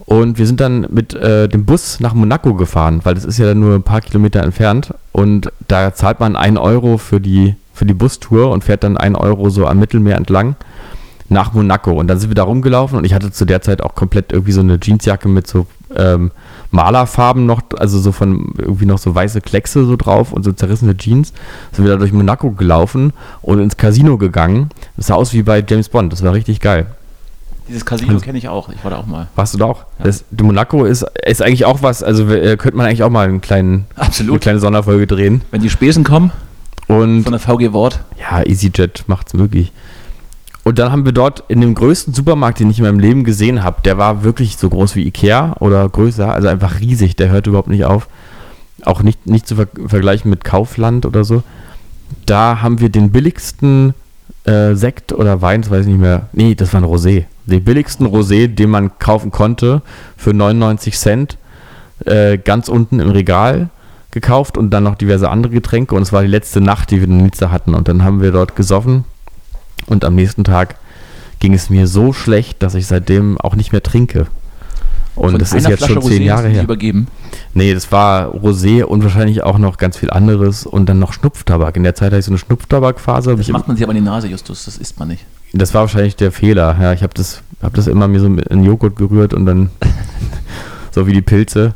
[0.05, 3.47] und wir sind dann mit äh, dem Bus nach Monaco gefahren, weil das ist ja
[3.47, 7.87] dann nur ein paar Kilometer entfernt und da zahlt man 1 Euro für die, für
[7.87, 10.57] die Bustour und fährt dann 1 Euro so am Mittelmeer entlang
[11.31, 11.93] nach Monaco.
[11.93, 14.53] Und dann sind wir da rumgelaufen und ich hatte zu der Zeit auch komplett irgendwie
[14.53, 16.30] so eine Jeansjacke mit so ähm,
[16.70, 20.97] Malerfarben noch, also so von irgendwie noch so weiße Kleckse so drauf und so zerrissene
[20.97, 21.32] Jeans.
[21.72, 23.12] Sind wir da durch Monaco gelaufen
[23.43, 24.68] und ins Casino gegangen.
[24.97, 26.86] Das sah aus wie bei James Bond, das war richtig geil.
[27.68, 28.70] Dieses Casino kenne ich auch.
[28.70, 29.28] Ich war da auch mal.
[29.36, 29.84] Warst du da auch?
[30.03, 33.43] Das, Monaco ist, ist eigentlich auch was, also äh, könnte man eigentlich auch mal einen
[33.43, 34.41] kleinen, eine Absolut.
[34.41, 35.43] kleine Sonderfolge drehen.
[35.51, 36.32] Wenn die Spesen kommen
[36.86, 38.01] Und von der VG Wort.
[38.18, 39.72] Ja, EasyJet macht's möglich.
[40.69, 43.64] Und dann haben wir dort in dem größten Supermarkt, den ich in meinem Leben gesehen
[43.64, 47.47] habe, der war wirklich so groß wie Ikea oder größer, also einfach riesig, der hört
[47.47, 48.07] überhaupt nicht auf.
[48.85, 51.43] Auch nicht, nicht zu ver vergleichen mit Kaufland oder so.
[52.27, 53.95] Da haben wir den billigsten
[54.45, 56.29] äh, Sekt oder Wein, das weiß ich nicht mehr.
[56.35, 57.25] Nee, das war ein Rosé.
[57.47, 59.81] Den billigsten Rosé, den man kaufen konnte,
[60.19, 61.39] für 99 Cent,
[62.05, 63.71] äh, ganz unten im Regal
[64.11, 65.95] gekauft und dann noch diverse andere Getränke.
[65.95, 67.75] Und es war die letzte Nacht, die wir in Nizza hatten.
[67.75, 69.07] Und dann haben wir dort gesoffen.
[69.89, 70.76] Und am nächsten Tag
[71.41, 74.26] ging es mir so schlecht, dass ich seitdem auch nicht mehr trinke.
[75.14, 76.62] Und Von das ist jetzt Flasche schon zehn Rosé Jahre her.
[76.62, 77.09] Übergeben.
[77.53, 81.76] Nee, das war Rosé und wahrscheinlich auch noch ganz viel anderes und dann noch Schnupftabak.
[81.76, 83.34] In der Zeit hatte ich so eine Schnupftabakphase.
[83.34, 84.66] Das macht man sich aber in die Nase, Justus.
[84.66, 85.24] Das isst man nicht.
[85.53, 86.76] Das war wahrscheinlich der Fehler.
[86.80, 89.70] Ja, ich habe das, hab das immer mir so mit in Joghurt gerührt und dann
[90.93, 91.74] so wie die Pilze.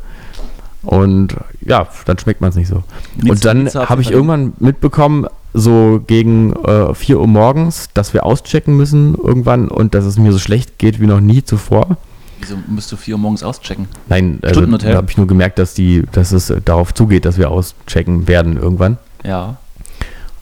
[0.83, 2.83] Und ja, dann schmeckt man es nicht so.
[3.15, 8.25] Nichts und dann habe ich irgendwann mitbekommen, so gegen äh, 4 Uhr morgens, dass wir
[8.25, 11.97] auschecken müssen irgendwann und dass es mir so schlecht geht wie noch nie zuvor.
[12.39, 13.87] Wieso musst du 4 Uhr morgens auschecken?
[14.09, 17.37] Nein, also, da habe ich nur gemerkt, dass, die, dass es äh, darauf zugeht, dass
[17.37, 18.97] wir auschecken werden irgendwann.
[19.23, 19.57] Ja.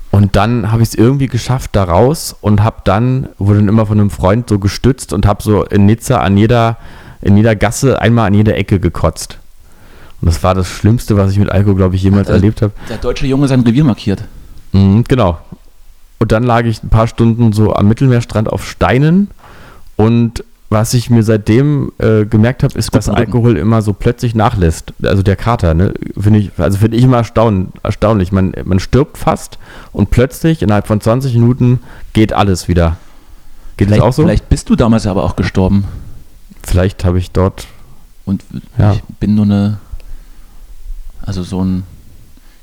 [0.09, 3.85] Und dann habe ich es irgendwie geschafft da raus und habe dann, wurde dann immer
[3.85, 6.77] von einem Freund so gestützt und habe so in Nizza an jeder,
[7.21, 9.37] in jeder Gasse einmal an jeder Ecke gekotzt.
[10.21, 12.73] Und das war das Schlimmste, was ich mit Alkohol, glaube ich, jemals äh, erlebt habe.
[12.89, 14.23] Der deutsche Junge sein Revier markiert.
[14.73, 15.37] Mhm, genau.
[16.19, 19.29] Und dann lag ich ein paar Stunden so am Mittelmeerstrand auf Steinen
[19.95, 23.09] und was ich mir seitdem äh, gemerkt habe, ist, gut dass.
[23.09, 24.93] Alkohol immer so plötzlich nachlässt.
[25.03, 25.93] Also der Kater, ne?
[26.17, 28.31] Finde ich, also finde ich immer erstaun, erstaunlich.
[28.31, 29.57] Man, man stirbt fast
[29.91, 31.81] und plötzlich innerhalb von 20 Minuten
[32.13, 32.95] geht alles wieder.
[33.75, 34.23] Geht das Vielleicht, auch so?
[34.23, 35.83] vielleicht bist du damals aber auch gestorben.
[36.63, 37.67] Vielleicht habe ich dort.
[38.23, 38.43] Und
[38.77, 38.93] Ja.
[38.93, 39.79] ich bin nur eine.
[41.21, 41.83] Also so ein.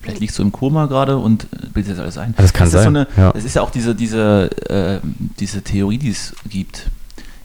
[0.08, 2.34] Vielleicht liegst du im Koma gerade und äh, bildest das alles ein.
[2.36, 3.32] Das kann ist sein, So eine, ja.
[3.32, 5.00] Das ist ja auch diese, diese, äh,
[5.38, 6.86] diese Theorie, die es gibt.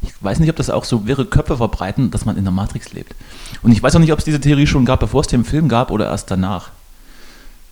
[0.02, 2.94] Ich weiß nicht, ob das auch so wirre Köpfe verbreiten, dass man in der Matrix
[2.94, 3.16] lebt.
[3.62, 5.68] Und ich weiß auch nicht, ob es diese Theorie schon gab, bevor es den Film
[5.70, 6.70] gab oder erst danach.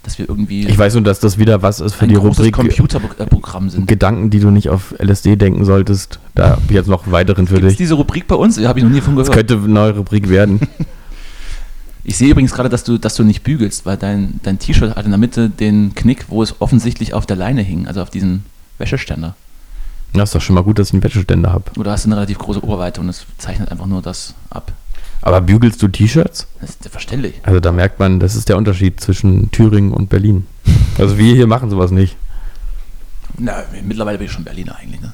[0.03, 3.69] Dass wir irgendwie Ich weiß nur, dass das wieder was ist für die Rubrik Computerprogramm
[3.69, 3.87] sind.
[3.87, 6.19] Gedanken, die du nicht auf LSD denken solltest.
[6.33, 7.77] Da habe ich jetzt noch weiteren für Gibt es dich.
[7.77, 8.57] diese Rubrik bei uns?
[8.65, 9.47] Habe ich noch nie von Das gehört.
[9.47, 10.59] könnte eine neue Rubrik werden.
[12.03, 15.05] Ich sehe übrigens gerade, dass du, dass du nicht bügelst, weil dein, dein T-Shirt hat
[15.05, 18.43] in der Mitte den Knick, wo es offensichtlich auf der Leine hing, also auf diesen
[18.79, 19.35] Wäscheständer.
[20.13, 21.65] Das ist doch schon mal gut, dass ich einen Wäscheständer habe.
[21.77, 24.73] Oder hast du eine relativ große Oberweite und es zeichnet einfach nur das ab.
[25.21, 26.47] Aber bügelst du T-Shirts?
[26.59, 27.35] Das ist verständlich.
[27.43, 30.47] Also da merkt man, das ist der Unterschied zwischen Thüringen und Berlin.
[30.97, 32.17] Also wir hier machen sowas nicht.
[33.37, 35.13] Na, mittlerweile bin ich schon Berliner eigentlich, ne?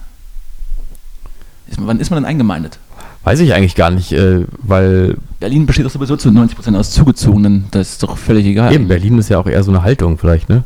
[1.67, 2.79] Ist, man- wann ist man denn eingemeindet?
[3.27, 7.65] Weiß ich eigentlich gar nicht, äh, weil Berlin besteht doch sowieso zu 90% aus Zugezogenen,
[7.71, 8.71] das ist doch völlig egal.
[8.71, 10.63] eben Berlin ist ja auch eher so eine Haltung vielleicht, ne?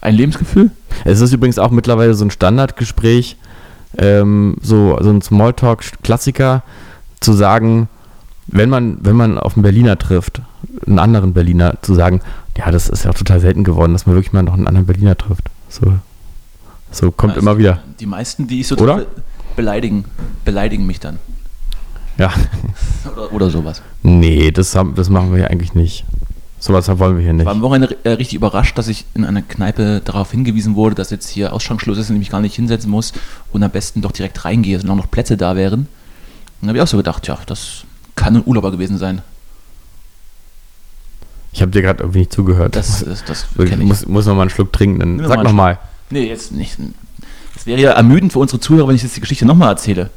[0.00, 0.70] Ein Lebensgefühl?
[1.04, 3.36] Es ist übrigens auch mittlerweile so ein Standardgespräch,
[3.98, 6.62] ähm, so, so ein Smalltalk-Klassiker,
[7.18, 7.88] zu sagen,
[8.46, 10.42] wenn man, wenn man auf einen Berliner trifft,
[10.86, 12.20] einen anderen Berliner, zu sagen,
[12.56, 15.18] ja, das ist ja total selten geworden, dass man wirklich mal noch einen anderen Berliner
[15.18, 15.50] trifft.
[15.68, 15.92] So,
[16.92, 17.80] so kommt Also immer wieder.
[17.98, 18.98] Die meisten, die ich so Oder?
[18.98, 19.08] treffe,
[19.56, 20.04] beleidigen,
[20.44, 21.18] beleidigen mich dann.
[22.18, 22.32] Ja.
[23.12, 23.80] Oder, oder sowas.
[24.02, 26.04] Nee, das, haben, das machen wir hier eigentlich nicht.
[26.58, 27.46] Sowas wollen wir hier Ich nicht.
[27.46, 31.08] war am Wochenende äh, richtig überrascht, dass ich in einer Kneipe darauf hingewiesen wurde, dass
[31.08, 33.14] jetzt hier Ausschrankschluss ist und ich mich gar nicht hinsetzen muss
[33.52, 35.80] und am besten doch direkt reingehe, solange noch Plätze da wären.
[35.80, 35.88] Und
[36.60, 37.84] dann habe ich auch so gedacht, ja, das
[38.14, 39.22] kann ein Urlauber gewesen sein.
[41.52, 42.76] Ich habe dir gerade irgendwie nicht zugehört.
[42.76, 43.78] Das, das, das ich ich.
[43.78, 45.00] muss, muss noch mal einen Schluck trinken.
[45.00, 45.78] Dann Nimm sag mal noch einen mal.
[46.10, 46.76] Nee, jetzt nicht.
[47.60, 50.08] Es wäre ja ermüdend für unsere Zuhörer, wenn ich jetzt die Geschichte nochmal erzähle.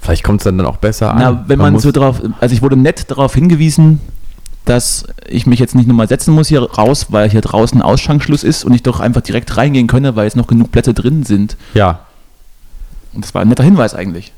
[0.00, 1.18] Vielleicht kommt es dann, dann auch besser an.
[1.18, 4.00] Na, wenn man, muss, so drauf, also ich wurde nett darauf hingewiesen,
[4.64, 8.44] dass ich mich jetzt nicht nur mal setzen muss hier raus, weil hier draußen Ausschankschluss
[8.44, 11.56] ist und ich doch einfach direkt reingehen könne, weil jetzt noch genug Plätze drin sind.
[11.74, 11.98] Ja.
[13.12, 14.32] Und das war ein netter Hinweis eigentlich.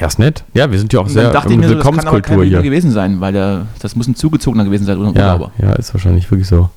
[0.00, 0.44] Ja, ist nett.
[0.54, 2.42] Ja, wir sind ja auch sehr dachte ich ähm, mir so, das kann aber kein
[2.42, 2.62] hier.
[2.62, 5.52] gewesen sein, weil der, das muss ein Zugezogener gewesen sein oder ein Ja, Urlauber.
[5.60, 6.70] ja, ist wahrscheinlich wirklich so.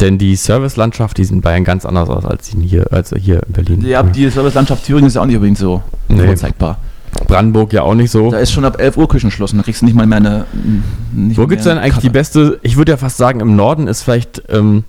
[0.00, 3.52] Denn die Servicelandschaft, die sieht in Bayern ganz anders aus als hier, als hier in
[3.52, 3.82] Berlin.
[3.86, 6.26] Ja, die Servicelandschaft Thüringen ist ja auch nicht unbedingt so Nee.
[6.26, 6.78] vorzeigbar.
[7.26, 8.30] Brandenburg ja auch nicht so.
[8.30, 10.44] Da ist schon ab 11 Uhr Küchenschluss da kriegst du nicht mal mehr eine.
[11.12, 12.08] Nicht Wo gibt es denn eigentlich die Kaffee.
[12.10, 14.84] beste, ich würde ja fast sagen, im Norden ist vielleicht, ähm,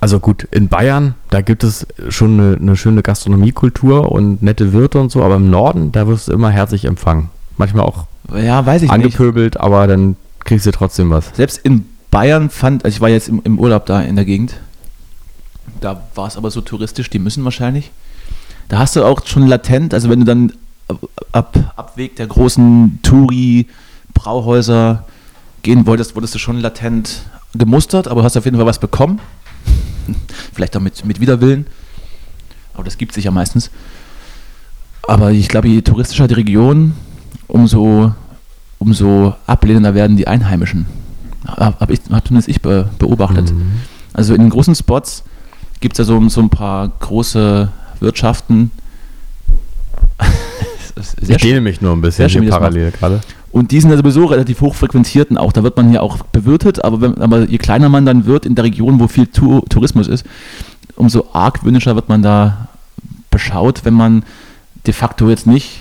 [0.00, 4.98] also gut, in Bayern, da gibt es schon eine, eine schöne Gastronomiekultur und nette Wirte
[4.98, 7.28] und so, aber im Norden, da wirst du immer herzlich empfangen.
[7.58, 8.92] Manchmal auch Ja, weiß ich nicht.
[8.92, 11.30] angepöbelt, aber dann kriegst du trotzdem was.
[11.34, 14.60] Selbst in Bayern fand, also ich war jetzt im, im Urlaub da in der Gegend,
[15.80, 17.90] da war es aber so touristisch, die müssen wahrscheinlich.
[18.68, 20.52] Da hast du auch schon latent, also wenn du dann
[20.88, 21.00] ab,
[21.32, 25.06] ab Abweg der großen Touri-Brauhäuser
[25.62, 27.22] gehen wolltest, wurdest du schon latent
[27.54, 29.18] gemustert, aber hast auf jeden Fall was bekommen.
[30.52, 31.66] Vielleicht auch mit, mit Widerwillen.
[32.74, 33.70] Aber das gibt sich ja meistens.
[35.08, 36.92] Aber ich glaube, je touristischer die Region,
[37.48, 38.12] umso,
[38.78, 40.86] umso ablehnender werden die Einheimischen.
[41.46, 43.52] Habe hab ich, hab zumindest ich be, beobachtet.
[43.52, 43.72] Mhm.
[44.12, 45.24] Also in den großen Spots
[45.80, 47.68] gibt es ja so, so ein paar große
[48.00, 48.70] Wirtschaften.
[51.26, 53.20] Ich dehne mich nur ein bisschen schön, parallel gerade.
[53.50, 55.52] und die sind ja sowieso relativ hoch frequentierten auch.
[55.52, 58.54] Da wird man hier auch bewirtet, aber, wenn, aber je kleiner man dann wird in
[58.54, 60.24] der Region, wo viel Tu- Tourismus ist,
[60.94, 62.68] umso argwöhnischer wird man da
[63.30, 64.22] beschaut, wenn man
[64.86, 65.80] de facto jetzt nicht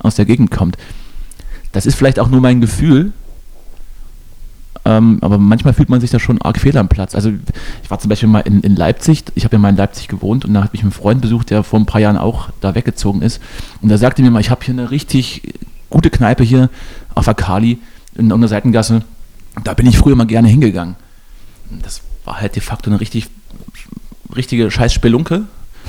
[0.00, 0.76] aus der Gegend kommt.
[1.72, 3.12] Das ist vielleicht auch nur mein Gefühl,
[4.88, 7.14] Ähm, aber manchmal fühlt man sich da schon arg fehl am Platz.
[7.14, 7.30] Also
[7.82, 10.46] ich war zum Beispiel mal in, in Leipzig, ich habe ja mal in Leipzig gewohnt
[10.46, 13.20] und da hat mich ein Freund besucht, der vor ein paar Jahren auch da weggezogen
[13.20, 13.38] ist.
[13.82, 15.42] Und der sagte mir mal, ich habe hier eine richtig
[15.90, 16.70] gute Kneipe hier
[17.14, 17.76] auf der in
[18.14, 19.02] irgendeiner Seitengasse.
[19.62, 20.96] Da bin ich früher mal gerne hingegangen.
[21.82, 23.26] Das war halt de facto eine richtig,
[24.34, 25.42] richtige scheiß Spelunke.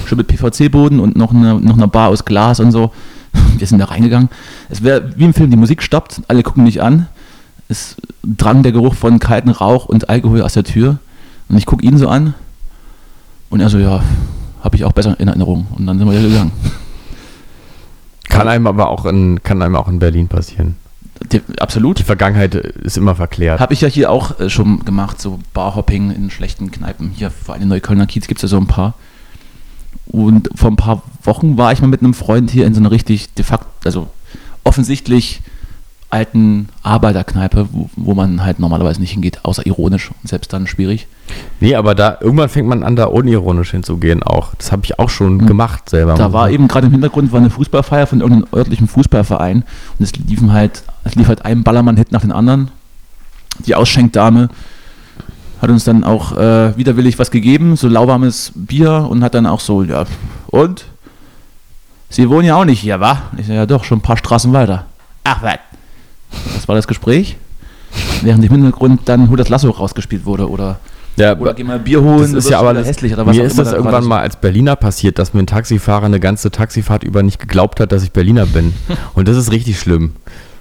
[0.07, 2.91] Schön mit PVC-Boden und noch eine, noch eine Bar aus Glas und so.
[3.57, 4.27] Wir sind da reingegangen.
[4.67, 7.07] Es wäre wie im Film, die Musik stoppt, alle gucken mich an.
[7.69, 10.99] Es drang der Geruch von kalten Rauch und Alkohol aus der Tür.
[11.47, 12.33] Und ich gucke ihn so an.
[13.49, 14.03] Und er so, ja,
[14.61, 15.67] habe ich auch besser in Erinnerung.
[15.77, 16.51] Und dann sind wir wieder gegangen.
[18.27, 20.75] Kann einem aber auch in, kann einem auch in Berlin passieren.
[21.31, 21.99] Die, absolut.
[21.99, 23.59] Die Vergangenheit ist immer verklärt.
[23.59, 27.11] Habe ich ja hier auch äh, schon gemacht, so Barhopping in schlechten Kneipen.
[27.11, 28.93] Hier vor allem in Neuköllner Kiez gibt es ja so ein paar.
[30.07, 32.91] Und vor ein paar Wochen war ich mal mit einem Freund hier in so einer
[32.91, 34.07] richtig de facto, also
[34.63, 35.41] offensichtlich
[36.09, 41.07] alten Arbeiterkneipe, wo, wo man halt normalerweise nicht hingeht, außer ironisch und selbst dann schwierig.
[41.59, 44.55] Nee, aber da irgendwann fängt man an, da unironisch hinzugehen auch.
[44.55, 46.15] Das habe ich auch schon gemacht selber.
[46.15, 49.63] Da war eben gerade im Hintergrund war eine Fußballfeier von irgendeinem örtlichen Fußballverein
[49.97, 52.71] und es liefen halt, es lief halt ein Ballermann-Hit nach den anderen.
[53.65, 54.49] Die Ausschenkdame
[55.61, 59.59] hat uns dann auch äh, widerwillig was gegeben, so lauwarmes Bier und hat dann auch
[59.59, 60.05] so, ja,
[60.47, 60.85] und?
[62.11, 63.21] Sie wohnen ja auch nicht hier, wa?
[63.37, 64.85] Ich sage, ja doch, schon ein paar Straßen weiter.
[65.25, 65.59] Ach, was?
[66.53, 67.37] Das war das Gespräch.
[68.21, 70.79] Während im Hintergrund dann das Lasso rausgespielt wurde oder,
[71.15, 73.43] ja, oder geh mal Bier holen, das ist ja aber das, hässlich oder was mir
[73.43, 77.03] ist das da irgendwann mal als Berliner passiert, dass mir ein Taxifahrer eine ganze Taxifahrt
[77.03, 78.73] über nicht geglaubt hat, dass ich Berliner bin.
[79.15, 80.13] Und das ist richtig schlimm.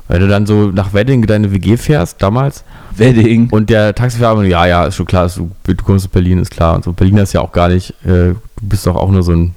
[0.09, 2.64] Weil du dann so nach Wedding deine WG fährst, damals,
[2.97, 3.51] Wedding.
[3.51, 6.75] und der Taxifahrer, ja, ja, ist schon klar, du, du kommst aus Berlin, ist klar.
[6.77, 9.33] Und so, Berliner ist ja auch gar nicht, äh, du bist doch auch nur so
[9.33, 9.55] ein,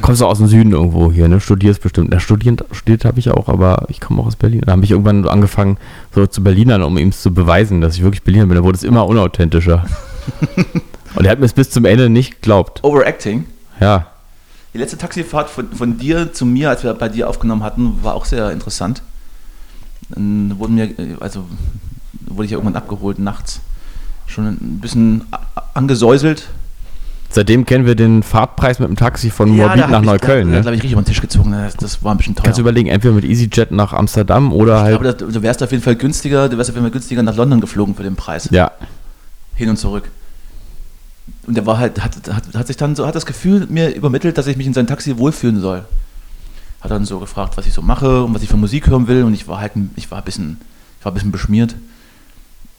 [0.00, 1.40] kommst doch aus dem Süden irgendwo hier, ne?
[1.40, 2.08] Studierst bestimmt.
[2.10, 4.62] Na, studiert, studiert habe ich auch, aber ich komme auch aus Berlin.
[4.64, 5.78] Da habe ich irgendwann angefangen,
[6.14, 8.56] so zu Berlinern, um ihm zu beweisen, dass ich wirklich Berliner bin.
[8.56, 9.86] Da wurde es immer unauthentischer.
[11.14, 12.82] Und er hat mir es bis zum Ende nicht geglaubt.
[12.84, 13.46] Overacting.
[13.80, 14.06] Ja.
[14.74, 18.14] Die letzte Taxifahrt von, von dir zu mir, als wir bei dir aufgenommen hatten, war
[18.14, 19.02] auch sehr interessant.
[20.10, 21.46] Dann wurden wir, äh, also
[22.26, 23.60] wurde ich ja irgendwann abgeholt nachts.
[24.26, 25.24] Schon ein bisschen
[25.74, 26.48] angesäuselt.
[27.30, 30.48] Seitdem kennen wir den Fahrtpreis mit dem Taxi von Moabit da nach ich- Neukölln.
[30.48, 30.62] Da, da Ne?
[30.62, 31.52] glaube ich, richtig über den Tisch gezogen.
[31.52, 32.44] Das, das war ein bisschen teuer.
[32.44, 35.00] Kannst du überlegen, entweder mit EasyJet nach Amsterdam oder ich halt.
[35.00, 37.36] glaube, das- du wärst auf jeden Fall günstiger, du wärst auf jeden Fall günstiger nach
[37.36, 38.48] London geflogen für den Preis.
[38.50, 38.70] ja.
[39.54, 40.10] Hin und zurück.
[41.46, 44.36] Und der war halt, hat, hat, hat sich dann so, hat das Gefühl mir übermittelt,
[44.38, 45.84] dass ich mich in seinem Taxi wohlfühlen soll.
[46.82, 49.24] Hat dann so gefragt, was ich so mache und was ich für Musik hören will.
[49.24, 50.58] Und ich war halt, ein- ich war ein bisschen,
[51.00, 51.74] ich war ein bisschen beschmiert.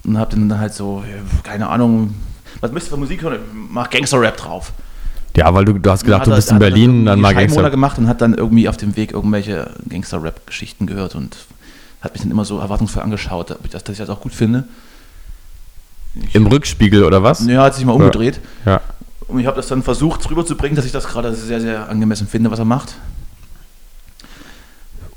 [0.04, 2.14] Und hab dann halt so, ja, keine Ahnung,
[2.62, 3.40] was möchtest du für Musik hören?
[3.70, 4.72] Mach Gangster-Rap drauf.
[5.36, 7.70] ja, weil du, du hast gedacht, du bist in er Berlin, irgendwie dann mal Gangster.
[7.70, 11.38] gemacht und hat dann irgendwie auf dem Weg irgendwelche Gangster-Rap-Geschichten gehört und
[12.02, 14.34] hat mich dann immer so erwartungsvoll angeschaut, ob ich das, dass ich das auch gut
[14.34, 14.66] finde.
[16.34, 17.46] Im Rückspiegel oder was?
[17.46, 18.40] Ja, hat sich mal umgedreht.
[18.66, 18.82] Ja.
[19.28, 22.50] Und ich habe das dann versucht rüberzubringen, dass ich das gerade sehr, sehr angemessen finde,
[22.50, 22.96] was er macht.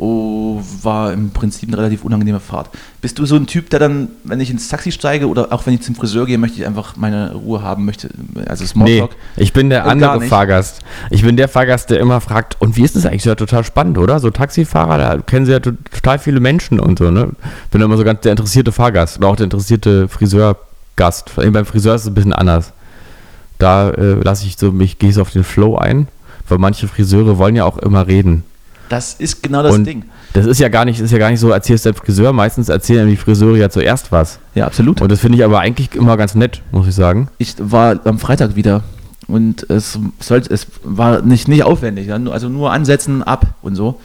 [0.03, 2.71] Oh, war im Prinzip eine relativ unangenehme Fahrt.
[3.03, 5.75] Bist du so ein Typ, der dann, wenn ich ins Taxi steige oder auch wenn
[5.75, 8.09] ich zum Friseur gehe, möchte ich einfach meine Ruhe haben möchte,
[8.47, 9.11] also Nee, Smalltalk?
[9.37, 10.23] ich bin der Äh, andere.
[10.23, 10.81] Fahrgast.
[11.11, 13.25] Ich bin der Fahrgast, der immer fragt, und wie ist das eigentlich?
[13.25, 14.21] Das ist ja total spannend, oder?
[14.21, 17.29] So Taxifahrer, da kennen sie ja to- total viele Menschen und so, ne?
[17.71, 21.31] Bin immer so ganz der interessierte Fahrgast oder auch der interessierte Friseurgast.
[21.37, 22.73] Beim Friseur ist es ein bisschen anders.
[23.59, 26.09] Da äh, lasse ich so mich, gehe ich so auf den Flow ein,
[26.49, 28.45] weil manche Friseure wollen ja auch immer reden.
[28.91, 30.05] Das ist genau das und Ding.
[30.33, 33.09] das ist ja gar nicht, ist ja gar nicht so, erzählst der Friseur, meistens erzählen
[33.09, 34.41] die Friseure ja zuerst was.
[34.57, 35.01] Ja, absolut.
[35.01, 37.29] Und das finde ich aber eigentlich immer ganz nett, muss ich sagen.
[37.39, 38.83] ich war am Freitag wieder
[39.29, 44.01] und es sollte, es war nicht, nicht aufwendig, also nur ansetzen, ab und so.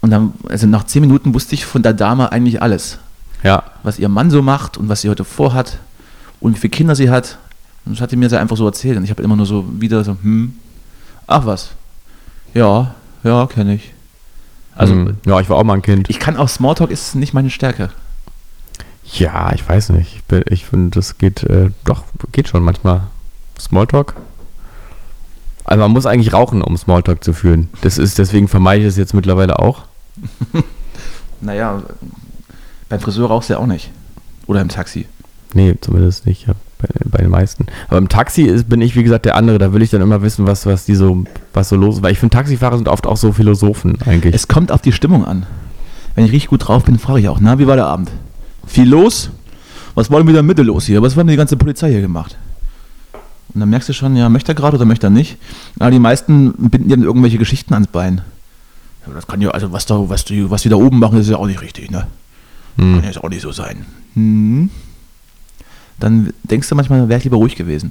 [0.00, 2.98] Und dann, also nach zehn Minuten wusste ich von der Dame eigentlich alles.
[3.42, 3.64] Ja.
[3.82, 5.76] Was ihr Mann so macht und was sie heute vorhat
[6.40, 7.36] und wie viele Kinder sie hat.
[7.84, 8.96] Und das hat sie mir so einfach so erzählt.
[8.96, 10.54] Und ich habe immer nur so wieder so, hm,
[11.26, 11.72] ach was.
[12.54, 13.92] Ja, ja, kenne ich.
[14.76, 16.08] Also, Hm, ja, ich war auch mal ein Kind.
[16.10, 17.90] ich kann auch Smalltalk ist nicht meine Stärke.
[19.12, 20.14] Ja, ich weiß nicht.
[20.16, 23.02] Ich, bin- ich finde, das geht äh, doch, geht schon manchmal.
[23.58, 24.14] Smalltalk.
[25.64, 27.68] Also man muss eigentlich rauchen, um Smalltalk zu führen.
[27.80, 29.82] Das ist, deswegen vermeide ich das jetzt mittlerweile auch.
[31.40, 31.82] Naja,
[32.88, 33.90] beim Friseur rauchst du ja auch nicht.
[34.46, 35.06] Oder im Taxi.
[35.52, 37.66] Nee, zumindest nicht, ja, bei, bei den meisten.
[37.88, 39.58] Aber im Taxi ist, bin ich, wie gesagt, der andere.
[39.58, 42.02] Da will ich dann immer wissen, was, was die so, was so los ist.
[42.02, 44.34] Weil ich finde, Taxifahrer sind oft auch so Philosophen eigentlich.
[44.34, 45.46] Es kommt auf die Stimmung an.
[46.14, 48.10] Wenn ich richtig gut drauf bin, frage ich auch, na, wie war der Abend?
[48.66, 49.30] Viel los?
[49.94, 51.00] Was war denn wieder der Mitte los hier?
[51.02, 52.36] Was denn die ganze Polizei hier gemacht?
[53.54, 55.38] Und dann merkst du schon, ja, möchte er gerade oder möchte er nicht?
[55.78, 58.20] Aber die meisten binden dir dann irgendwelche Geschichten ans Bein.
[59.06, 61.30] Ja, das kann ja, also was, da, was, die, was die da oben machen, ist
[61.30, 62.06] ja auch nicht richtig, ne?
[62.76, 62.94] Hm.
[62.94, 63.86] Kann ja jetzt auch nicht so sein.
[64.14, 64.68] Hm.
[65.98, 67.90] Dann denkst du manchmal, wäre ich lieber ruhig gewesen.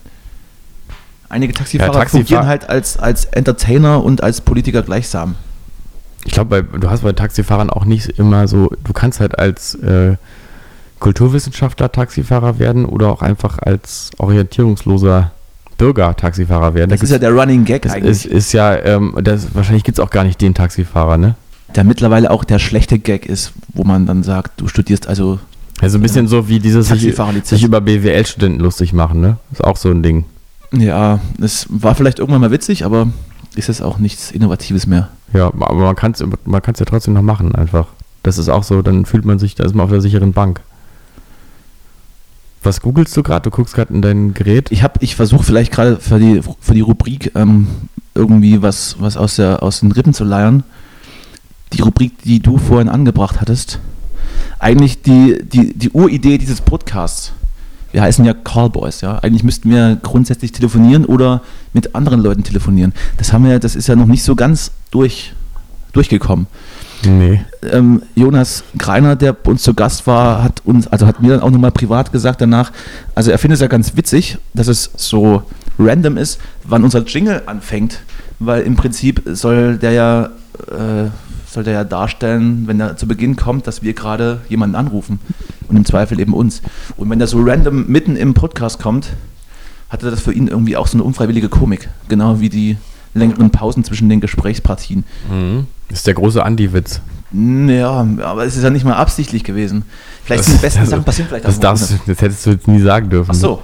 [1.30, 5.36] Einige Taxifahrer Ja, Taxifahr- fungieren halt als, als Entertainer und als Politiker gleichsam.
[6.24, 10.16] Ich glaube, du hast bei Taxifahrern auch nicht immer so, du kannst halt als äh,
[11.00, 15.32] Kulturwissenschaftler Taxifahrer werden oder auch einfach als orientierungsloser
[15.78, 16.90] Bürger Taxifahrer werden.
[16.90, 18.26] Das ist ja der Running Gag das eigentlich.
[18.26, 21.36] ist, ist ja, ähm, das, wahrscheinlich gibt es auch gar nicht den Taxifahrer, ne?
[21.76, 25.40] der mittlerweile auch der schlechte Gag ist, wo man dann sagt, du studierst also
[25.82, 29.38] Also ein bisschen so wie dieses sich, sich über BWL-Studenten lustig machen, ne?
[29.52, 30.26] Ist auch so ein Ding.
[30.72, 33.08] Ja, es war vielleicht irgendwann mal witzig, aber
[33.56, 35.10] ist es auch nichts Innovatives mehr.
[35.34, 37.88] Ja, aber man kann es man kann's ja trotzdem noch machen, einfach.
[38.24, 40.62] Das ist auch so, dann fühlt man sich, da ist man auf der sicheren Bank.
[42.64, 43.44] Was googelst du gerade?
[43.44, 44.72] Du guckst gerade in dein Gerät?
[44.72, 47.68] Ich habe, ich versuche vielleicht gerade für die, für die Rubrik ähm,
[48.16, 50.64] irgendwie was, was aus, der, aus den Rippen zu leiern.
[51.74, 53.80] Die Rubrik, die du vorhin angebracht hattest.
[54.66, 57.34] Eigentlich die, die, die Uridee dieses Podcasts.
[57.92, 59.20] Wir heißen ja Callboys, ja.
[59.20, 61.44] Eigentlich müssten wir grundsätzlich telefonieren oder
[61.74, 62.92] mit anderen Leuten telefonieren.
[63.18, 65.34] Das haben wir, das ist ja noch nicht so ganz durch,
[65.94, 66.48] durchgekommen.
[67.04, 67.46] Nee.
[67.72, 71.42] ähm, Jonas Greiner, der bei uns zu Gast war, hat uns, also hat mir dann
[71.42, 72.72] auch nochmal privat gesagt danach,
[73.14, 75.44] also er findet es ja ganz witzig, dass es so
[75.78, 78.00] random ist, wann unser Jingle anfängt,
[78.40, 80.26] weil im Prinzip soll der ja,
[80.72, 81.12] äh,
[81.56, 85.20] soll der ja darstellen, wenn er zu Beginn kommt, dass wir gerade jemanden anrufen
[85.68, 86.62] und im Zweifel eben uns.
[86.98, 89.08] Und wenn der so random mitten im Podcast kommt,
[89.90, 92.78] hatte das für ihn irgendwie auch so eine unfreiwillige Komik, genau wie die
[93.14, 95.04] längeren Pausen zwischen den Gesprächspartien.
[95.90, 97.02] Das ist der große Andi-Witz.
[97.32, 99.84] Ja, aber es ist ja nicht mal absichtlich gewesen.
[100.24, 102.52] Vielleicht Das- sind die besten das- Sachen passieren vielleicht Das, darfst, du- das hättest du
[102.52, 103.32] jetzt nie sagen dürfen.
[103.32, 103.62] Ach so,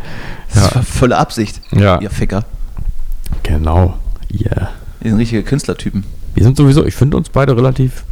[0.53, 0.75] das Ja.
[0.75, 1.99] war volle Absicht, Ja.
[2.01, 2.43] ihr Ficker.
[3.43, 3.97] Genau.
[4.33, 4.69] Yeah.
[5.03, 6.03] Die sind richtige Künstlertypen.
[6.34, 8.03] Wir sind sowieso, ich finde uns beide relativ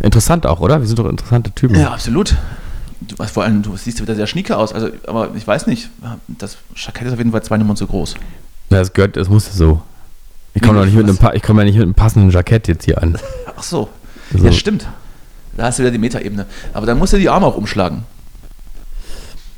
[0.00, 0.80] interessant auch, oder?
[0.80, 1.78] Wir sind doch interessante Typen.
[1.78, 2.36] Ja, absolut.
[3.00, 4.72] Du, was, vor allem, du siehst wieder sehr schnieke aus.
[4.72, 5.88] Also, aber ich weiß nicht,
[6.28, 8.14] das Jackett ist auf jeden Fall zwei Nummern zu groß.
[8.70, 9.82] Ja, das gehört, das muss so.
[10.54, 13.16] Ich komme komme ja nicht mit einem passenden Jackett jetzt hier an.
[13.56, 13.88] Ach so.
[14.36, 14.44] So.
[14.44, 14.86] Ja, stimmt.
[15.56, 16.46] Da hast du wieder die Metaebene.
[16.72, 18.04] Aber dann musst du die Arme auch umschlagen.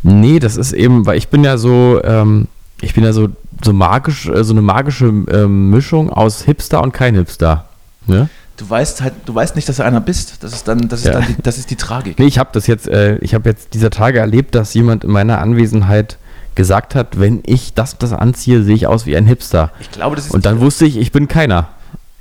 [0.03, 2.49] Nee, das ist eben, weil ich bin ja so, ähm,
[2.81, 3.29] ich bin ja so,
[3.63, 7.69] so magisch, äh, so eine magische ähm, Mischung aus Hipster und kein Hipster.
[8.07, 8.29] Ne?
[8.57, 10.43] Du weißt halt, du weißt nicht, dass du einer bist.
[10.45, 11.13] Das ist dann, das ist Ja.
[11.15, 12.19] dann die, das ist die Tragik.
[12.19, 15.11] Nee, ich habe das jetzt, äh, ich habe jetzt dieser Tage erlebt, dass jemand in
[15.11, 16.19] meiner Anwesenheit
[16.55, 19.71] gesagt hat, wenn ich das das anziehe, sehe ich aus wie ein Hipster.
[19.81, 21.69] Ich glaube, das ist Und dann wusste ich, ich bin keiner.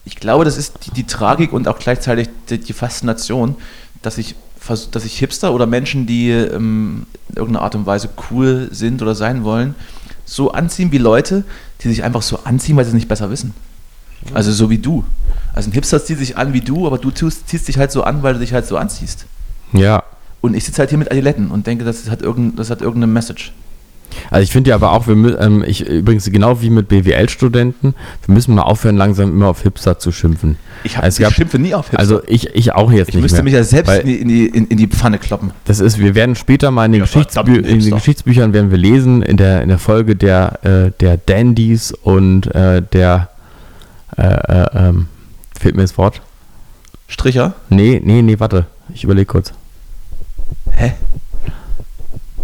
[0.05, 3.55] Ich glaube, das ist die, die Tragik und auch gleichzeitig die, die Faszination,
[4.01, 4.36] dass ich,
[4.91, 9.15] dass ich Hipster oder Menschen, die ähm, in irgendeiner Art und Weise cool sind oder
[9.15, 9.75] sein wollen,
[10.25, 11.43] so anziehen wie Leute,
[11.84, 13.53] die sich einfach so anziehen, weil sie es nicht besser wissen.
[14.34, 15.03] Also so wie du.
[15.53, 18.24] Also ein Hipster zieht sich an wie du, aber du ziehst dich halt so an,
[18.24, 19.26] weil du dich halt so anziehst.
[19.74, 20.03] Ja.
[20.41, 23.11] Und ich sitze halt hier mit Adiletten und denke, das hat, irgendein, das hat irgendeine
[23.11, 23.51] Message.
[24.30, 27.95] Also ich finde ja aber auch, wir, ähm, ich übrigens genau wie mit BWL-Studenten,
[28.26, 30.57] wir müssen mal aufhören, langsam immer auf Hipster zu schimpfen.
[30.84, 31.99] Ich, hab, Es ich gab- schimpfe nie auf Hipster.
[31.99, 33.43] Also ich, ich auch jetzt ich nicht müsste mehr.
[33.45, 35.51] mich ja selbst in die, in, in, die Pfanne kloppen.
[35.63, 37.91] Das ist, wir werden später mal in den, Ja, Geschichtsbü in den.
[37.91, 42.82] Geschichtsbüchern werden wir lesen, in der, in der Folge der, äh, der Dandys und äh,
[42.82, 43.30] der,
[44.18, 45.07] äh, äh, ähm,
[45.59, 46.22] fehlt mir das Wort?
[47.07, 47.53] Stricher?
[47.70, 49.53] Nee, nee, nee, warte, ich überlege kurz.
[50.72, 50.93] Hä?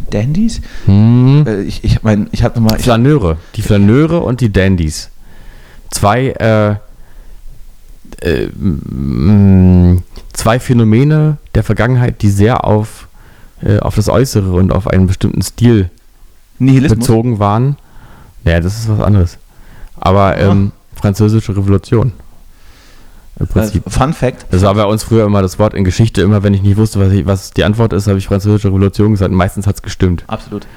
[0.09, 0.61] Dandys?
[0.85, 1.45] Hm.
[1.47, 2.79] Äh, ich ich mein, ich habe nochmal.
[2.79, 5.09] Flaneure, die Flaneure und die Dandys.
[5.91, 6.75] Zwei, äh,
[8.25, 10.03] äh, m-
[10.33, 13.07] zwei Phänomene der Vergangenheit, die sehr auf,
[13.61, 15.89] äh, auf das Äußere und auf einen bestimmten Stil
[16.59, 16.99] Nihilismus.
[16.99, 17.77] bezogen waren.
[18.43, 19.37] Naja, das ist was anderes.
[19.99, 22.13] Aber ähm, französische Revolution.
[23.39, 23.85] Im Prinzip.
[23.85, 24.47] Äh, Fun Fact.
[24.51, 26.21] Das war bei uns früher immer das Wort in Geschichte.
[26.21, 29.11] Immer wenn ich nicht wusste, was, ich, was die Antwort ist, habe ich französische Revolution
[29.11, 29.31] gesagt.
[29.31, 30.23] Und meistens hat es gestimmt.
[30.27, 30.67] Absolut.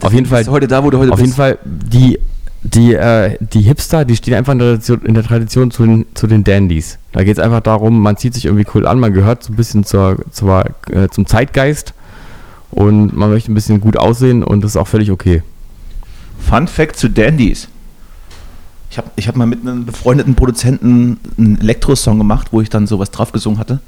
[0.00, 1.26] Auf jeden Fall, heute da, wo du heute auf bist.
[1.26, 2.18] jeden Fall die,
[2.62, 6.06] die, äh, die Hipster, die stehen einfach in der Tradition, in der Tradition zu, den,
[6.14, 6.98] zu den Dandys.
[7.12, 9.56] Da geht es einfach darum, man zieht sich irgendwie cool an, man gehört so ein
[9.56, 11.92] bisschen zur, zur, äh, zum Zeitgeist
[12.70, 15.42] und man möchte ein bisschen gut aussehen und das ist auch völlig okay.
[16.40, 17.68] Fun Fact zu Dandys.
[18.94, 22.86] Ich habe ich hab mal mit einem befreundeten Produzenten einen Elektro-Song gemacht, wo ich dann
[22.86, 23.80] sowas drauf gesungen hatte.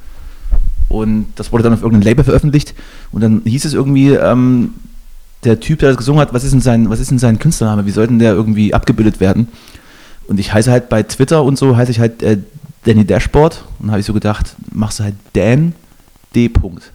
[0.88, 2.74] Und das wurde dann auf irgendeinem Label veröffentlicht.
[3.12, 4.70] Und dann hieß es irgendwie, ähm,
[5.44, 7.86] der Typ, der das gesungen hat, was ist denn sein, was ist denn sein Künstlername?
[7.86, 9.46] Wie soll denn der irgendwie abgebildet werden?
[10.26, 12.38] Und ich heiße halt bei Twitter und so, heiße ich halt äh,
[12.84, 13.62] Danny Dashboard.
[13.78, 15.76] Und habe ich so gedacht, machst du halt Dan
[16.34, 16.48] D.
[16.48, 16.90] Punkt.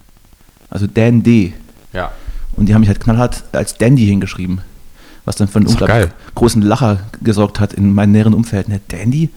[0.70, 1.54] Also Dan D.
[1.94, 2.12] Ja.
[2.58, 4.60] Und die haben mich halt knallhart als Dandy hingeschrieben.
[5.26, 8.70] Was dann für einen unglaublich großen Lacher gesorgt hat in meinem näheren Umfeld.
[8.70, 9.30] Ne, Dandy?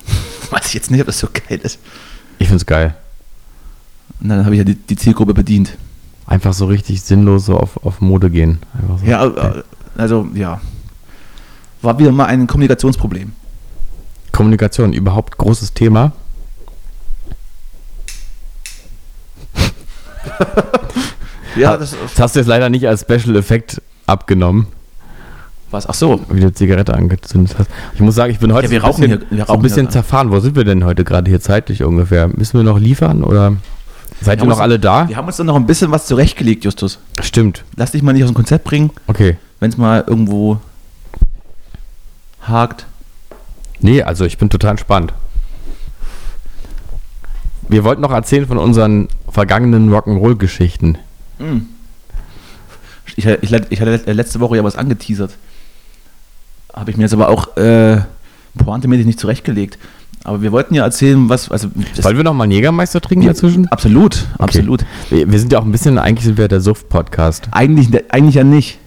[0.50, 1.78] Weiß ich jetzt nicht, ob das so geil ist.
[2.38, 2.94] Ich find's geil.
[4.20, 5.76] Und dann habe ich ja die, die Zielgruppe bedient.
[6.26, 8.58] einfach so richtig sinnlos so auf, auf Mode gehen.
[9.00, 9.06] So.
[9.06, 9.62] Ja, äh,
[9.96, 10.60] also ja.
[11.80, 13.32] War wieder mal ein Kommunikationsproblem.
[14.30, 16.12] Kommunikation, überhaupt großes Thema.
[21.54, 24.68] Ja, das Das hast du jetzt leider nicht als Special Effekt abgenommen,
[25.72, 25.88] was.
[25.88, 26.20] Ach so.
[26.30, 27.68] wie du Zigarette angezündet hast.
[27.94, 29.90] Ich muss sagen, ich bin heute Ja, wir rauchen bisschen, hier- wir so ein bisschen
[29.90, 30.30] zerfahren.
[30.30, 32.28] Wo sind wir denn heute gerade hier zeitlich ungefähr?
[32.28, 33.56] Müssen wir noch liefern oder
[34.20, 35.08] seid ihr haben noch uns- alle da?
[35.08, 36.98] Wir haben uns dann noch ein bisschen was zurechtgelegt, Justus.
[37.20, 37.64] Stimmt.
[37.76, 39.36] Lass dich mal nicht aus dem Konzept bringen, Okay.
[39.60, 40.58] wenn es mal irgendwo
[42.46, 42.86] hakt.
[43.80, 45.12] Nee, also ich bin total entspannt.
[47.68, 50.98] Wir wollten noch erzählen von unseren vergangenen Rock'n'Roll-Geschichten.
[53.16, 55.32] Ich, ich, ich hatte letzte Woche ja was angeteasert.
[56.74, 58.00] Habe ich mir jetzt aber auch äh,
[58.56, 59.78] pointemäßig nicht zurechtgelegt.
[60.24, 61.50] Aber wir wollten ja erzählen, was.
[61.50, 61.68] Also,
[62.02, 63.66] Wollen wir noch mal einen Jägermeister trinken dazwischen?
[63.68, 64.84] Absolut, absolut.
[65.10, 67.48] Wir, sind ja auch ein bisschen, eigentlich sind wir der Suft-Podcast.
[67.50, 68.78] Eigentlich, eigentlich ja nicht.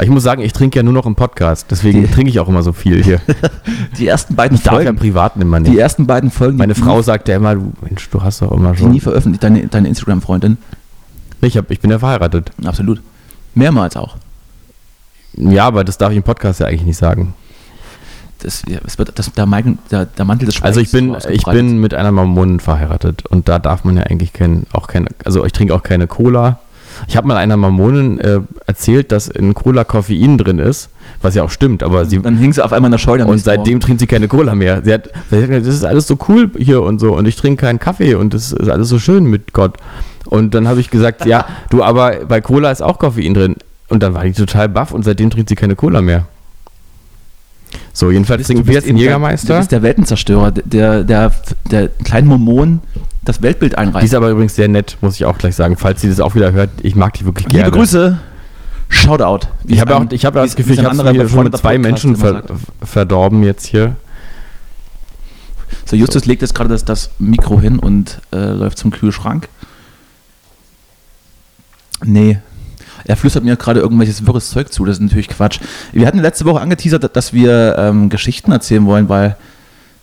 [0.00, 2.48] Ich muss sagen, ich trinke ja nur noch im Podcast, deswegen Die- trinke ich auch
[2.48, 3.20] immer so viel hier.
[3.98, 4.98] Die ersten beiden Ich darf ja im Folgen.
[4.98, 5.78] Privaten immer die nicht.
[5.80, 6.56] ersten beiden Folgen.
[6.58, 8.92] Meine die, Frau sagt ja immer, du, Mensch, du hast doch immer Die schon.
[8.92, 10.58] nie veröffentlicht, deine, deine Instagram-Freundin.
[11.42, 12.50] Ich, hab, ich bin ja verheiratet.
[12.64, 13.00] Absolut.
[13.54, 14.16] Mehrmals auch.
[15.36, 17.34] Ja, aber das darf ich im Podcast ja eigentlich nicht sagen.
[18.42, 21.34] Das, ja, es wird, das, der, Mantel, der, der Mantel des Also ich Schweigens bin,
[21.34, 25.08] ich bin mit einer Mormonin verheiratet und da darf man ja eigentlich kein, auch keine,
[25.24, 26.58] also ich trinke auch keine Cola.
[27.06, 30.88] Ich habe mal einer Mormonin äh, erzählt, dass in Cola Koffein drin ist,
[31.22, 33.24] was ja auch stimmt, aber sie Dann hing sie auf einmal in der Scheune.
[33.24, 33.80] am und seitem Morgen.
[33.80, 34.82] trinkt sie keine Cola mehr.
[34.84, 37.36] Sie hat, sie hat gesagt, das ist alles so cool hier und so und ich
[37.36, 39.76] trinke keinen Kaffee und das ist alles so schön mit Gott.
[40.26, 43.56] Und dann habe ich gesagt, ja, du, aber bei Cola ist auch Koffein drin.
[43.90, 46.26] Und dann war die total baff und seitdem trinkt sie keine Cola mehr.
[47.92, 49.58] So, jedenfalls trinken wir jetzt einen Jägermeister.
[49.58, 51.32] bist der Weltenzerstörer, der, der,
[51.70, 52.80] der kleinen Mormon
[53.22, 54.06] das Weltbild Die einreißt.
[54.06, 55.76] ist aber übrigens sehr nett, muss ich auch gleich sagen.
[55.76, 57.66] Falls sie das auch wieder hört, ich mag die wirklich gerne.
[57.66, 58.18] Liebe Grüße,
[58.88, 59.46] Shoutout.
[59.66, 62.42] Ich habe auch, ich ja wie das Gefühl, ich habe schon mit zwei Menschen ver
[62.82, 63.96] verdorben jetzt hier.
[65.84, 69.48] So, Justus legt jetzt gerade das, das Mikro hin und äh, läuft zum Kühlschrank.
[72.04, 72.38] Nee.
[73.04, 75.60] Er flüstert mir gerade irgendwelches wirres Zeug zu, das ist natürlich Quatsch.
[75.92, 79.36] Wir hatten letzte Woche angeteasert, dass wir ähm, Geschichten erzählen wollen, weil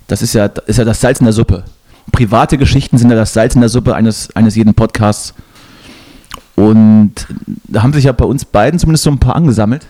[0.08, 1.64] das ist ja, ist ja das Salz in der Suppe.
[2.12, 5.34] Private Geschichten sind ja das Salz in der Suppe eines, eines jeden Podcasts.
[6.56, 7.14] Und
[7.66, 9.86] da haben sich ja bei uns beiden zumindest so ein paar angesammelt.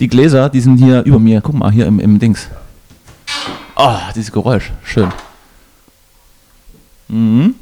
[0.00, 1.40] Die Gläser, die sind hier über mir.
[1.40, 2.48] Guck mal, hier im, im Dings.
[3.76, 4.72] Oh, dieses Geräusch.
[4.84, 5.10] Schön.
[7.08, 7.54] Mhm.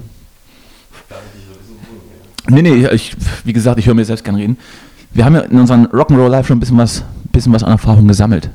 [2.49, 4.59] Nee, nee, ich, wie gesagt, ich höre mir selbst gern reden.
[5.12, 8.09] Wir haben ja in unserem Rock'n'Roll Live schon ein bisschen was, bisschen was an Erfahrung
[8.09, 8.51] gesammelt.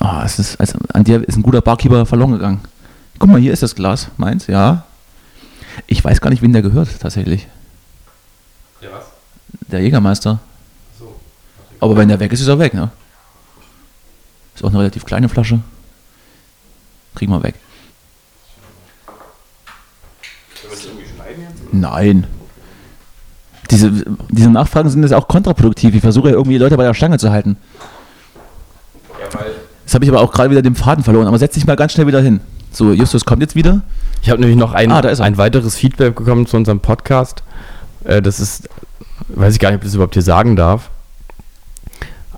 [0.00, 2.60] Oh, es ist, also an dir ist ein guter Barkeeper verloren gegangen.
[3.18, 4.08] Guck mal, hier ist das Glas.
[4.16, 4.84] Meins, ja.
[5.86, 7.46] Ich weiß gar nicht, wen der gehört, tatsächlich.
[8.80, 9.06] Ja, was?
[9.68, 10.40] Der Jägermeister.
[11.80, 12.90] Aber wenn der weg ist, ist er weg, ne?
[14.54, 15.60] Ist auch eine relativ kleine Flasche.
[17.14, 17.54] Kriegen wir weg.
[21.72, 22.26] Nein.
[23.70, 23.92] Diese,
[24.30, 25.94] diese Nachfragen sind jetzt auch kontraproduktiv.
[25.94, 27.56] Ich versuche ja irgendwie die Leute bei der Stange zu halten.
[29.84, 31.26] Jetzt habe ich aber auch gerade wieder den Faden verloren.
[31.26, 32.40] Aber setz dich mal ganz schnell wieder hin.
[32.72, 33.82] So, Justus kommt jetzt wieder.
[34.22, 37.42] Ich habe nämlich noch ein, Ah, ein weiteres Feedback bekommen zu unserem Podcast.
[38.04, 38.68] Äh, das ist,
[39.28, 40.90] weiß ich gar nicht, ob ich das überhaupt hier sagen darf.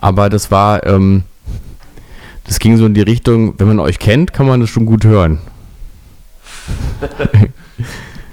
[0.01, 1.25] Aber das war, ähm,
[2.45, 5.05] das ging so in die Richtung, wenn man euch kennt, kann man das schon gut
[5.05, 5.39] hören.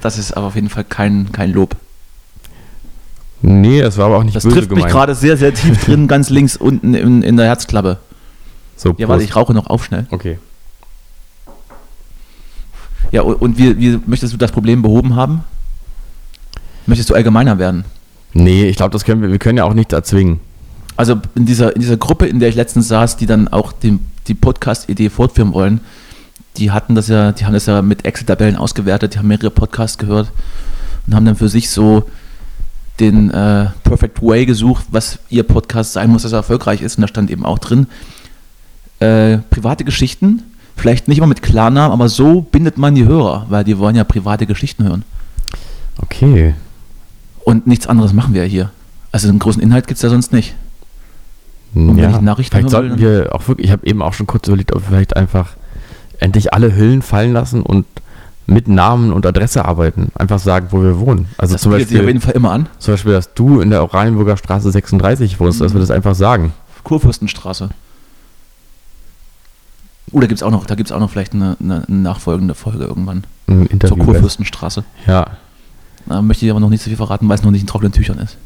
[0.00, 1.76] Das ist aber auf jeden Fall kein, kein Lob.
[3.40, 6.08] Nee, das war aber auch nicht Das böse trifft mich gerade sehr, sehr tief drin,
[6.08, 7.98] ganz links unten in, in der Herzklappe.
[8.76, 10.06] So, Ja, warte, ich rauche noch auf schnell.
[10.10, 10.38] Okay.
[13.10, 15.44] Ja, und, und wie, wie möchtest du das Problem behoben haben?
[16.86, 17.84] Möchtest du allgemeiner werden?
[18.32, 20.40] Nee, ich glaube, das können wir, wir können ja auch nichts erzwingen.
[20.96, 24.00] Also in dieser, in dieser Gruppe, in der ich letztens saß, die dann auch den,
[24.26, 25.80] die Podcast-Idee fortführen wollen,
[26.56, 29.96] die hatten das ja, die haben das ja mit Excel-Tabellen ausgewertet, die haben mehrere Podcasts
[29.96, 30.32] gehört
[31.06, 32.04] und haben dann für sich so
[33.00, 36.98] den äh, Perfect Way gesucht, was ihr Podcast sein muss, dass er erfolgreich ist.
[36.98, 37.86] Und da stand eben auch drin,
[39.00, 40.42] äh, private Geschichten,
[40.76, 44.04] vielleicht nicht immer mit Klarnamen, aber so bindet man die Hörer, weil die wollen ja
[44.04, 45.04] private Geschichten hören.
[46.00, 46.54] Okay.
[47.44, 48.70] Und nichts anderes machen wir ja hier.
[49.12, 50.54] Also einen großen Inhalt gibt es ja sonst nicht.
[51.74, 54.48] Und wenn ich Nachrichten vielleicht sollten wir auch wirklich, ich habe eben auch schon kurz
[54.48, 55.50] überlegt, ob wir vielleicht einfach
[56.18, 57.86] endlich alle Hüllen fallen lassen und
[58.50, 60.10] mit Namen und Adresse arbeiten.
[60.14, 61.28] Einfach sagen, wo wir wohnen.
[61.36, 62.66] Also Das zum bietet sich auf Beispiel, jeden Fall immer an.
[62.78, 66.52] zum Beispiel, dass du in der Oranienburger Straße 36 wohnst, dass wir das einfach sagen.
[66.82, 67.68] Kurfürstenstraße.
[70.12, 72.54] Oh, da gibt es auch noch, da gibt's auch noch vielleicht eine, eine, eine nachfolgende
[72.54, 73.24] Folge irgendwann.
[73.48, 73.96] Ein Interview.
[73.96, 74.82] Zur Kurfürstenstraße.
[75.06, 75.26] Ja.
[76.06, 77.92] Da möchte ich aber noch nicht so viel verraten, weil es noch nicht in trockenen
[77.92, 78.38] Tüchern ist.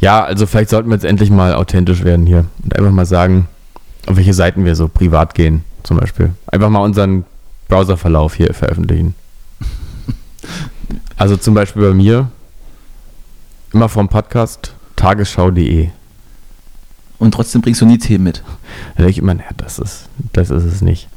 [0.00, 3.48] Ja, also vielleicht sollten wir jetzt endlich mal authentisch werden hier und einfach mal sagen,
[4.06, 6.30] auf welche Seiten wir so privat gehen, zum Beispiel.
[6.46, 7.24] Einfach mal unseren
[7.72, 9.14] Browserverlauf hier veröffentlichen.
[11.16, 12.30] Also zum Beispiel bei mir
[13.72, 15.88] immer vom Podcast tagesschau.de.
[17.18, 18.42] Und trotzdem bringst du nie Themen mit.
[18.96, 21.08] Da denke ich immer, naja, das ist, das ist es nicht.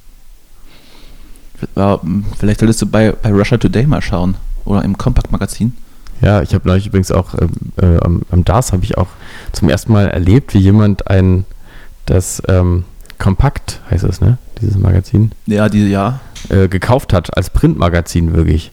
[2.40, 4.38] Vielleicht solltest du bei, bei Russia Today mal schauen.
[4.64, 5.74] Oder im Compact-Magazin.
[6.22, 7.50] Ja, ich habe neulich übrigens auch ähm,
[7.82, 9.10] äh, am, am DAS habe ich auch
[9.52, 11.44] zum ersten Mal erlebt, wie jemand ein
[12.06, 12.86] das ähm,
[13.18, 14.38] Kompakt heißt es, ne?
[14.62, 16.22] Dieses Magazin Ja, die, ja.
[16.50, 18.72] Äh, gekauft hat als Printmagazin wirklich.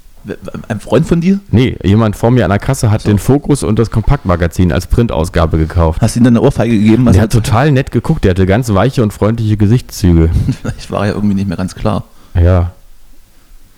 [0.69, 1.41] Ein Freund von dir?
[1.51, 5.59] Nee, jemand vor mir an der Kasse hat den Fokus und das Kompaktmagazin als Printausgabe
[5.59, 6.01] gekauft.
[6.01, 7.11] Hast du ihm dann eine Ohrfeige gegeben?
[7.13, 10.31] Der hat total nett geguckt, der hatte ganz weiche und freundliche Gesichtszüge.
[10.63, 12.05] Vielleicht war ja irgendwie nicht mehr ganz klar.
[12.35, 12.71] Ja.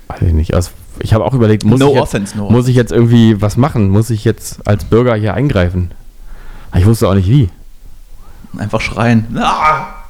[0.09, 0.55] Weiß ich nicht.
[0.55, 0.71] Also
[1.01, 3.57] ich habe auch überlegt, muss, No ich jetzt, offense, no muss ich jetzt irgendwie was
[3.57, 3.89] machen?
[3.89, 5.93] Muss ich jetzt als Bürger hier eingreifen?
[6.77, 7.49] Ich wusste auch nicht wie.
[8.59, 9.27] Einfach schreien.
[9.39, 10.04] Ah!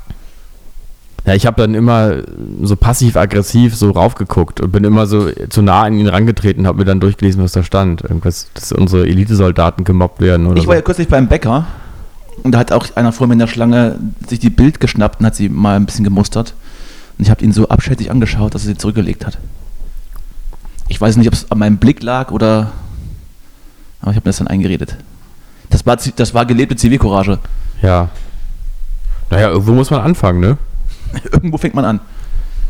[1.27, 2.23] Ja, ich habe dann immer
[2.63, 6.85] so passiv-aggressiv so raufgeguckt und bin immer so zu nah an ihn rangetreten, habe mir
[6.85, 8.03] dann durchgelesen, was da stand.
[8.03, 10.85] Irgendwas, dass unsere Elitesoldaten gemobbt werden oder Ich war ja so.
[10.85, 11.67] kürzlich beim Bäcker
[12.43, 13.99] und da hat auch einer vor mir in der Schlange
[14.29, 16.55] sich die Bild geschnappt und hat sie mal ein bisschen gemustert.
[17.17, 19.39] Und ich habe ihn so abschätzig angeschaut, dass er sie zurückgelegt hat.
[20.89, 22.73] Ich weiß nicht, ob es an meinem Blick lag oder.
[24.03, 24.99] Aber ich habe mir das dann eingeredet.
[25.71, 27.39] Das war, das war gelebte Zivilcourage.
[27.81, 28.11] Ja.
[29.31, 30.59] Naja, irgendwo muss man anfangen, ne?
[31.33, 32.01] Irgendwo fängt man an.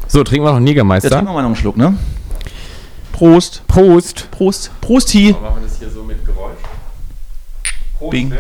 [0.09, 1.11] So, trinken wir noch einen Jetzt Jägermeister.
[1.11, 1.97] trinken wir mal noch einen Schluck, ne?
[3.12, 3.62] Prost.
[3.68, 4.28] Prost.
[4.30, 4.70] Prost.
[4.80, 5.32] Prost, Hi.
[5.32, 6.59] Machen wir das hier so mit Geräusch?
[7.99, 8.32] Prost, Bing.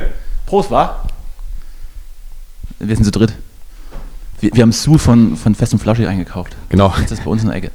[0.46, 1.00] Prost, wa?
[2.80, 3.34] Wir sind zu dritt.
[4.40, 6.56] Wir, wir haben Sue von, von Fest und Flaschig eingekauft.
[6.68, 6.92] Genau.
[7.00, 7.70] Das ist bei uns in der Ecke.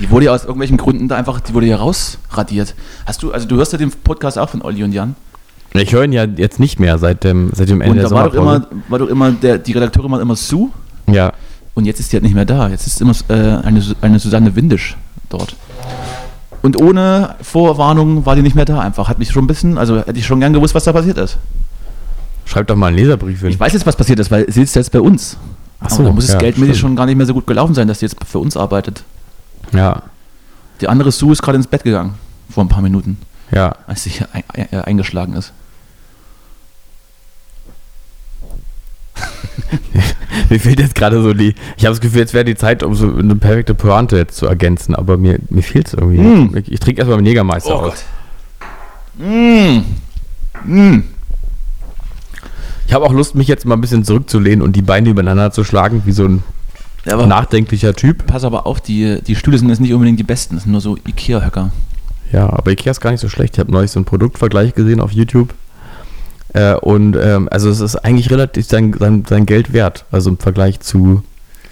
[0.00, 2.74] Die wurde ja aus irgendwelchen Gründen da einfach, die wurde ja rausradiert.
[3.06, 5.14] Hast du, also du hörst ja den Podcast auch von Olli und Jan.
[5.74, 8.14] Ich höre ihn ja jetzt nicht mehr seit dem, seit dem Ende Und der da
[8.14, 10.70] war doch immer, war doch immer der, die Redakteurin war immer Sue
[11.06, 11.32] Ja,
[11.74, 12.68] und jetzt ist die halt nicht mehr da.
[12.68, 14.96] Jetzt ist immer äh, eine, eine Susanne Windisch
[15.28, 15.56] dort.
[16.62, 19.08] Und ohne Vorwarnung war die nicht mehr da einfach.
[19.08, 21.36] Hat mich schon ein bisschen, also hätte ich schon gern gewusst, was da passiert ist.
[22.46, 23.50] schreib doch mal einen Leserbrief hin.
[23.50, 25.36] Ich weiß jetzt, was passiert ist, weil sie ist jetzt bei uns.
[25.80, 26.90] Ach Aber so, da muss es ja, geldmäßig stimmt.
[26.90, 29.02] schon gar nicht mehr so gut gelaufen sein, dass sie jetzt für uns arbeitet.
[29.72, 30.02] Ja,
[30.80, 32.14] Die andere Sue ist gerade ins Bett gegangen.
[32.50, 33.18] Vor ein paar Minuten,
[33.50, 33.74] ja.
[33.86, 35.52] als sie hier ein, ein, eingeschlagen ist.
[40.50, 41.54] Mir fehlt jetzt gerade so die.
[41.76, 44.46] Ich habe das Gefühl, jetzt wäre die Zeit, um so eine perfekte Pointe jetzt zu
[44.46, 46.18] ergänzen, aber mir, mir fehlt es irgendwie.
[46.18, 46.56] Mm.
[46.56, 48.04] Ich, ich trinke erstmal einen Jägermeister aus.
[49.18, 49.78] Mm.
[50.64, 51.04] Mm.
[52.86, 55.64] Ich habe auch Lust, mich jetzt mal ein bisschen zurückzulehnen und die Beine übereinander zu
[55.64, 56.42] schlagen, wie so ein
[57.04, 58.26] Ja, nachdenklicher Typ.
[58.26, 60.56] pass aber auf, die, die Stühle sind jetzt nicht unbedingt die besten.
[60.56, 61.70] Das sind nur so Ikea-Höcker.
[62.32, 63.54] Ja, aber Ikea ist gar nicht so schlecht.
[63.54, 65.54] Ich habe neulich so einen Produktvergleich gesehen auf YouTube.
[66.54, 70.06] Äh, und ähm, also es ist eigentlich relativ sein, sein, sein Geld wert.
[70.10, 71.22] Also im Vergleich zu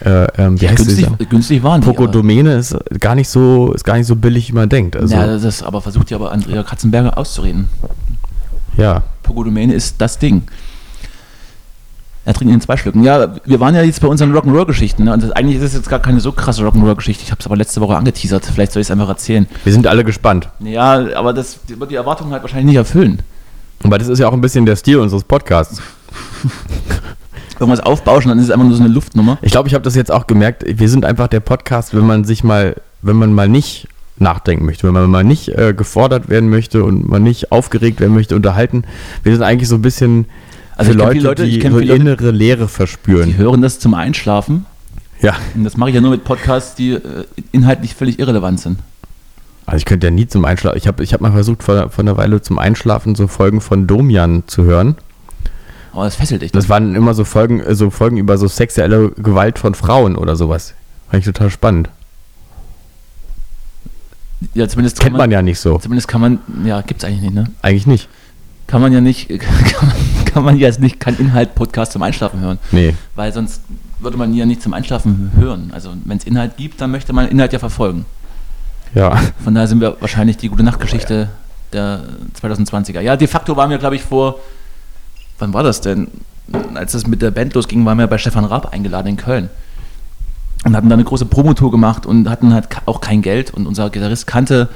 [0.03, 1.87] äh, ähm, wie heißt günstig, günstig waren die.
[1.87, 4.95] Poco aber- Domäne ist gar nicht so ist gar nicht so billig, wie man denkt.
[4.97, 7.69] Also ja, das aber versucht ja aber Andrea Katzenberger auszureden.
[8.77, 9.01] ja.
[9.23, 10.43] Pogodomäne ist das Ding.
[12.25, 13.03] Er trinkt in zwei Schlücken.
[13.03, 15.05] Ja, wir waren ja jetzt bei unseren Rock'n'Roll-Geschichten.
[15.05, 15.13] Ne?
[15.13, 17.23] Und das, eigentlich ist es jetzt gar keine so krasse Rock'n'Roll-Geschichte.
[17.23, 18.45] Ich habe es aber letzte Woche angeteasert.
[18.45, 19.45] Vielleicht soll ich es einfach erzählen.
[19.63, 20.49] Wir sind alle gespannt.
[20.59, 23.19] Ja, aber das wird die Erwartungen halt wahrscheinlich nicht erfüllen.
[23.83, 25.81] Aber das ist ja auch ein bisschen der Stil unseres Podcasts.
[27.59, 29.37] Irgendwas aufbauschen, dann ist es einfach nur so eine Luftnummer.
[29.41, 30.63] Ich glaube, ich habe das jetzt auch gemerkt.
[30.67, 34.85] Wir sind einfach der Podcast, wenn man sich mal, wenn man mal nicht nachdenken möchte,
[34.87, 38.83] wenn man mal nicht äh, gefordert werden möchte und man nicht aufgeregt werden möchte, unterhalten.
[39.23, 40.25] Wir sind eigentlich so ein bisschen
[40.75, 43.37] Also für Leute, Leute- die so Leute- innere Leere Die verspüren.
[43.37, 44.65] hören das zum Einschlafen.
[45.21, 45.35] Ja.
[45.55, 46.99] Und das mache ich ja nur mit Podcasts, die äh,
[47.51, 48.79] inhaltlich völlig irrelevant sind.
[49.65, 50.77] Also ich könnte ja nie zum Einschlafen.
[50.77, 53.87] Ich habe ich hab mal versucht, vor, vor einer Weile zum Einschlafen so Folgen von
[53.87, 54.95] Domian zu hören.
[55.93, 56.51] Aber das fesselt dich.
[56.51, 60.35] Das waren immer so Folgen, äh, so Folgen über so sexuelle Gewalt von Frauen oder
[60.35, 60.73] sowas.
[61.09, 61.89] Fand ich total spannend.
[64.53, 65.77] ja, zumindest Kennt man ja nicht so.
[65.77, 67.45] Zumindest kann man, ja, gibt's eigentlich nicht, ne?
[67.61, 68.09] Eigentlich nicht.
[68.67, 72.39] Kann man ja nicht, kann man, kann man ja jetzt nicht kein Inhalt-Podcast zum Einschlafen
[72.41, 72.59] hören.
[72.71, 72.95] Nee.
[73.15, 73.61] Weil sonst
[73.99, 75.71] würde man ja nicht zum Einschlafen hören.
[75.73, 78.05] Also wenn es Inhalt gibt, dann möchte man Inhalt ja verfolgen.
[78.93, 79.19] Ja.
[79.43, 81.29] Von daher sind wir wahrscheinlich die gute Nachtgeschichte
[81.71, 82.03] der
[82.41, 83.01] 2020er.
[83.01, 84.39] Ja, de facto waren wir, glaube ich, vor,
[85.39, 86.09] wann war das denn?
[86.75, 89.49] Als das mit der Band losging, waren wir bei Stefan Raab eingeladen in Köln.
[90.65, 93.51] Und hatten da eine große Promotour gemacht und hatten halt auch kein Geld.
[93.51, 94.69] Und unser Gitarrist kannte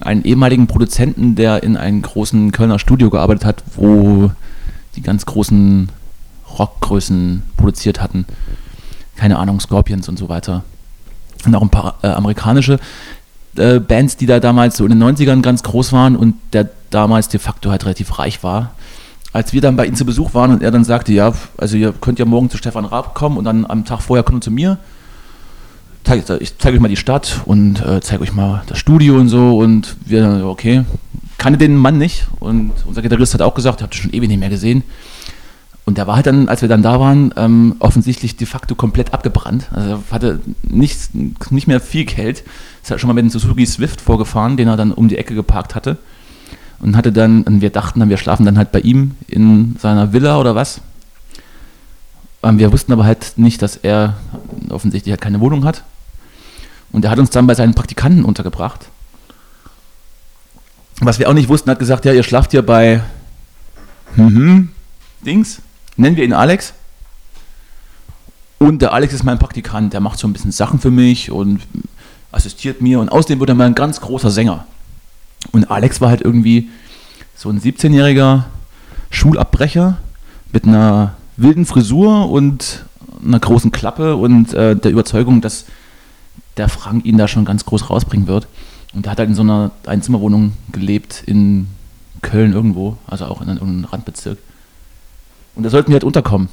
[0.00, 4.30] einen ehemaligen Produzenten, der in einem großen Kölner Studio gearbeitet hat, wo
[4.96, 5.90] die ganz großen
[6.58, 8.26] Rockgrößen produziert hatten.
[9.16, 10.64] Keine Ahnung, Scorpions und so weiter.
[11.44, 12.78] Und auch ein paar äh, amerikanische.
[13.56, 17.28] Äh, Bands, die da damals so in den 90ern ganz groß waren und der damals
[17.28, 18.74] de facto halt relativ reich war.
[19.32, 21.92] Als wir dann bei ihm zu Besuch waren und er dann sagte, ja, also ihr
[21.92, 24.78] könnt ja morgen zu Stefan Raab kommen und dann am Tag vorher kommt zu mir.
[26.40, 29.58] Ich zeige euch mal die Stadt und äh, zeige euch mal das Studio und so
[29.58, 30.84] und wir okay,
[31.38, 34.40] kannte den Mann nicht und unser Gitarrist hat auch gesagt, ihr habt schon ewig nicht
[34.40, 34.82] mehr gesehen.
[35.84, 39.12] Und der war halt dann, als wir dann da waren, ähm, offensichtlich de facto komplett
[39.12, 39.68] abgebrannt.
[39.72, 41.10] Also er hatte nicht,
[41.50, 42.44] nicht mehr viel Geld.
[42.82, 45.34] Ist halt schon mal mit dem Suzuki Swift vorgefahren, den er dann um die Ecke
[45.34, 45.98] geparkt hatte.
[46.78, 50.12] Und hatte dann, und wir dachten dann, wir schlafen dann halt bei ihm in seiner
[50.12, 50.80] Villa oder was.
[52.44, 54.16] Ähm, wir wussten aber halt nicht, dass er
[54.68, 55.82] offensichtlich halt keine Wohnung hat.
[56.92, 58.86] Und er hat uns dann bei seinen Praktikanten untergebracht.
[61.00, 63.02] Was wir auch nicht wussten, hat gesagt, ja, ihr schlaft hier bei
[64.14, 64.70] mhm,
[65.24, 65.60] Dings,
[66.02, 66.74] nennen wir ihn Alex.
[68.58, 71.62] Und der Alex ist mein Praktikant, der macht so ein bisschen Sachen für mich und
[72.30, 73.00] assistiert mir.
[73.00, 74.66] Und außerdem wird er mal ein ganz großer Sänger.
[75.50, 76.68] Und Alex war halt irgendwie
[77.34, 78.44] so ein 17-jähriger
[79.10, 79.98] Schulabbrecher
[80.52, 82.84] mit einer wilden Frisur und
[83.24, 85.64] einer großen Klappe und äh, der Überzeugung, dass
[86.56, 88.46] der Frank ihn da schon ganz groß rausbringen wird.
[88.94, 91.68] Und der hat halt in so einer Einzimmerwohnung gelebt in
[92.20, 94.38] Köln irgendwo, also auch in einem Randbezirk.
[95.54, 96.48] Und da sollten wir halt unterkommen.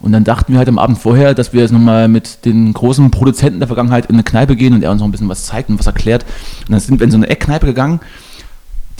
[0.00, 3.10] Und dann dachten wir halt am Abend vorher, dass wir jetzt nochmal mit den großen
[3.10, 5.70] Produzenten der Vergangenheit in eine Kneipe gehen und er uns noch ein bisschen was zeigt
[5.70, 6.24] und was erklärt.
[6.66, 8.00] Und dann sind wir in so eine Eckkneipe gegangen,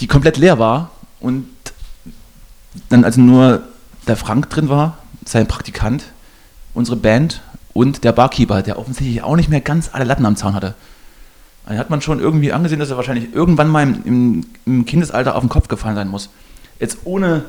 [0.00, 0.90] die komplett leer war.
[1.20, 1.46] Und
[2.88, 3.62] dann also nur
[4.08, 6.04] der Frank drin war, sein Praktikant,
[6.72, 7.42] unsere Band
[7.72, 10.74] und der Barkeeper, der offensichtlich auch nicht mehr ganz alle Latten am Zaun hatte.
[11.66, 15.34] Dann hat man schon irgendwie angesehen, dass er wahrscheinlich irgendwann mal im, im, im Kindesalter
[15.34, 16.30] auf den Kopf gefallen sein muss.
[16.78, 17.44] Jetzt ohne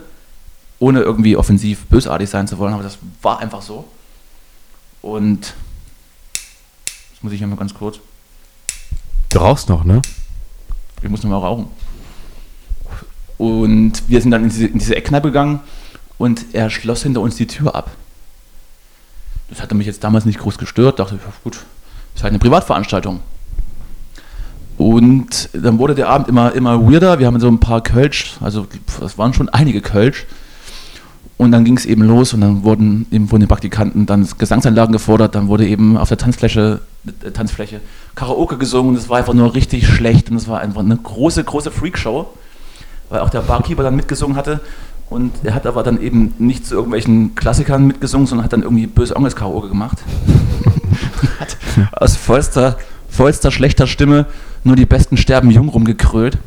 [0.79, 3.85] ohne irgendwie offensiv bösartig sein zu wollen, aber das war einfach so.
[5.01, 5.53] Und
[7.11, 7.99] das muss ich ja mal ganz kurz.
[9.29, 10.01] Du rauchst noch, ne?
[11.01, 11.67] Ich muss noch mal rauchen.
[13.37, 15.59] Und wir sind dann in diese, in diese Eckkneipe gegangen
[16.17, 17.91] und er schloss hinter uns die Tür ab.
[19.49, 21.59] Das hatte mich jetzt damals nicht groß gestört, dachte ich, gut,
[22.15, 23.21] ist halt eine Privatveranstaltung.
[24.77, 27.17] Und dann wurde der Abend immer, immer weirder.
[27.19, 28.67] Wir haben so ein paar Kölsch, also
[29.03, 30.25] es waren schon einige Kölsch.
[31.37, 34.91] Und dann ging es eben los und dann wurden eben von den Praktikanten dann Gesangsanlagen
[34.91, 36.81] gefordert, dann wurde eben auf der Tanzfläche,
[37.23, 37.79] äh, Tanzfläche
[38.15, 38.89] Karaoke gesungen.
[38.89, 42.27] Und es war einfach nur richtig schlecht und es war einfach eine große, große Freakshow,
[43.09, 44.61] weil auch der Barkeeper dann mitgesungen hatte.
[45.11, 48.87] Und er hat aber dann eben nicht zu irgendwelchen Klassikern mitgesungen, sondern hat dann irgendwie
[48.87, 49.99] böse Ongles Karaoke gemacht.
[51.39, 51.57] hat
[51.93, 52.77] aus vollster,
[53.09, 54.25] vollster schlechter Stimme
[54.63, 56.39] nur die besten sterben jung rumgekrölt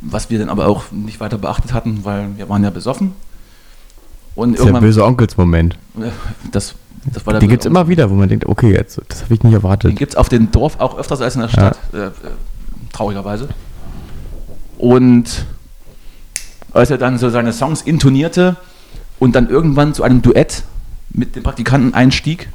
[0.00, 3.12] was wir dann aber auch nicht weiter beachtet hatten, weil wir waren ja besoffen.
[4.34, 5.76] Und Das ist der böse Onkels-Moment.
[6.52, 6.74] das,
[7.12, 9.22] das war der Die böse gibt es immer wieder, wo man denkt, okay, jetzt, das
[9.22, 9.96] habe ich nicht Den erwartet.
[9.96, 12.10] gibt es auf dem Dorf auch öfters als in der Stadt, äh, äh,
[12.92, 13.48] traurigerweise.
[14.78, 15.44] Und
[16.72, 18.56] als er dann so seine Songs intonierte
[19.18, 20.62] und dann irgendwann zu einem Duett
[21.10, 22.48] mit dem Praktikanten einstieg,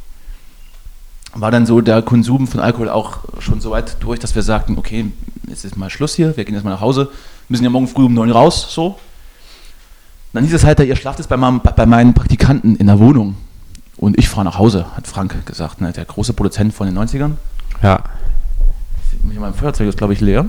[1.34, 4.78] war dann so der Konsum von Alkohol auch schon so weit durch, dass wir sagten,
[4.78, 5.12] okay,
[5.48, 7.12] jetzt ist mal Schluss hier, wir gehen jetzt mal nach Hause,
[7.50, 9.00] müssen ja morgen früh um neun raus, so.
[10.34, 13.38] Dann hieß es halt, ihr schlaft jetzt bei, meinem, bei meinen Praktikanten in der Wohnung.
[13.98, 17.32] Und ich fahre nach Hause, hat Frank gesagt, ne, der große Produzent von den 90ern.
[17.82, 18.04] Ja.
[19.32, 20.46] Hier mein Feuerzeug ist, glaube ich, leer.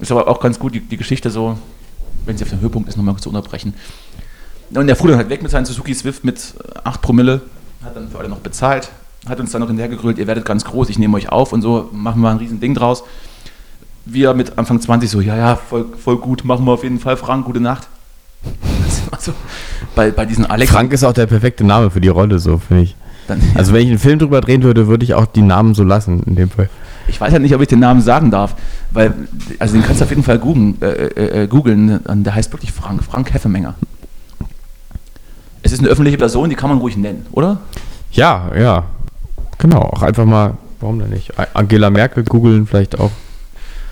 [0.00, 1.58] Ist aber auch ganz gut, die, die Geschichte so,
[2.24, 3.74] wenn sie auf dem Höhepunkt ist, nochmal zu unterbrechen.
[4.70, 6.54] Und der fuhr dann halt weg mit seinem Suzuki Swift mit
[6.84, 7.40] 8 Promille,
[7.82, 8.90] hat dann für alle noch bezahlt,
[9.26, 11.88] hat uns dann noch hinterhergegrölt, ihr werdet ganz groß, ich nehme euch auf und so,
[11.92, 13.02] machen wir ein riesen Ding draus.
[14.10, 17.16] Wir mit Anfang 20 so, ja, ja, voll, voll gut, machen wir auf jeden Fall,
[17.16, 17.88] Frank, gute Nacht.
[19.20, 19.32] So,
[19.96, 20.70] bei, bei diesen Alex.
[20.70, 22.96] Frank ist auch der perfekte Name für die Rolle, so finde ich.
[23.26, 25.82] Dann, Also wenn ich einen Film drüber drehen würde, würde ich auch die Namen so
[25.82, 26.68] lassen, in dem Fall.
[27.08, 28.54] Ich weiß ja nicht, ob ich den Namen sagen darf,
[28.92, 29.14] weil,
[29.58, 32.70] also den kannst du auf jeden Fall googeln, äh, äh, äh, googeln, der heißt wirklich
[32.70, 33.74] Frank, Frank Heffemenger.
[35.62, 37.58] Es ist eine öffentliche Person, die kann man ruhig nennen, oder?
[38.12, 38.84] Ja, ja.
[39.58, 41.32] Genau, auch einfach mal, warum denn nicht?
[41.54, 43.10] Angela Merkel googeln vielleicht auch.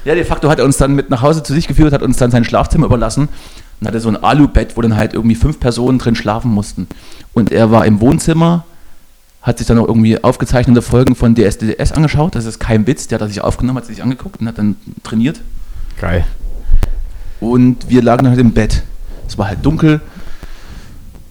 [0.07, 2.17] Ja, de facto hat er uns dann mit nach Hause zu sich geführt, hat uns
[2.17, 3.29] dann sein Schlafzimmer überlassen
[3.81, 6.87] und hatte so ein Alubett, wo dann halt irgendwie fünf Personen drin schlafen mussten.
[7.33, 8.65] Und er war im Wohnzimmer,
[9.43, 13.17] hat sich dann auch irgendwie aufgezeichnete Folgen von DSDS angeschaut, das ist kein Witz, der
[13.17, 15.41] hat er sich aufgenommen, hat sich angeguckt und hat dann trainiert.
[16.01, 16.25] Geil.
[17.41, 18.85] Und wir lagen dann halt im Bett.
[19.27, 20.01] Es war halt dunkel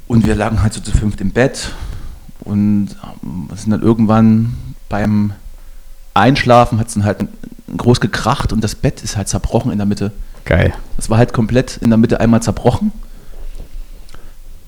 [0.10, 1.72] und wir lagen halt so zu fünft im Bett
[2.42, 2.90] und
[3.24, 4.54] ähm, sind dann irgendwann
[4.90, 5.32] beim
[6.16, 7.26] Einschlafen hat es dann halt
[7.78, 10.12] groß gekracht und das Bett ist halt zerbrochen in der Mitte.
[10.46, 10.74] Geil.
[10.98, 12.92] Das war halt komplett in der Mitte einmal zerbrochen.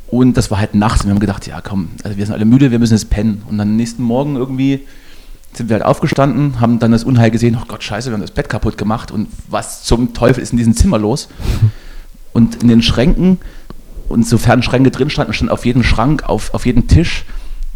[0.10, 1.02] Und das war halt nachts.
[1.02, 3.44] Und wir haben gedacht, ja komm, also wir sind alle müde, wir müssen jetzt pennen.
[3.50, 4.86] Und dann nächsten Morgen irgendwie
[5.54, 8.32] sind wir halt aufgestanden, haben dann das Unheil gesehen, oh Gott, scheiße, wir haben das
[8.32, 11.30] Bett kaputt gemacht und was zum Teufel ist in diesem Zimmer los?
[12.34, 13.40] Und in den Schränken,
[14.10, 17.26] und sofern Schränke drin standen, stand auf jedem Schrank, auf, auf jedem Tisch,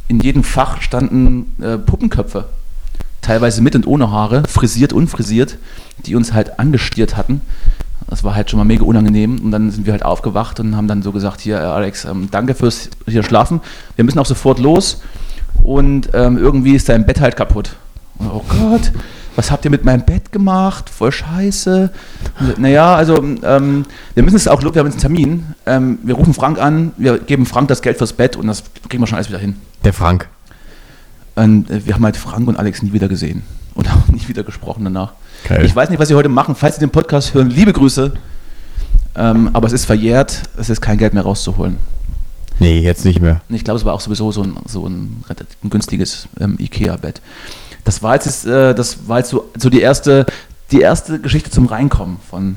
[0.07, 2.45] in jedem Fach standen äh, Puppenköpfe.
[3.22, 5.57] Teilweise mit und ohne Haare, frisiert, unfrisiert,
[6.06, 7.41] die uns halt angestiert hatten.
[8.07, 9.39] Das war halt schon mal mega unangenehm.
[9.39, 12.27] Und dann sind wir halt aufgewacht und haben dann so gesagt, hier, äh, Alex, ähm,
[12.30, 13.61] danke fürs hier schlafen.
[13.95, 15.02] Wir müssen auch sofort los.
[15.64, 17.76] Und ähm, irgendwie ist dein Bett halt kaputt.
[18.18, 18.91] Und, oh Gott,
[19.35, 20.89] was habt ihr mit meinem Bett gemacht?
[20.89, 21.89] Voll scheiße.
[22.57, 25.45] Naja, also ähm, wir müssen es auch, wir haben jetzt einen Termin.
[25.65, 29.02] Ähm, wir rufen Frank an, wir geben Frank das Geld fürs Bett und das kriegen
[29.02, 29.56] wir schon alles wieder hin.
[29.85, 30.27] Der Frank.
[31.36, 33.44] Und äh, wir haben halt Frank und Alex nie wieder gesehen
[33.76, 35.14] und auch nicht wieder gesprochen danach.
[35.48, 35.66] Geil.
[35.66, 36.56] Ich weiß nicht, was sie heute machen.
[36.56, 38.14] Falls sie den Podcast hören, liebe Grüße.
[39.16, 41.78] Ähm, aber es ist verjährt, es ist kein Geld mehr rauszuholen.
[42.60, 43.41] Nee, jetzt nicht mehr.
[43.49, 45.24] Ich glaube, es war auch sowieso so ein, so ein,
[45.64, 47.22] ein günstiges ähm, Ikea-Bett.
[47.84, 50.26] Das war jetzt, äh, das war jetzt so, so die erste,
[50.72, 52.56] die erste Geschichte zum Reinkommen von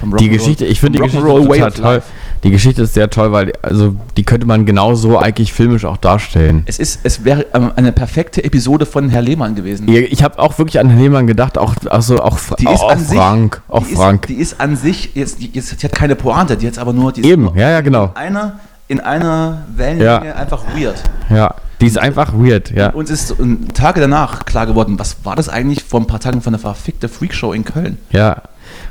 [0.00, 2.02] vom Die Rock'n'Roll- Geschichte, ich finde die Geschichte total toll.
[2.44, 6.62] Die Geschichte ist sehr toll, weil also die könnte man genauso eigentlich filmisch auch darstellen.
[6.66, 9.88] Es ist, es wäre ähm, eine perfekte Episode von Herr Lehmann gewesen.
[9.88, 12.90] Ich habe auch wirklich an Herrn Lehmann gedacht, auch also auch, Die auch, ist auch
[12.90, 14.24] an sich, Frank, auch die Frank.
[14.24, 16.92] Ist, die ist an sich, jetzt, die, jetzt, die hat keine Pointe, die hat aber
[16.92, 18.04] nur, die Eben, ja, ja, genau.
[18.04, 20.34] in einer, in einer Wellenlänge Ja.
[20.34, 21.02] einfach weird.
[21.30, 22.90] Ja, die ist einfach weird, ja.
[22.90, 23.34] Uns ist
[23.72, 27.08] Tage danach klar geworden, was war das eigentlich vor ein paar Tagen von der verfickte
[27.08, 27.96] Freakshow in Köln?
[28.10, 28.42] Ja.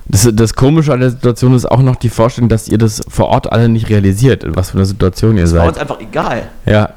[0.06, 3.28] Das, das Komische an der Situation ist auch noch die Vorstellung, dass ihr das vor
[3.28, 5.82] Ort alle nicht realisiert, in was für eine Situation ihr Das war uns seid.
[5.82, 6.50] einfach egal.
[6.66, 6.90] Ja,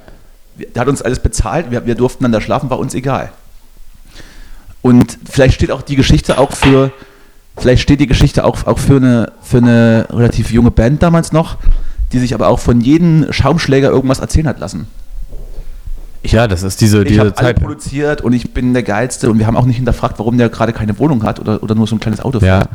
[0.75, 3.31] Der hat uns alles bezahlt, wir, wir durften dann da schlafen, war uns egal.
[4.83, 6.93] Und vielleicht steht auch die Geschichte auch für,
[7.57, 11.57] vielleicht steht die Geschichte auch, auch für, eine, für eine relativ junge Band damals noch,
[12.13, 14.87] die sich aber auch von jedem Schaumschläger irgendwas erzählen hat lassen.
[16.25, 17.61] ja, das ist diese, Ich diese habe alle Zeit.
[17.61, 20.73] produziert und ich bin der Geilste und wir haben auch nicht hinterfragt, warum der gerade
[20.73, 22.67] keine Wohnung hat oder, oder nur so ein kleines Auto Ja.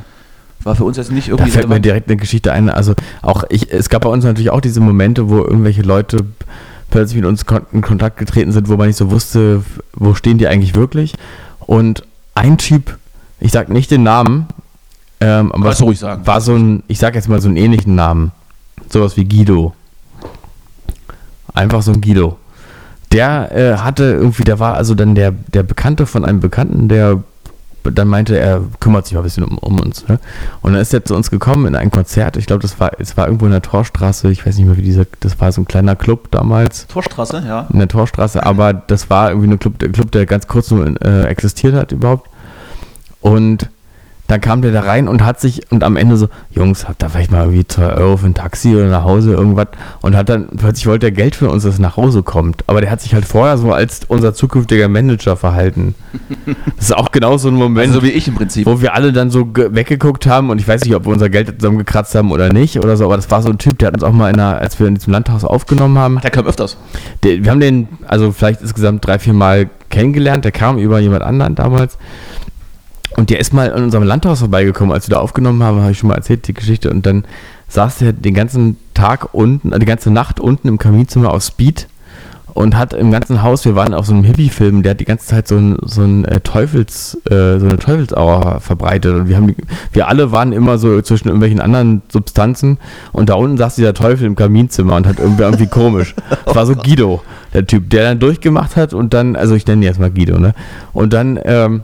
[0.63, 2.69] War für uns jetzt nicht Da irgendwie fällt mir direkt eine Geschichte ein.
[2.69, 6.25] Also auch ich, es gab bei uns natürlich auch diese Momente, wo irgendwelche Leute
[6.89, 9.63] plötzlich mit uns in Kontakt getreten sind, wo man nicht so wusste,
[9.93, 11.13] wo stehen die eigentlich wirklich.
[11.59, 12.03] Und
[12.35, 12.97] ein Typ,
[13.39, 14.47] ich sag nicht den Namen,
[15.19, 16.27] ähm, aber sagen.
[16.27, 18.31] war so ein, ich sag jetzt mal so einen ähnlichen Namen.
[18.89, 19.73] Sowas wie Guido.
[21.53, 22.37] Einfach so ein Guido.
[23.11, 27.23] Der äh, hatte irgendwie, der war also dann der, der Bekannte von einem Bekannten, der
[27.83, 30.07] dann meinte, er kümmert sich mal ein bisschen um, um uns.
[30.07, 30.19] Ne?
[30.61, 32.37] Und dann ist er zu uns gekommen in ein Konzert.
[32.37, 34.29] Ich glaube, das war, es war irgendwo in der Torstraße.
[34.31, 37.67] Ich weiß nicht mehr, wie dieser, das war so ein kleiner Club damals Torstraße, ja.
[37.71, 41.01] in der Torstraße, aber das war irgendwie ein Club, der Club, der ganz kurz nur
[41.01, 42.29] äh, existiert hat überhaupt.
[43.21, 43.69] Und
[44.31, 47.09] dann kam der da rein und hat sich, und am Ende so, Jungs, habt ihr
[47.09, 49.67] vielleicht mal irgendwie 2 Euro für ein Taxi oder nach Hause irgendwas?
[50.01, 52.63] Und hat dann, plötzlich wollte er Geld für uns, dass es nach Hause kommt.
[52.67, 55.95] Aber der hat sich halt vorher so als unser zukünftiger Manager verhalten.
[56.77, 58.65] Das ist auch genau so ein Moment, Also so wie ich im Prinzip.
[58.65, 61.29] wo wir alle dann so ge- weggeguckt haben und ich weiß nicht, ob wir unser
[61.29, 63.93] Geld zusammengekratzt haben oder nicht oder so, aber das war so ein Typ, der hat
[63.95, 66.77] uns auch mal in einer, als wir in diesem Landhaus aufgenommen haben, Der kam öfters.
[67.23, 70.43] der, wir haben den, also vielleicht insgesamt drei, vier Mal kennengelernt.
[70.45, 71.97] Der kam über jemand anderen damals.
[73.21, 75.99] Und der ist mal in unserem Landhaus vorbeigekommen, als wir da aufgenommen haben, habe ich
[75.99, 76.89] schon mal erzählt, die Geschichte.
[76.89, 77.23] Und dann
[77.67, 81.87] saß der den ganzen Tag unten, äh, die ganze Nacht unten im Kaminzimmer auf Speed
[82.55, 85.27] und hat im ganzen Haus, wir waren auf so einem Hippie-Film, der hat die ganze
[85.27, 89.13] Zeit so ein, so ein äh, Teufels, äh, so eine Teufelsaura verbreitet.
[89.13, 89.55] Und wir haben,
[89.93, 92.79] wir alle waren immer so zwischen irgendwelchen anderen Substanzen
[93.11, 96.15] und da unten saß dieser Teufel im Kaminzimmer und hat irgendwie, irgendwie komisch.
[96.45, 97.21] Das war so Guido,
[97.53, 100.39] der Typ, der dann durchgemacht hat und dann, also ich nenne ihn jetzt mal Guido,
[100.39, 100.55] ne?
[100.91, 101.81] Und dann, ähm,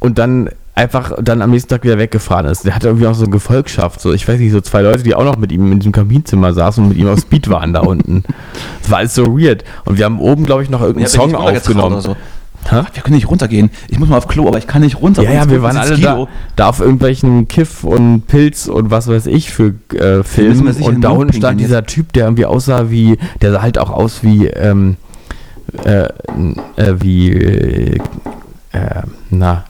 [0.00, 2.64] und dann einfach dann am nächsten Tag wieder weggefahren ist.
[2.64, 4.00] Der hatte irgendwie auch so eine Gefolgschaft.
[4.00, 6.52] So, ich weiß nicht, so zwei Leute, die auch noch mit ihm in diesem Kaminzimmer
[6.52, 8.22] saßen und mit ihm auf Speed waren da unten.
[8.82, 9.64] Das war alles so weird.
[9.84, 12.00] Und wir haben oben, glaube ich, noch irgendeinen Ja, Song aufgenommen.
[12.00, 12.14] So.
[12.70, 13.70] Wir können nicht runtergehen.
[13.88, 15.22] Ich muss mal auf Klo, aber ich kann nicht runter.
[15.22, 19.26] Ja, ja, wir waren alle da, da auf irgendwelchen Kiff und Pilz und was weiß
[19.26, 20.68] ich für äh, Filmen.
[20.68, 24.22] Und da unten stand dieser Typ, der irgendwie aussah wie, der sah halt auch aus
[24.22, 24.96] wie, ähm,
[25.84, 26.08] äh,
[26.76, 27.98] äh, wie, äh,
[28.72, 29.64] äh, na,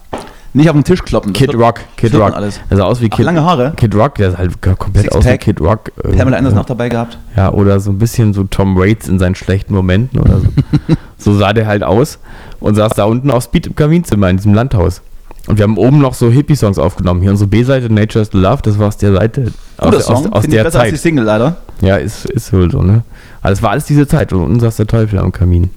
[0.57, 1.35] Nicht auf den Tisch kloppen.
[1.35, 2.35] Kid Rock, Kid Rock.
[2.35, 2.61] alles.
[2.71, 3.75] Der sah aus wie Ach, Kid, lange Haare.
[3.77, 5.37] Kid Rock, der sah halt komplett aus wie.
[5.37, 5.93] Kid Rock.
[6.17, 7.19] Pamela Anderson noch dabei gehabt.
[7.37, 10.47] Ja, oder so ein bisschen so Tom Waits in seinen schlechten Momenten oder so.
[11.19, 12.19] so sah der halt aus
[12.59, 15.03] und saß da unten auf Speed im Kaminzimmer in diesem Landhaus.
[15.47, 17.21] Und wir haben oben noch so Hippie-Songs aufgenommen.
[17.21, 19.53] Hier unsere B-Seite Nature's the Love, das war aus der Seite.
[19.77, 20.33] Aus, Guter aus, Song.
[20.33, 21.03] aus ich der besser als die Zeit.
[21.03, 21.57] Single leider.
[21.83, 23.03] Ja, ist, ist wohl so, ne?
[23.43, 25.69] Aber das war alles diese Zeit und unten saß der Teufel am Kamin.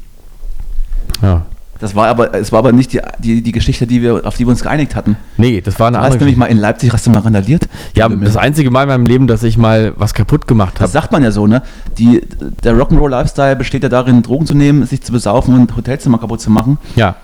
[1.22, 1.45] Ja.
[1.80, 4.45] Das war aber, es war aber nicht die, die, die Geschichte, die wir, auf die
[4.45, 5.15] wir uns geeinigt hatten.
[5.38, 7.69] Nee, das war eine Du hast andere nämlich mal in Leipzig, hast du mal randaliert.
[7.95, 10.91] Ja, das einzige Mal in meinem Leben, dass ich mal was kaputt gemacht Das habe.
[10.91, 11.61] sagt man ja so, ne?
[11.97, 12.22] Die,
[12.64, 16.51] der Rock'n'Roll-Lifestyle besteht ja darin, Drogen zu nehmen, sich zu besaufen und Hotelzimmer kaputt zu
[16.51, 16.77] machen.
[16.97, 17.15] Ja.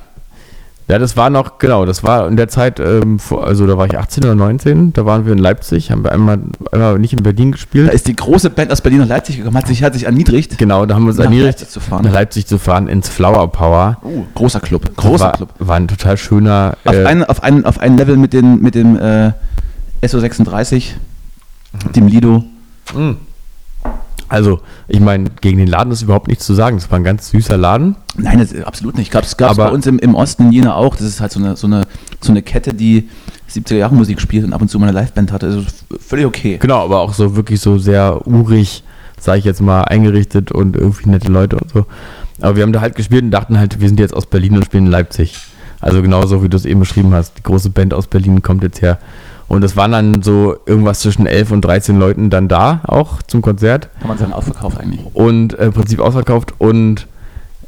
[0.87, 3.87] Ja, das war noch, genau, das war in der Zeit, ähm, vor, also da war
[3.87, 6.39] ich 18 oder 19, da waren wir in Leipzig, haben wir einmal,
[6.71, 7.87] einmal nicht in Berlin gespielt.
[7.87, 10.59] Da ist die große Band aus Berlin nach Leipzig gekommen, hat sich, hat sich erniedrigt.
[10.59, 12.03] Genau, da haben wir uns Nach erniedrigt, Leipzig zu fahren.
[12.05, 13.97] nach Leipzig zu fahren, ins Flower Power.
[14.03, 15.49] Oh, großer Club, großer war, Club.
[15.57, 16.77] War ein total schöner.
[16.85, 19.31] Auf, äh, ein, auf, ein, auf ein Level mit, den, mit dem äh,
[20.03, 20.91] SO36,
[21.95, 22.43] dem Lido.
[24.27, 26.77] Also, ich meine, gegen den Laden ist überhaupt nichts zu sagen.
[26.77, 27.95] Das war ein ganz süßer Laden.
[28.17, 29.11] Nein, das, absolut nicht.
[29.11, 30.95] Gab es bei uns im, im Osten in Jena auch.
[30.95, 31.83] Das ist halt so eine, so eine,
[32.21, 33.09] so eine Kette, die
[33.51, 35.47] 70er Jahre Musik spielt und ab und zu mal eine Liveband hatte.
[35.47, 35.63] Also
[35.99, 36.57] völlig okay.
[36.59, 38.83] Genau, aber auch so wirklich so sehr urig,
[39.19, 41.85] sage ich jetzt mal, eingerichtet und irgendwie nette Leute und so.
[42.41, 44.65] Aber wir haben da halt gespielt und dachten halt, wir sind jetzt aus Berlin und
[44.65, 45.35] spielen in Leipzig.
[45.79, 47.37] Also genauso, wie du es eben beschrieben hast.
[47.37, 48.97] Die große Band aus Berlin kommt jetzt her.
[49.47, 53.41] Und es waren dann so irgendwas zwischen 11 und 13 Leuten dann da, auch zum
[53.41, 53.89] Konzert.
[53.99, 55.01] Kann man sagen, ausverkauft eigentlich.
[55.13, 56.53] Und äh, im Prinzip ausverkauft.
[56.57, 57.07] Und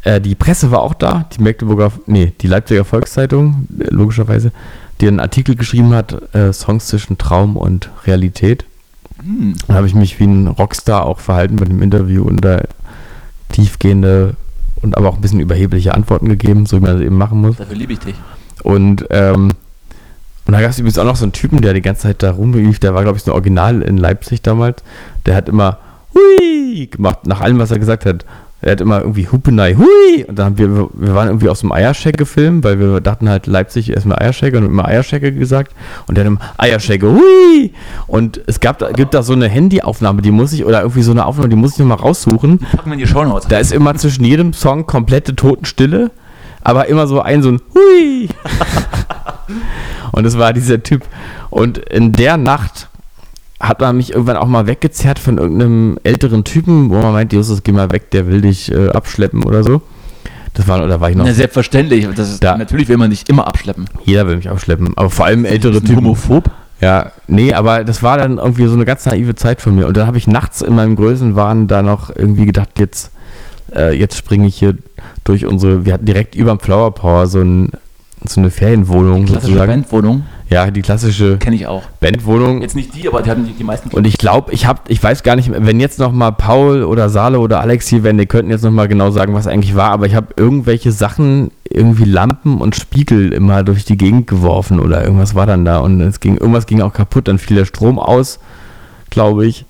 [0.04, 4.52] äh, die Presse war auch da, die Magdeburger, nee, die Leipziger Volkszeitung, äh, logischerweise,
[5.02, 8.66] die einen Artikel geschrieben hat, äh, Songs zwischen Traum und Realität.
[9.22, 9.56] Hm.
[9.68, 12.62] Da habe ich mich wie ein Rockstar auch verhalten bei dem Interview und da
[13.50, 14.36] tiefgehende
[14.82, 17.58] und aber auch ein bisschen überhebliche Antworten gegeben, so wie man das eben machen muss.
[17.58, 18.16] Dafür liebe ich dich.
[18.64, 19.52] Und, ähm,
[20.48, 22.32] und da gab es übrigens auch noch so einen Typen, der die ganze Zeit da
[22.32, 24.82] rumlief, der war, glaube ich, so ein Original in Leipzig damals.
[25.26, 25.78] Der hat immer
[26.16, 28.26] Hui gemacht, nach allem, was er gesagt hat.
[28.62, 30.24] Er hat immer irgendwie Hupenei, Hui!
[30.28, 33.90] Und dann haben wir, wir waren irgendwie aus dem Eierschecke-Film, weil wir dachten halt, Leipzig
[33.90, 35.74] ist mal Eierschecke und immer Eierschecke gesagt.
[36.08, 37.74] Und der hat immer Eierschecke, Hui!
[38.08, 41.26] Und es gab, gibt da so eine Handyaufnahme, die muss ich, oder irgendwie so eine
[41.26, 42.60] Aufnahme, die muss ich nochmal raussuchen.
[42.60, 43.48] Packen wir in die Shownotes.
[43.48, 46.10] Da ist immer zwischen jedem Song komplette Totenstille,
[46.68, 48.28] aber immer so ein so ein Hui.
[50.12, 51.04] und es war dieser Typ.
[51.50, 52.90] Und in der Nacht
[53.60, 57.64] hat man mich irgendwann auch mal weggezerrt von irgendeinem älteren Typen, wo man meint, Justus,
[57.64, 59.82] geh mal weg, der will dich äh, abschleppen oder so.
[60.54, 61.26] Das war, da war ich noch.
[61.26, 62.04] Na, selbstverständlich.
[62.06, 63.86] Ist, Da- Natürlich will man nicht immer abschleppen.
[64.04, 65.98] Jeder will mich abschleppen, aber vor allem ältere Typen.
[65.98, 66.50] homophob?
[66.82, 69.88] Ja, nee, aber das war dann irgendwie so eine ganz naive Zeit von mir.
[69.88, 73.12] Und dann habe ich nachts in meinem Größenwahn da noch irgendwie gedacht, jetzt,
[73.76, 74.76] äh, jetzt springe ich hier
[75.28, 77.72] durch unsere, wir hatten direkt über dem Flower Power so, ein,
[78.26, 79.72] so eine Ferienwohnung Klassische sozusagen.
[79.72, 80.24] Bandwohnung.
[80.50, 81.84] Ja, die klassische Kenne ich auch.
[82.00, 82.62] Bandwohnung.
[82.62, 83.90] Jetzt nicht die, aber die hatten die, die meisten.
[83.90, 87.10] Und ich glaube, ich habe, ich weiß gar nicht, wenn jetzt noch mal Paul oder
[87.10, 89.92] Sale oder Alex hier wären, die könnten jetzt noch mal genau sagen, was eigentlich war.
[89.92, 95.04] Aber ich habe irgendwelche Sachen, irgendwie Lampen und Spiegel immer durch die Gegend geworfen oder
[95.04, 97.28] irgendwas war dann da und es ging, irgendwas ging auch kaputt.
[97.28, 98.40] Dann fiel der Strom aus,
[99.10, 99.66] glaube ich.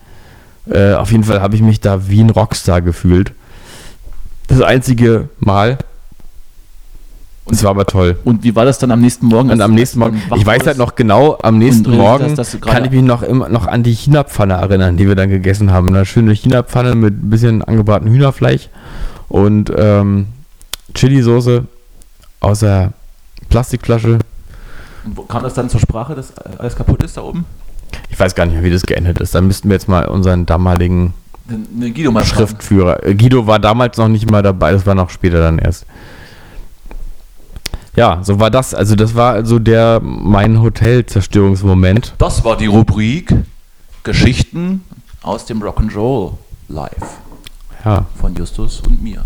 [0.69, 3.31] Äh, auf jeden Fall habe ich mich da wie ein Rockstar gefühlt.
[4.47, 5.77] Das einzige Mal.
[7.49, 8.17] Es war aber toll.
[8.25, 9.49] Und wie war das dann am nächsten Morgen?
[9.51, 12.35] Und am nächsten als du Morgen, ich weiß halt noch genau, am nächsten Und Morgen
[12.35, 15.71] gerade- kann ich mich noch immer noch an die China-Pfanne erinnern, die wir dann gegessen
[15.71, 15.87] haben.
[15.87, 18.67] Eine schöne China-Pfanne mit ein bisschen angebratenem Hühnerfleisch
[19.29, 20.27] und ähm,
[20.93, 21.63] Chili-Soße
[22.41, 22.91] aus der
[23.49, 24.19] Plastikflasche.
[25.05, 27.45] Und wo kam das dann zur Sprache, dass alles kaputt ist da oben?
[28.09, 29.33] Ich weiß gar nicht mehr, wie das geendet ist.
[29.33, 31.13] Da müssten wir jetzt mal unseren damaligen
[31.49, 32.25] Den Guido mal.
[32.25, 33.05] Schriftführer.
[33.05, 35.85] äh, Guido war damals noch nicht mal dabei, das war noch später dann erst.
[37.95, 38.73] Ja, so war das.
[38.75, 42.13] Also das war also der mein Hotel-Zerstörungsmoment.
[42.17, 43.33] Das war die Rubrik
[44.03, 44.83] Geschichten
[45.23, 46.33] aus dem Rock'n'Roll
[46.69, 46.91] Live
[47.83, 48.05] Ja.
[48.19, 49.23] von Justus und mir.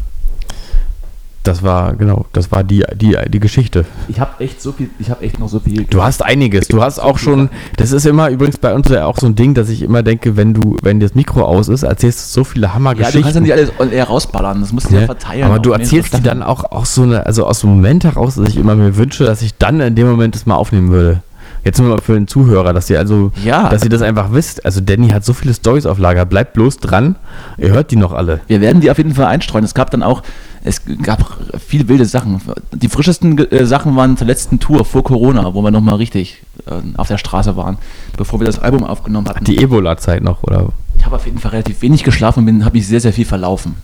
[1.43, 3.85] Das war, genau, das war die, die, die Geschichte.
[4.07, 5.85] Ich habe echt so viel, ich habe echt noch so viel.
[5.85, 6.67] Du hast einiges.
[6.67, 9.55] Du hast auch schon, das ist immer übrigens bei uns ja auch so ein Ding,
[9.55, 12.67] dass ich immer denke, wenn du, wenn das Mikro aus ist, erzählst du so viele
[12.67, 13.21] ja, du Hammergeschichten.
[13.23, 15.05] kannst ja nicht alles air rausballern, das musst du ja, Ne?
[15.07, 15.43] verteilen.
[15.45, 18.47] Aber du erzählst die dann auch, auch so eine, also aus dem Moment heraus, dass
[18.49, 21.23] ich immer mir wünsche, dass ich dann in dem Moment das mal aufnehmen würde.
[21.63, 23.69] Jetzt nur mal für den Zuhörer, dass ihr also, Ja.
[23.69, 24.63] dass ihr das einfach wisst.
[24.65, 27.15] Also Danny hat so viele Stories auf Lager, bleibt bloß dran.
[27.57, 28.41] Ihr hört die noch alle.
[28.47, 29.63] Wir werden die auf jeden Fall einstreuen.
[29.63, 30.23] Es gab dann auch,
[30.63, 31.25] es gab
[31.65, 32.41] viele wilde Sachen.
[32.71, 36.81] Die frischesten äh, Sachen waren zur letzten Tour vor Corona, wo wir nochmal richtig äh,
[36.97, 37.77] auf der Straße waren,
[38.15, 39.43] bevor wir das Album aufgenommen hatten.
[39.43, 40.69] Die Ebola-Zeit noch, oder?
[40.97, 43.25] Ich habe auf jeden Fall relativ wenig geschlafen und bin, habe mich sehr, sehr viel
[43.25, 43.75] verlaufen.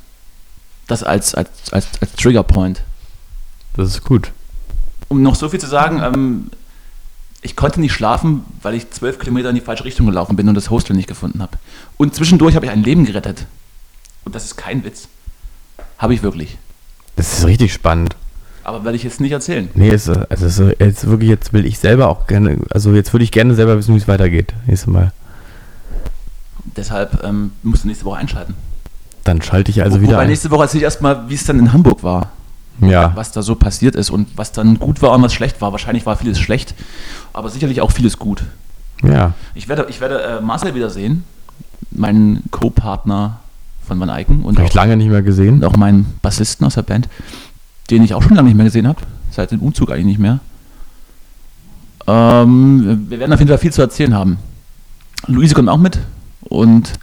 [0.85, 2.81] Das als, als, als, als Triggerpoint.
[3.75, 4.31] Das ist gut.
[5.09, 6.51] Um noch so viel zu sagen, ähm,
[7.41, 10.55] ich konnte nicht schlafen, weil ich zwölf Kilometer in die falsche Richtung gelaufen bin und
[10.55, 11.57] das Hostel nicht gefunden habe.
[11.97, 13.47] Und zwischendurch habe ich ein Leben gerettet.
[14.25, 15.07] Und das ist kein Witz.
[15.97, 16.57] Habe ich wirklich.
[17.17, 18.15] Das ist richtig spannend.
[18.63, 19.69] Aber werde ich jetzt nicht erzählen.
[19.75, 23.13] Nee, es, also es ist jetzt wirklich, jetzt will ich selber auch gerne, also jetzt
[23.13, 24.53] würde ich gerne selber wissen, wie es weitergeht.
[24.65, 25.11] Nächstes Mal.
[26.75, 28.55] Deshalb ähm, musst du nächste Woche einschalten.
[29.23, 30.29] Dann schalte ich also Wo- wieder Wobei ein.
[30.29, 32.31] nächste Woche erzähle ich erstmal, wie es dann in Hamburg war.
[32.79, 33.13] Ja.
[33.15, 35.71] was da so passiert ist und was dann gut war und was schlecht war.
[35.71, 36.75] Wahrscheinlich war vieles schlecht,
[37.33, 38.43] aber sicherlich auch vieles gut.
[39.03, 39.33] Ja.
[39.55, 41.23] Ich werde, ich werde äh, Marcel wiedersehen,
[41.89, 43.39] meinen Co-Partner
[43.87, 45.55] von Van Eycken und Habe ich auch, lange nicht mehr gesehen.
[45.55, 47.07] und auch meinen Bassisten aus der Band,
[47.89, 48.99] den ich auch schon lange nicht mehr gesehen habe,
[49.31, 50.39] seit dem Umzug eigentlich nicht mehr.
[52.07, 54.37] Ähm, wir werden auf jeden Fall viel zu erzählen haben.
[55.27, 55.99] Luise kommt auch mit
[56.41, 56.93] und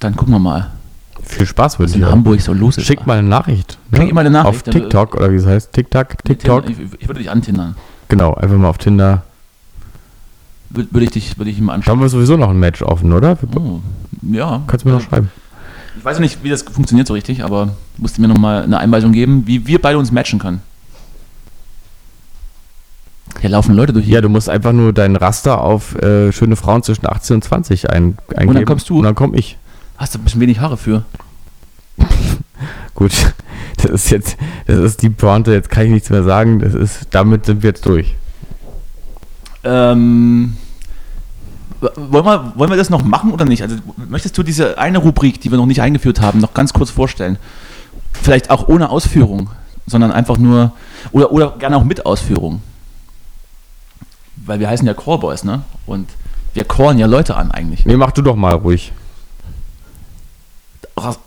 [0.00, 0.70] dann gucken wir mal,
[1.22, 2.08] Viel Spaß wünsche in ich.
[2.10, 2.86] Hamburg so los ist.
[2.86, 3.78] Schickt mal eine Nachricht.
[3.90, 3.98] ne?
[3.98, 5.72] Schick ihm mal eine Nachricht, Auf TikTok oder wie es heißt.
[5.72, 6.68] TikTok, TikTok.
[6.70, 7.74] Ich, ich würde dich antindern.
[8.08, 9.22] Genau, einfach mal auf Tinder.
[10.70, 11.92] Würde ich dich, würde ich ihm Da anschauen.
[11.96, 13.38] haben wir sowieso noch ein Match offen, oder?
[13.56, 13.80] Oh,
[14.30, 14.62] ja.
[14.66, 15.30] Kannst du mir noch schreiben.
[15.96, 18.78] Ich weiß noch nicht, wie das funktioniert so richtig, aber musst du mir nochmal eine
[18.78, 20.60] Einweisung geben, wie wir beide uns matchen können.
[23.40, 24.06] Hier laufen Leute durch.
[24.06, 27.90] Ja, du musst einfach nur dein Raster auf äh, schöne Frauen zwischen 18 und 20
[27.90, 28.64] ein, eingeben.
[28.64, 28.98] kommst du?
[28.98, 29.58] Und dann komm ich.
[29.98, 31.04] Hast du ein bisschen wenig Haare für?
[32.94, 33.12] Gut,
[33.76, 34.36] das ist jetzt,
[34.66, 36.60] das ist die Pointe, jetzt kann ich nichts mehr sagen.
[36.60, 38.14] Das ist, damit sind wir jetzt durch.
[39.64, 40.56] Ähm,
[41.80, 43.62] wollen, wir, wollen wir das noch machen oder nicht?
[43.62, 43.76] Also
[44.08, 47.38] möchtest du diese eine Rubrik, die wir noch nicht eingeführt haben, noch ganz kurz vorstellen?
[48.12, 49.50] Vielleicht auch ohne Ausführung,
[49.86, 50.72] sondern einfach nur,
[51.12, 52.62] oder, oder gerne auch mit Ausführung.
[54.36, 55.62] Weil wir heißen ja Callboys, ne?
[55.86, 56.08] Und
[56.54, 57.84] wir callen ja Leute an eigentlich.
[57.84, 58.92] Nee, mach du doch mal ruhig.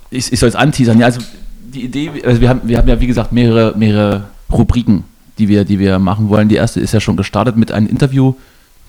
[0.10, 0.98] Ich, ich soll es anteasern.
[1.00, 1.22] Ja, also
[1.62, 5.04] die Idee, also wir haben, wir haben ja wie gesagt mehrere, mehrere Rubriken,
[5.38, 6.50] die wir, die wir machen wollen.
[6.50, 7.88] Die erste ist ja schon gestartet mit einem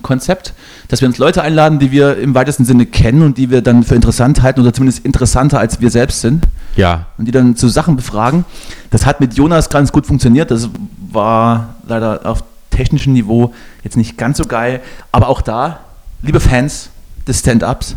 [0.00, 0.54] Interviewkonzept,
[0.88, 3.82] dass wir uns Leute einladen, die wir im weitesten Sinne kennen und die wir dann
[3.84, 6.46] für interessant halten oder zumindest interessanter als wir selbst sind
[6.76, 8.44] Ja, und die dann zu Sachen befragen.
[8.90, 10.50] Das hat mit Jonas ganz gut funktioniert.
[10.50, 10.68] Das
[11.12, 13.52] war leider auf technischem Niveau
[13.84, 14.80] jetzt nicht ganz so geil.
[15.12, 15.80] Aber auch da,
[16.22, 16.90] liebe Fans
[17.26, 17.96] des Stand-Ups,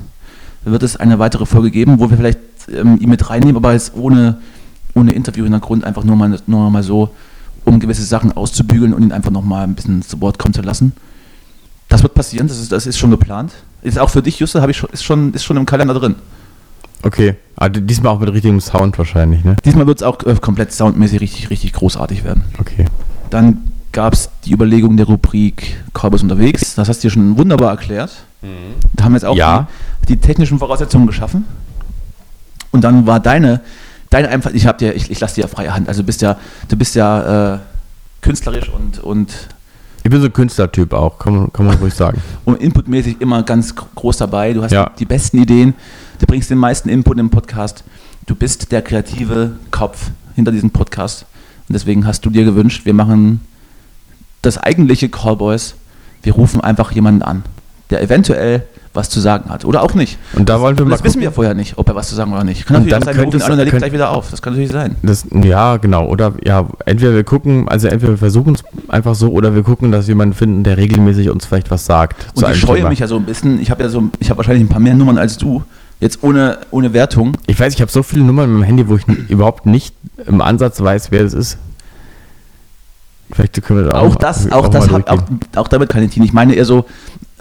[0.65, 2.39] wird es eine weitere Folge geben, wo wir vielleicht
[2.73, 4.37] ähm, ihn mit reinnehmen, aber jetzt ohne,
[4.95, 7.09] ohne Interview-Hintergrund, einfach nur mal, nur mal so,
[7.65, 10.61] um gewisse Sachen auszubügeln und ihn einfach noch mal ein bisschen zu Wort kommen zu
[10.61, 10.93] lassen.
[11.93, 13.51] Das wird passieren, das ist, das ist schon geplant.
[13.83, 16.15] Ist auch für dich, Juste, habe ich schon, ist, schon, ist schon im Kalender drin.
[17.03, 17.35] okay.
[17.55, 19.55] Aber diesmal auch mit richtigem Sound wahrscheinlich, ne?
[19.63, 22.45] Diesmal wird es auch äh, komplett soundmäßig richtig, richtig großartig werden.
[22.59, 22.85] Okay.
[23.29, 26.73] Dann gab es die Überlegung der Rubrik Cowboys unterwegs.
[26.75, 28.11] Das hast du dir schon wunderbar erklärt.
[28.93, 29.67] Da haben wir jetzt auch Ja.
[30.01, 31.45] die, die technischen Voraussetzungen geschaffen.
[32.71, 33.61] Und dann war deine,
[34.09, 35.87] deine einfach, ich habe dir, ich, ich lasse dir ja freie Hand.
[35.87, 36.37] Also du bist ja,
[36.69, 37.59] du bist ja äh,
[38.21, 39.29] künstlerisch und, und,
[40.03, 42.21] Ich bin so ein Künstlertyp auch, kann man, kann man ruhig sagen.
[42.45, 44.53] und inputmäßig immer ganz gr- groß dabei.
[44.53, 44.91] Du hast Ja.
[44.99, 45.73] die besten Ideen,
[46.19, 47.83] du bringst den meisten Input im Podcast.
[48.25, 51.25] Du bist der kreative Kopf hinter diesem Podcast.
[51.69, 53.41] Und deswegen hast du dir gewünscht, wir machen
[54.41, 55.75] das eigentliche Callboys.
[56.21, 57.43] Wir rufen einfach jemanden an,
[57.89, 58.63] der eventuell
[58.93, 59.65] was zu sagen hat.
[59.65, 60.19] Oder auch nicht.
[60.33, 62.15] Und da wollen wir Und mal das wissen wir vorher nicht, ob er was zu
[62.15, 62.65] sagen oder nicht.
[62.67, 64.29] Kann Und natürlich auch dann sein, es- an und er legt gleich wieder auf.
[64.29, 64.95] Das kann natürlich sein.
[65.01, 66.05] Das, ja, genau.
[66.07, 69.91] Oder ja, entweder wir gucken, also entweder wir versuchen es einfach so, oder wir gucken,
[69.91, 72.27] dass wir jemanden finden, der regelmäßig uns vielleicht was sagt.
[72.35, 72.89] Und ich scheue Thema.
[72.89, 73.59] mich ja so ein bisschen.
[73.61, 75.63] Ich habe ja so, ich habe wahrscheinlich ein paar mehr Nummern als du.
[75.99, 77.37] Jetzt ohne, ohne Wertung.
[77.47, 79.95] Ich weiß, ich habe so viele Nummern mit meinem Handy, wo ich überhaupt nicht
[80.27, 81.57] im Ansatz weiß, wer das ist.
[83.31, 85.23] Vielleicht können wir da Auch das, auch, das, mal hab, auch,
[85.55, 86.25] auch damit kann ich dienen.
[86.25, 86.85] Ich meine eher so,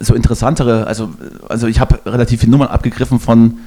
[0.03, 1.11] so interessantere, also,
[1.49, 3.59] also ich habe relativ viele Nummern abgegriffen von,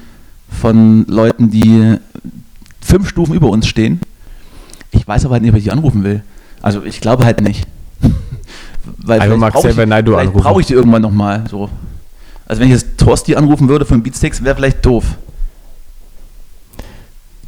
[0.49, 1.97] von Leuten, die
[2.81, 4.01] fünf Stufen über uns stehen.
[4.91, 6.23] Ich weiß aber halt nicht, ob ich die anrufen will.
[6.61, 7.67] Also ich glaube halt nicht.
[8.97, 11.43] Weil brauch Xavier ich, Naidoo vielleicht brauche ich die irgendwann nochmal.
[11.49, 11.69] So.
[12.47, 15.05] Also wenn ich jetzt Torsti anrufen würde von Beatsticks, wäre vielleicht doof.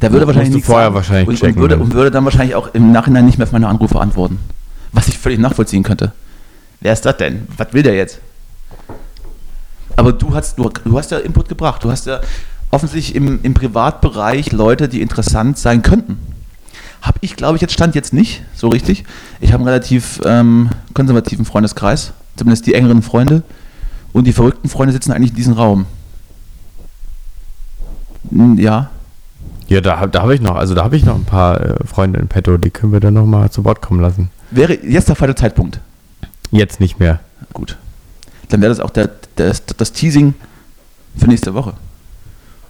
[0.00, 2.54] Der würde wahrscheinlich nichts vorher sagen wahrscheinlich und, checken, und, würde, und würde dann wahrscheinlich
[2.54, 4.38] auch im Nachhinein nicht mehr auf meine Anrufe antworten.
[4.92, 6.12] Was ich völlig nachvollziehen könnte.
[6.80, 7.46] Wer ist das denn?
[7.56, 8.20] Was will der jetzt?
[9.98, 11.82] Aber du hast, du, du hast ja Input gebracht.
[11.82, 12.20] Du hast ja
[12.70, 16.20] offensichtlich im, im Privatbereich Leute, die interessant sein könnten.
[17.02, 19.02] Habe ich, glaube ich, jetzt stand jetzt nicht so richtig.
[19.40, 23.42] Ich habe einen relativ ähm, konservativen Freundeskreis, zumindest die engeren Freunde.
[24.12, 25.86] Und die verrückten Freunde sitzen eigentlich in diesem Raum.
[28.30, 28.90] Hm, Ja,
[29.66, 32.20] Ja, da, da habe ich noch, also da habe ich noch ein paar äh, Freunde
[32.20, 34.30] in petto, die können wir dann nochmal zu Wort kommen lassen.
[34.52, 35.80] wäre jetzt der falsche Zeitpunkt.
[36.52, 37.18] Jetzt nicht mehr.
[37.52, 37.76] Gut.
[38.48, 40.34] Dann wäre das auch der, der, das Teasing
[41.16, 41.74] für nächste Woche.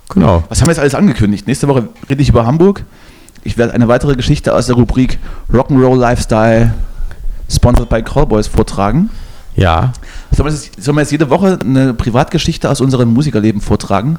[0.08, 0.44] Genau.
[0.48, 1.46] Was haben wir jetzt alles angekündigt?
[1.46, 2.84] Nächste Woche rede ich über Hamburg.
[3.44, 5.18] Ich werde eine weitere Geschichte aus der Rubrik
[5.52, 6.74] Rock'n'Roll Lifestyle,
[7.50, 9.10] sponsored by Callboys, vortragen.
[9.54, 9.92] Ja.
[10.32, 14.18] Sollen wir, jetzt, sollen wir jetzt jede Woche eine Privatgeschichte aus unserem Musikerleben vortragen?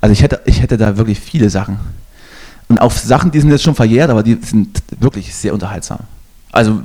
[0.00, 1.78] Also ich hätte, ich hätte da wirklich viele Sachen.
[2.68, 6.00] Und auch Sachen, die sind jetzt schon verjährt, aber die sind wirklich sehr unterhaltsam.
[6.50, 6.82] Also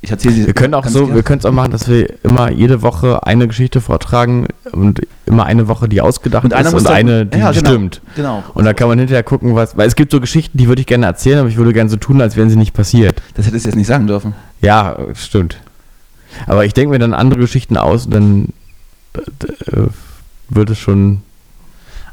[0.00, 0.46] ich erzähle sie.
[0.46, 1.16] Wir können auch so, gern.
[1.16, 5.44] wir können es auch machen, dass wir immer jede Woche eine Geschichte vortragen und immer
[5.46, 8.00] eine Woche, die ausgedacht Und ist und dann- eine, die Ja, genau, stimmt.
[8.14, 8.44] genau.
[8.54, 10.86] Und da kann man hinterher gucken, was, weil es gibt so Geschichten, die würde ich
[10.86, 13.20] gerne erzählen, aber ich würde gerne so tun, als wären sie nicht passiert.
[13.34, 14.34] Das hättest du jetzt nicht sagen dürfen.
[14.60, 15.58] Ja, stimmt.
[16.46, 18.48] Aber ich denke mir dann andere Geschichten aus und dann
[19.14, 19.88] äh,
[20.50, 21.22] wird es schon,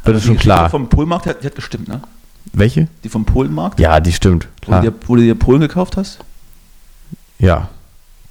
[0.05, 0.69] wird es die schon klar.
[0.71, 2.01] vom Polmarkt, die hat, die hat gestimmt, ne?
[2.53, 2.87] Welche?
[3.03, 3.79] Die vom Polenmarkt?
[3.79, 4.47] Ja, die stimmt.
[4.61, 4.81] Wo, Klar.
[4.81, 6.19] du dir, wo du dir Polen gekauft hast?
[7.37, 7.67] Ja.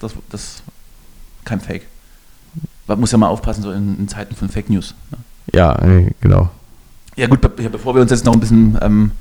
[0.04, 0.62] Das, das
[1.44, 1.86] kein Fake.
[2.86, 4.94] Man muss ja mal aufpassen, so in, in Zeiten von Fake News.
[5.10, 5.18] Ne?
[5.52, 5.78] Ja,
[6.20, 6.50] genau.
[7.16, 9.12] Ja gut, be bevor wir uns jetzt noch ein bisschen ähm,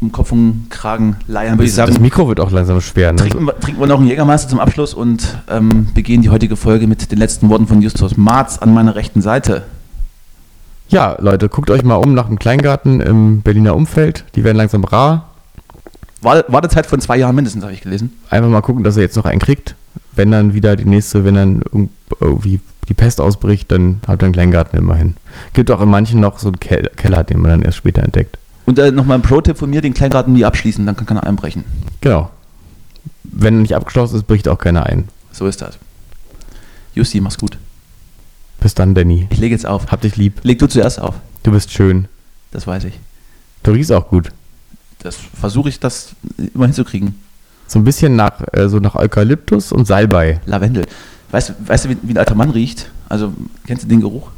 [0.00, 3.12] um Kopf und Kragen leiern, würde ich Das sagen, Mikro wird auch langsam schwer.
[3.12, 3.18] Ne?
[3.18, 6.86] trinken wir, trinken wir noch einen Jägermeister zum Abschluss und ähm, begehen die heutige Folge
[6.86, 9.64] mit den letzten Worten von Justus Marz an meiner rechten Seite.
[10.88, 14.24] Ja, Leute, guckt euch mal um nach dem Kleingarten im Berliner Umfeld.
[14.34, 15.31] Die werden langsam rar.
[16.22, 18.18] War- Wartezeit von zwei Jahren mindestens, habe ich gelesen.
[18.30, 19.74] Einfach mal gucken, dass ihr jetzt noch einen kriegt.
[20.14, 21.90] Wenn dann wieder die nächste, wenn dann irgend-
[22.20, 25.16] irgendwie die Pest ausbricht, dann habt ihr einen Kleingarten immerhin.
[25.52, 28.38] Gibt auch in manchen noch so einen Kel Keller, den man dann erst später entdeckt.
[28.66, 31.64] Und äh, nochmal ein Pro-Tipp von mir, den Kleingarten nie abschließen, dann kann keiner einbrechen.
[32.00, 32.30] Genau.
[33.24, 35.08] Wenn er nicht abgeschlossen ist, bricht auch keiner ein.
[35.32, 35.78] So ist das.
[36.94, 37.56] Justi, mach's gut.
[38.60, 39.26] Bis dann, Danny.
[39.30, 39.90] Ich lege jetzt auf.
[39.90, 40.40] Hab dich lieb.
[40.42, 41.14] Leg du zuerst auf.
[41.42, 42.06] Du bist schön.
[42.52, 42.94] Das weiß ich.
[43.62, 44.28] Du riechst auch gut.
[45.02, 46.10] Das versuche ich, das
[46.54, 47.14] immer hinzukriegen.
[47.66, 50.40] So ein bisschen nach, äh, so nach Eukalyptus und Salbei.
[50.46, 50.86] Lavendel.
[51.30, 52.90] Weißt, du- weißt du, wie, wie ein alter Mann riecht?
[53.08, 53.32] Also,
[53.66, 54.30] kennst du den Geruch?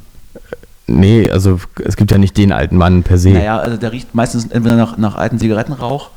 [0.86, 3.30] Nee, also es gibt ja nicht den alten Mann per se.
[3.30, 6.10] Naja, also der riecht meistens entweder nach, nach alten Zigarettenrauch,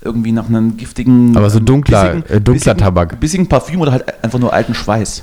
[0.00, 1.36] irgendwie nach einem giftigen.
[1.36, 3.20] Aber so ähm, dunkler- bissigen- äh, dunkler bissigen- Tabak.
[3.20, 5.22] Bissigen Parfüm oder halt einfach nur alten Schweiß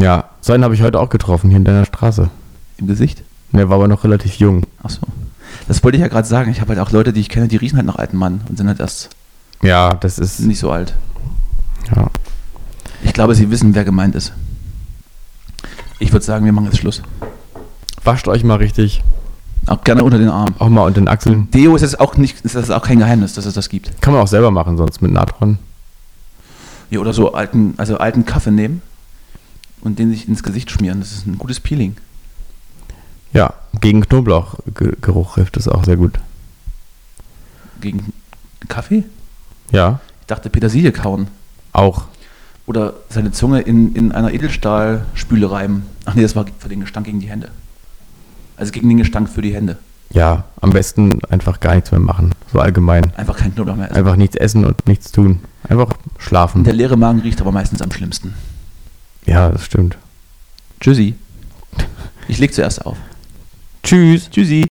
[0.00, 2.30] Ja, so einen habe ich heute auch getroffen, hier in deiner Straße.
[2.78, 3.22] im Gesicht.
[3.52, 4.62] Der war aber noch relativ jung.
[4.82, 5.00] Ach so.
[5.68, 6.50] Das wollte ich ja gerade sagen.
[6.50, 8.58] Ich habe halt auch Leute, die ich kenne, die riechen halt nach alten Mann und
[8.58, 9.10] sind halt erst
[9.62, 10.40] Ja, das ist.
[10.40, 10.94] nicht so alt.
[11.94, 12.08] Ja.
[13.02, 14.32] Ich glaube, sie wissen, wer gemeint ist.
[15.98, 17.02] Ich würde sagen, wir machen jetzt Schluss.
[18.02, 19.02] Wascht euch mal richtig.
[19.66, 20.54] Auch gerne unter den Arm.
[20.58, 21.50] Auch mal unter den Achseln.
[21.50, 24.00] Deo ist jetzt auch nicht, ist das auch kein Geheimnis, dass es das gibt.
[24.02, 25.58] Kann man auch selber machen, sonst mit Natron.
[26.90, 28.82] Ja, oder so alten, also alten Kaffee nehmen
[29.80, 31.00] und den sich ins Gesicht schmieren.
[31.00, 31.96] Das ist ein gutes Peeling.
[33.34, 36.18] Ja, gegen Knoblauchgeruch hilft es auch sehr gut.
[37.80, 38.12] Gegen
[38.68, 39.04] Kaffee?
[39.72, 41.28] Ja, Ich dachte Petersilie kauen.
[41.72, 42.04] auch.
[42.66, 45.84] Oder seine Zunge in, in einer Edelstahlspüle reiben.
[46.06, 47.50] Ach nee, das war für den Gestank gegen die Hände.
[48.56, 49.76] Also gegen den Gestank für die Hände.
[50.10, 52.32] Ja, am besten einfach gar nichts mehr machen.
[52.52, 53.12] So allgemein.
[53.16, 53.96] Einfach kein Knoblauch mehr essen.
[53.98, 55.40] Einfach nichts essen und nichts tun.
[55.68, 56.64] Einfach schlafen.
[56.64, 58.32] Der leere Magen riecht aber meistens am schlimmsten.
[59.26, 59.98] Ja, das stimmt.
[60.80, 61.16] Tschüssi.
[62.28, 62.96] Ich leg zuerst auf.
[63.84, 64.30] Tschüss.
[64.30, 64.73] Tschüssi.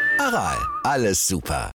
[0.19, 1.69] Aral, alles super.